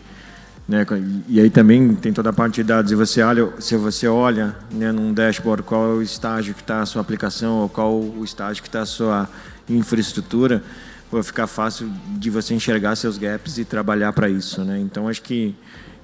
né? 0.68 0.86
E 1.28 1.40
aí 1.40 1.50
também 1.50 1.94
tem 1.94 2.12
toda 2.12 2.30
a 2.30 2.32
parte 2.32 2.56
de 2.56 2.64
dados. 2.64 2.92
E 2.92 2.94
você 2.94 3.22
olha, 3.22 3.52
se 3.58 3.76
você 3.76 4.06
olha 4.06 4.56
né, 4.70 4.92
num 4.92 5.12
dashboard 5.12 5.62
qual 5.62 5.90
é 5.90 5.94
o 5.94 6.02
estágio 6.02 6.54
que 6.54 6.60
está 6.60 6.80
a 6.80 6.86
sua 6.86 7.02
aplicação 7.02 7.58
ou 7.58 7.68
qual 7.68 7.92
o 8.00 8.24
estágio 8.24 8.62
que 8.62 8.68
está 8.68 8.82
a 8.82 8.86
sua 8.86 9.28
infraestrutura, 9.68 10.62
vai 11.10 11.22
ficar 11.22 11.46
fácil 11.46 11.92
de 12.16 12.30
você 12.30 12.54
enxergar 12.54 12.96
seus 12.96 13.18
gaps 13.18 13.58
e 13.58 13.64
trabalhar 13.64 14.12
para 14.12 14.28
isso. 14.28 14.62
Né? 14.64 14.78
Então, 14.80 15.08
acho 15.08 15.22
que 15.22 15.54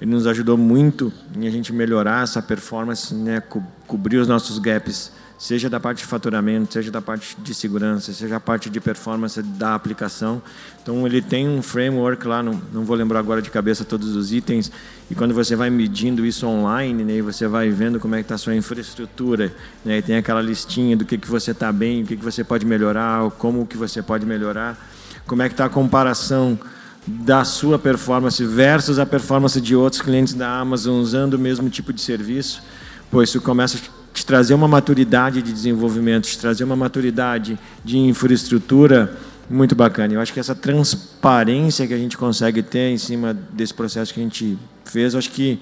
ele 0.01 0.11
nos 0.11 0.25
ajudou 0.27 0.57
muito 0.57 1.11
em 1.35 1.47
a 1.47 1.51
gente 1.51 1.73
melhorar 1.73 2.23
essa 2.23 2.41
performance, 2.41 3.13
né? 3.13 3.41
Co 3.41 3.61
cobrir 3.85 4.17
os 4.17 4.27
nossos 4.27 4.59
gaps 4.59 5.11
seja 5.39 5.69
da 5.69 5.79
parte 5.79 5.99
de 5.99 6.05
faturamento, 6.05 6.73
seja 6.73 6.91
da 6.91 7.01
parte 7.01 7.37
de 7.39 7.53
segurança, 7.55 8.11
seja 8.11 8.35
a 8.35 8.39
parte 8.41 8.69
de 8.69 8.81
performance 8.81 9.41
da 9.41 9.73
aplicação. 9.73 10.41
Então 10.83 11.07
ele 11.07 11.21
tem 11.21 11.47
um 11.47 11.61
framework 11.61 12.27
lá, 12.27 12.43
não, 12.43 12.61
não 12.73 12.83
vou 12.83 12.93
lembrar 12.93 13.19
agora 13.19 13.41
de 13.41 13.49
cabeça 13.49 13.85
todos 13.85 14.17
os 14.17 14.33
itens, 14.33 14.69
e 15.09 15.15
quando 15.15 15.33
você 15.33 15.55
vai 15.55 15.69
medindo 15.69 16.25
isso 16.25 16.45
online, 16.45 17.05
né, 17.05 17.21
você 17.21 17.47
vai 17.47 17.69
vendo 17.69 18.01
como 18.01 18.15
é 18.15 18.17
que 18.17 18.25
está 18.25 18.35
a 18.35 18.37
sua 18.37 18.53
infraestrutura, 18.53 19.55
né, 19.85 19.99
e 19.99 20.01
tem 20.01 20.17
aquela 20.17 20.41
listinha 20.41 20.97
do 20.97 21.05
que, 21.05 21.17
que 21.17 21.27
você 21.27 21.51
está 21.51 21.71
bem, 21.71 22.03
o 22.03 22.05
que, 22.05 22.17
que 22.17 22.23
você 22.23 22.43
pode 22.43 22.65
melhorar, 22.65 23.31
como 23.31 23.65
que 23.65 23.77
você 23.77 24.01
pode 24.01 24.25
melhorar, 24.25 24.77
como 25.25 25.41
é 25.41 25.47
que 25.47 25.53
está 25.53 25.65
a 25.65 25.69
comparação 25.69 26.59
da 27.07 27.45
sua 27.45 27.79
performance 27.79 28.43
versus 28.43 28.99
a 28.99 29.05
performance 29.05 29.59
de 29.61 29.73
outros 29.73 30.01
clientes 30.01 30.33
da 30.33 30.59
Amazon 30.59 30.99
usando 30.99 31.35
o 31.35 31.39
mesmo 31.39 31.69
tipo 31.69 31.93
de 31.93 32.01
serviço, 32.01 32.61
pois 33.09 33.29
isso 33.29 33.39
começa 33.39 33.79
te 34.19 34.25
trazer 34.25 34.53
uma 34.53 34.67
maturidade 34.67 35.41
de 35.41 35.53
desenvolvimento, 35.53 36.25
te 36.25 36.37
trazer 36.37 36.65
uma 36.65 36.75
maturidade 36.75 37.57
de 37.85 37.97
infraestrutura 37.97 39.15
muito 39.49 39.75
bacana. 39.75 40.13
Eu 40.13 40.19
acho 40.19 40.33
que 40.33 40.39
essa 40.41 40.53
transparência 40.53 41.87
que 41.87 41.93
a 41.93 41.97
gente 41.97 42.17
consegue 42.17 42.61
ter 42.61 42.89
em 42.89 42.97
cima 42.97 43.33
desse 43.33 43.73
processo 43.73 44.13
que 44.13 44.19
a 44.19 44.23
gente 44.23 44.57
fez, 44.83 45.15
acho 45.15 45.29
que 45.29 45.57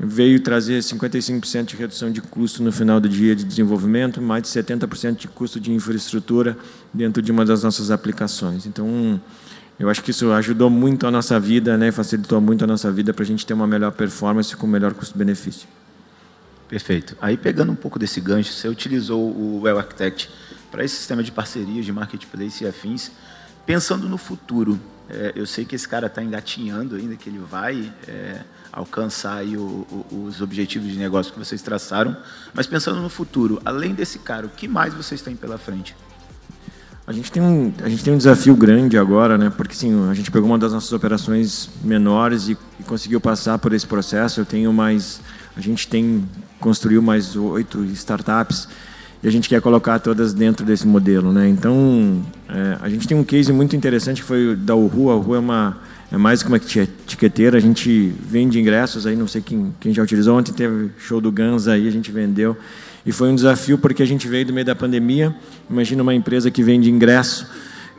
veio 0.00 0.40
trazer 0.40 0.80
55% 0.80 1.64
de 1.64 1.76
redução 1.76 2.10
de 2.10 2.20
custo 2.20 2.60
no 2.60 2.72
final 2.72 2.98
do 2.98 3.08
dia 3.08 3.36
de 3.36 3.44
desenvolvimento, 3.44 4.20
mais 4.20 4.42
de 4.42 4.48
70% 4.48 5.16
de 5.16 5.28
custo 5.28 5.60
de 5.60 5.70
infraestrutura 5.70 6.58
dentro 6.92 7.22
de 7.22 7.30
uma 7.30 7.44
das 7.44 7.62
nossas 7.62 7.92
aplicações. 7.92 8.66
Então, 8.66 9.20
eu 9.78 9.88
acho 9.88 10.02
que 10.02 10.10
isso 10.10 10.32
ajudou 10.32 10.68
muito 10.68 11.06
a 11.06 11.10
nossa 11.10 11.38
vida, 11.38 11.78
né, 11.78 11.92
facilitou 11.92 12.40
muito 12.40 12.64
a 12.64 12.66
nossa 12.66 12.90
vida 12.90 13.14
para 13.14 13.22
a 13.22 13.26
gente 13.26 13.46
ter 13.46 13.54
uma 13.54 13.66
melhor 13.66 13.92
performance 13.92 14.56
com 14.56 14.66
melhor 14.66 14.92
custo-benefício. 14.92 15.68
Perfeito. 16.72 17.14
Aí, 17.20 17.36
pegando 17.36 17.70
um 17.70 17.74
pouco 17.74 17.98
desse 17.98 18.18
gancho, 18.18 18.50
você 18.50 18.66
utilizou 18.66 19.20
o 19.20 19.60
Well 19.60 19.78
Architect 19.78 20.30
para 20.70 20.82
esse 20.82 20.96
sistema 20.96 21.22
de 21.22 21.30
parcerias, 21.30 21.84
de 21.84 21.92
marketplace 21.92 22.64
e 22.64 22.66
afins, 22.66 23.12
pensando 23.66 24.08
no 24.08 24.16
futuro. 24.16 24.80
É, 25.06 25.32
eu 25.36 25.44
sei 25.44 25.66
que 25.66 25.76
esse 25.76 25.86
cara 25.86 26.06
está 26.06 26.22
engatinhando 26.22 26.96
ainda, 26.96 27.14
que 27.14 27.28
ele 27.28 27.38
vai 27.38 27.92
é, 28.08 28.40
alcançar 28.72 29.44
o, 29.44 29.86
o, 30.10 30.24
os 30.26 30.40
objetivos 30.40 30.90
de 30.90 30.96
negócio 30.96 31.30
que 31.30 31.38
vocês 31.38 31.60
traçaram, 31.60 32.16
mas 32.54 32.66
pensando 32.66 33.02
no 33.02 33.10
futuro, 33.10 33.60
além 33.66 33.92
desse 33.92 34.20
cara, 34.20 34.46
o 34.46 34.48
que 34.48 34.66
mais 34.66 34.94
vocês 34.94 35.20
têm 35.20 35.36
pela 35.36 35.58
frente? 35.58 35.94
A 37.06 37.12
gente 37.12 37.30
tem 37.30 37.42
um, 37.42 37.70
a 37.82 37.88
gente 37.90 38.02
tem 38.02 38.14
um 38.14 38.16
desafio 38.16 38.56
grande 38.56 38.96
agora, 38.96 39.36
né? 39.36 39.52
Porque 39.54 39.74
sim, 39.74 40.08
a 40.08 40.14
gente 40.14 40.30
pegou 40.30 40.48
uma 40.48 40.58
das 40.58 40.72
nossas 40.72 40.92
operações 40.92 41.68
menores 41.84 42.48
e, 42.48 42.56
e 42.80 42.82
conseguiu 42.84 43.20
passar 43.20 43.58
por 43.58 43.74
esse 43.74 43.86
processo. 43.86 44.40
Eu 44.40 44.46
tenho 44.46 44.72
mais, 44.72 45.20
a 45.54 45.60
gente 45.60 45.86
tem 45.86 46.26
construiu 46.62 47.02
mais 47.02 47.36
oito 47.36 47.84
startups 47.86 48.68
e 49.22 49.28
a 49.28 49.30
gente 49.30 49.48
quer 49.48 49.60
colocar 49.60 49.98
todas 49.98 50.32
dentro 50.32 50.64
desse 50.64 50.86
modelo, 50.86 51.32
né? 51.32 51.48
Então, 51.48 52.22
é, 52.48 52.78
a 52.80 52.88
gente 52.88 53.06
tem 53.06 53.16
um 53.16 53.22
case 53.22 53.52
muito 53.52 53.76
interessante 53.76 54.22
que 54.22 54.26
foi 54.26 54.56
da 54.56 54.74
Uhu. 54.74 55.10
A 55.10 55.16
Uhu 55.16 55.34
é 55.34 55.38
uma 55.38 55.76
é 56.10 56.16
mais 56.16 56.42
que 56.42 56.48
uma 56.48 56.56
etiqueteira. 56.58 57.56
A 57.56 57.60
gente 57.60 58.12
vende 58.28 58.58
ingressos 58.60 59.06
aí, 59.06 59.16
não 59.16 59.28
sei 59.28 59.40
quem, 59.40 59.74
quem 59.80 59.94
já 59.94 60.02
utilizou. 60.02 60.38
Ontem 60.38 60.52
teve 60.52 60.90
show 60.98 61.20
do 61.20 61.30
Guns 61.30 61.68
aí, 61.68 61.86
a 61.86 61.90
gente 61.90 62.10
vendeu. 62.10 62.56
E 63.04 63.12
foi 63.12 63.28
um 63.28 63.34
desafio 63.34 63.78
porque 63.78 64.02
a 64.02 64.06
gente 64.06 64.28
veio 64.28 64.46
do 64.46 64.52
meio 64.52 64.66
da 64.66 64.74
pandemia. 64.74 65.34
Imagina 65.70 66.02
uma 66.02 66.14
empresa 66.14 66.50
que 66.50 66.62
vende 66.62 66.90
ingresso 66.90 67.46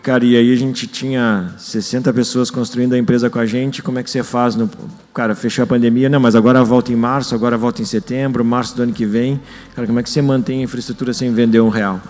Cara, 0.03 0.25
e 0.25 0.35
aí 0.35 0.51
a 0.51 0.55
gente 0.57 0.85
tinha 0.85 1.53
60 1.57 2.11
pessoas 2.11 2.51
construindo 2.51 2.91
a 2.91 2.97
empresa 2.97 3.29
com 3.29 3.39
a 3.39 3.45
gente. 3.45 3.81
Como 3.81 3.97
é 3.97 4.03
que 4.03 4.11
você 4.11 4.21
faz? 4.21 4.53
No, 4.53 4.69
cara, 5.13 5.33
fechou 5.33 5.63
a 5.63 5.65
pandemia, 5.65 6.09
não, 6.09 6.19
mas 6.19 6.35
agora 6.35 6.61
volta 6.61 6.91
em 6.91 6.95
março, 6.95 7.33
agora 7.33 7.57
volta 7.57 7.81
em 7.81 7.85
setembro, 7.85 8.43
março 8.43 8.75
do 8.75 8.83
ano 8.83 8.91
que 8.91 9.05
vem. 9.05 9.39
Cara, 9.73 9.87
como 9.87 9.97
é 10.01 10.03
que 10.03 10.09
você 10.09 10.21
mantém 10.21 10.59
a 10.59 10.63
infraestrutura 10.63 11.13
sem 11.13 11.33
vender 11.33 11.61
um 11.61 11.69
real? 11.69 12.01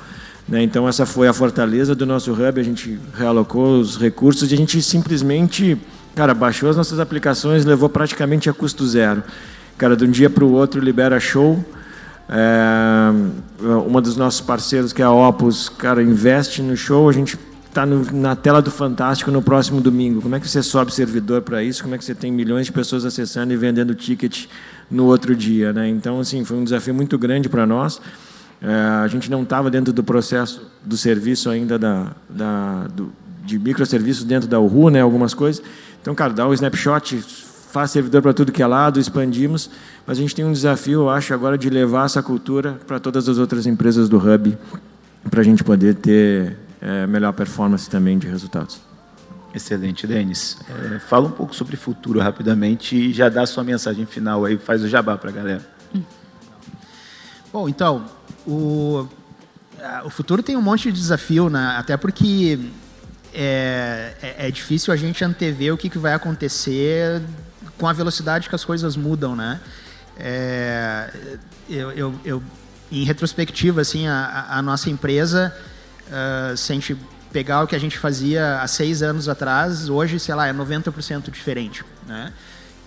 Né? 0.49 0.63
Então, 0.63 0.89
essa 0.89 1.05
foi 1.05 1.27
a 1.27 1.33
fortaleza 1.33 1.93
do 1.93 2.03
nosso 2.03 2.33
hub. 2.33 2.59
A 2.59 2.63
gente 2.63 2.99
realocou 3.15 3.79
os 3.79 3.95
recursos 3.95 4.49
e 4.49 4.55
a 4.55 4.57
gente 4.57 4.81
simplesmente, 4.81 5.77
cara, 6.15 6.33
baixou 6.33 6.71
as 6.71 6.75
nossas 6.75 6.99
aplicações, 6.99 7.63
levou 7.63 7.89
praticamente 7.89 8.49
a 8.49 8.53
custo 8.53 8.87
zero. 8.87 9.21
Cara, 9.77 9.95
de 9.95 10.03
um 10.03 10.09
dia 10.09 10.31
para 10.31 10.43
o 10.43 10.51
outro 10.51 10.81
libera 10.81 11.19
show 11.19 11.63
É, 12.27 13.11
uma 13.85 14.01
dos 14.01 14.17
nossos 14.17 14.41
parceiros, 14.41 14.91
que 14.91 15.01
é 15.03 15.05
a 15.05 15.11
Opus, 15.11 15.69
cara, 15.69 16.01
investe 16.01 16.63
no 16.63 16.75
show, 16.75 17.07
a 17.07 17.11
gente 17.11 17.37
está 17.73 17.85
na 17.87 18.35
tela 18.35 18.61
do 18.61 18.69
Fantástico 18.69 19.31
no 19.31 19.41
próximo 19.41 19.81
domingo. 19.81 20.21
Como 20.21 20.35
é 20.35 20.39
que 20.39 20.47
você 20.47 20.61
sobe 20.61 20.93
servidor 20.93 21.41
para 21.41 21.63
isso? 21.63 21.81
Como 21.81 21.95
é 21.95 21.97
que 21.97 22.05
você 22.05 22.13
tem 22.13 22.31
milhões 22.31 22.67
de 22.67 22.71
pessoas 22.71 23.03
acessando 23.03 23.51
e 23.51 23.57
vendendo 23.57 23.95
ticket 23.95 24.45
no 24.89 25.05
outro 25.05 25.35
dia? 25.35 25.73
Né? 25.73 25.89
Então, 25.89 26.19
assim, 26.19 26.45
foi 26.45 26.55
um 26.55 26.63
desafio 26.63 26.93
muito 26.93 27.17
grande 27.17 27.49
para 27.49 27.65
nós. 27.65 27.99
É, 28.61 28.71
a 29.03 29.07
gente 29.07 29.29
não 29.29 29.41
estava 29.41 29.71
dentro 29.71 29.91
do 29.91 30.03
processo 30.03 30.71
do 30.85 30.95
serviço 30.95 31.49
ainda 31.49 31.79
da, 31.79 32.11
da, 32.29 32.87
do, 32.87 33.11
de 33.43 33.57
microserviços 33.57 34.23
dentro 34.23 34.47
da 34.47 34.59
URU, 34.59 34.89
né, 34.89 35.01
algumas 35.01 35.33
coisas. 35.33 35.61
Então, 36.01 36.13
cara, 36.13 36.31
dá 36.31 36.47
um 36.47 36.53
snapshot, 36.53 37.25
faz 37.71 37.89
servidor 37.91 38.21
para 38.21 38.33
tudo 38.33 38.51
que 38.51 38.61
é 38.61 38.67
lado, 38.67 38.99
expandimos, 38.99 39.69
mas 40.05 40.17
a 40.17 40.21
gente 40.21 40.35
tem 40.35 40.45
um 40.45 40.53
desafio, 40.53 41.01
eu 41.01 41.09
acho, 41.09 41.33
agora 41.33 41.57
de 41.57 41.69
levar 41.69 42.05
essa 42.05 42.21
cultura 42.21 42.77
para 42.85 42.99
todas 42.99 43.27
as 43.27 43.37
outras 43.37 43.65
empresas 43.65 44.07
do 44.07 44.17
Hub, 44.17 44.57
para 45.29 45.41
a 45.41 45.43
gente 45.43 45.63
poder 45.63 45.95
ter 45.95 46.57
é, 46.83 47.07
melhor 47.07 47.31
performance 47.31 47.89
também 47.89 48.19
de 48.19 48.27
resultados. 48.27 48.81
Excelente, 49.55 50.05
Denis. 50.05 50.57
É, 50.93 50.99
fala 50.99 51.27
um 51.27 51.31
pouco 51.31 51.55
sobre 51.55 51.77
futuro 51.77 52.19
rapidamente 52.19 52.95
e 52.95 53.13
já 53.13 53.29
dá 53.29 53.43
a 53.43 53.45
sua 53.45 53.63
mensagem 53.63 54.05
final 54.05 54.43
aí, 54.43 54.57
faz 54.57 54.83
o 54.83 54.89
jabá 54.89 55.17
para 55.17 55.29
a 55.29 55.33
galera. 55.33 55.73
Bom, 57.53 57.69
então, 57.69 58.03
o, 58.45 59.07
o 60.03 60.09
futuro 60.09 60.43
tem 60.43 60.57
um 60.57 60.61
monte 60.61 60.91
de 60.91 60.99
desafio, 60.99 61.49
né? 61.49 61.75
até 61.77 61.95
porque 61.95 62.59
é, 63.33 64.13
é, 64.21 64.47
é, 64.47 64.51
difícil 64.51 64.91
a 64.91 64.97
gente 64.97 65.23
antever 65.23 65.73
o 65.73 65.77
que, 65.77 65.89
que 65.89 65.99
vai 65.99 66.13
acontecer 66.13 67.21
com 67.77 67.87
a 67.87 67.93
velocidade 67.93 68.49
que 68.49 68.55
as 68.55 68.65
coisas 68.65 68.97
mudam, 68.97 69.35
né? 69.35 69.59
É, 70.17 71.09
eu, 71.69 71.91
eu, 71.91 72.19
eu, 72.25 72.43
em 72.91 73.03
retrospectiva, 73.03 73.81
assim, 73.81 74.07
a, 74.07 74.47
a 74.49 74.61
nossa 74.61 74.89
empresa 74.89 75.55
Uh, 76.13 76.55
se 76.55 76.71
a 76.71 76.75
gente 76.75 76.95
pegar 77.31 77.63
o 77.63 77.67
que 77.67 77.75
a 77.75 77.79
gente 77.79 77.97
fazia 77.97 78.61
há 78.61 78.67
seis 78.67 79.01
anos 79.01 79.27
atrás, 79.27 79.89
hoje, 79.89 80.19
sei 80.19 80.35
lá, 80.35 80.47
é 80.47 80.53
90% 80.53 81.31
diferente. 81.31 81.83
Né? 82.05 82.31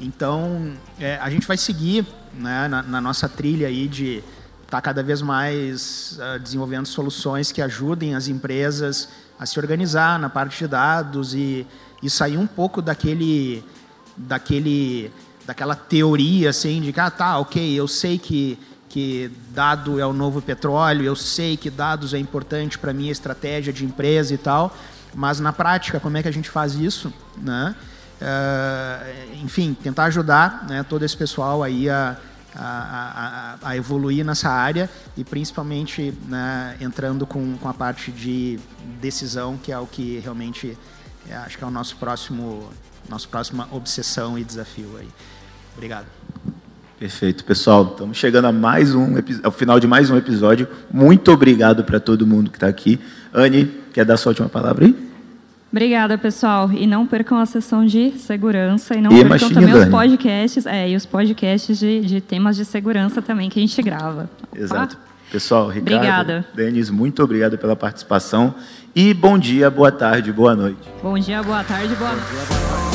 Então, 0.01 0.75
é, 1.01 1.17
a 1.17 1.29
gente 1.29 1.45
vai 1.45 1.57
seguir 1.57 2.07
né, 2.33 2.69
na, 2.69 2.83
na, 2.85 3.01
nossa 3.01 3.29
trilha 3.29 3.67
aí 3.67 3.89
de 3.89 4.19
estar 4.63 4.77
tá 4.77 4.81
cada 4.81 5.03
vez 5.03 5.21
mais 5.21 6.17
uh, 6.21 6.39
desenvolvendo 6.39 6.87
soluções 6.87 7.51
que 7.51 7.61
ajudem 7.61 8.15
as 8.15 8.29
empresas 8.29 9.09
a 9.37 9.45
se 9.45 9.59
organizar 9.59 10.19
na 10.21 10.31
parte 10.31 10.59
de 10.59 10.69
dados 10.69 11.35
e, 11.35 11.67
e 12.01 12.09
sair 12.09 12.39
um 12.39 12.47
pouco 12.47 12.81
daquele, 12.81 13.65
daquele, 14.17 15.11
daquela 15.45 15.75
teoria 15.75 16.51
assim 16.51 16.81
de 16.81 16.93
que, 16.93 17.01
ah, 17.01 17.11
tá, 17.11 17.39
ok, 17.39 17.75
eu 17.75 17.89
sei 17.89 18.19
que 18.19 18.57
que 18.97 19.31
dado 19.51 20.01
é 20.01 20.07
o 20.07 20.13
novo 20.15 20.41
petróleo, 20.41 21.05
eu 21.05 21.15
sei 21.15 21.55
que 21.55 21.69
dados 21.69 22.15
é 22.15 22.19
importante 22.19 22.79
para 22.79 22.95
minha 22.95 23.13
estratégia 23.13 23.71
de 23.71 23.85
empresa 23.85 24.33
e 24.33 24.39
tal, 24.39 24.75
mas 25.15 25.39
na 25.39 25.53
prática, 25.53 26.01
como 26.01 26.17
é 26.17 26.23
que 26.23 26.29
a 26.29 26.33
gente 26.33 26.49
faz 26.49 26.73
isso? 26.77 27.13
Né? 27.37 27.77
Uh, 28.23 29.45
enfim, 29.45 29.75
tentar 29.75 30.05
ajudar 30.05 30.65
né, 30.67 30.83
todo 30.83 31.05
esse 31.05 31.15
pessoal 31.15 31.63
aí 31.63 31.91
a, 31.91 32.17
a, 32.55 33.59
a, 33.61 33.69
a, 33.69 33.77
evoluir 33.77 34.25
nessa 34.25 34.49
área 34.49 34.89
e 35.15 35.23
principalmente 35.23 36.15
né, 36.27 36.79
entrando 36.81 37.27
com, 37.27 37.59
com 37.59 37.69
a 37.69 37.75
parte 37.75 38.11
de 38.11 38.59
decisão, 38.99 39.59
que 39.59 39.71
é 39.71 39.79
o 39.79 39.87
que 39.87 40.21
realmente 40.21 40.75
é, 41.29 41.37
acho 41.37 41.59
que 41.59 41.65
é 41.65 41.67
o 41.67 41.71
nosso 41.71 41.97
próximo, 41.97 42.71
nossa 43.11 43.29
próxima 43.29 43.69
obsessão 43.71 44.39
e 44.39 44.43
desafio 44.43 44.97
aí. 44.99 45.09
Obrigado. 45.75 46.07
Perfeito, 46.99 47.45
pessoal. 47.45 47.91
Estamos 47.93 48.17
chegando 48.17 48.47
a 48.47 48.53
mais 48.53 48.95
um 48.95 49.17
ao 49.43 49.53
final 49.53 49.79
de 49.79 49.87
mais 49.87 50.11
um 50.11 50.17
episódio. 50.17 50.67
Muito 50.91 51.31
obrigado 51.31 51.85
para 51.85 52.01
todo 52.01 52.27
mundo 52.27 52.51
que 52.51 52.57
está 52.57 52.69
aqui. 52.69 52.99
Anne, 53.35 53.71
quer 53.93 54.05
dar 54.05 54.17
sua 54.17 54.31
última 54.31 54.49
palavra 54.49 54.87
aí? 54.87 54.97
Obrigada, 55.71 56.17
pessoal. 56.17 56.73
E 56.73 56.87
não 56.87 57.07
percam 57.07 57.39
a 57.39 57.45
sessão 57.45 57.85
de 57.85 58.13
segurança 58.13 58.95
e 58.95 59.03
não 59.03 59.13
e 59.13 59.23
percam 59.23 59.51
também 59.51 59.75
os 59.75 59.85
podcasts, 59.87 60.65
é, 60.65 60.89
e 60.89 60.97
os 60.97 61.05
podcasts 61.05 61.79
de, 61.79 62.01
de, 62.01 62.21
temas 62.23 62.57
de 62.57 62.65
segurança 62.65 63.21
também 63.21 63.51
que 63.51 63.59
a 63.59 63.63
gente 63.63 63.83
grava. 63.83 64.31
Exato. 64.55 64.97
Pessoal, 65.31 65.69
Ricardo, 65.69 65.97
Obrigada. 65.97 66.47
Denis, 66.55 66.89
muito 66.89 67.23
obrigado 67.23 67.59
pela 67.59 67.77
participação. 67.77 68.55
E 68.95 69.13
bom 69.13 69.37
dia, 69.37 69.69
boa 69.69 69.93
tarde, 69.93 70.33
boa 70.33 70.55
noite. 70.55 70.89
Bom 71.03 71.19
dia, 71.19 71.43
boa 71.43 71.63
tarde, 71.63 71.95
boa 71.97 72.13
noite. 72.13 72.86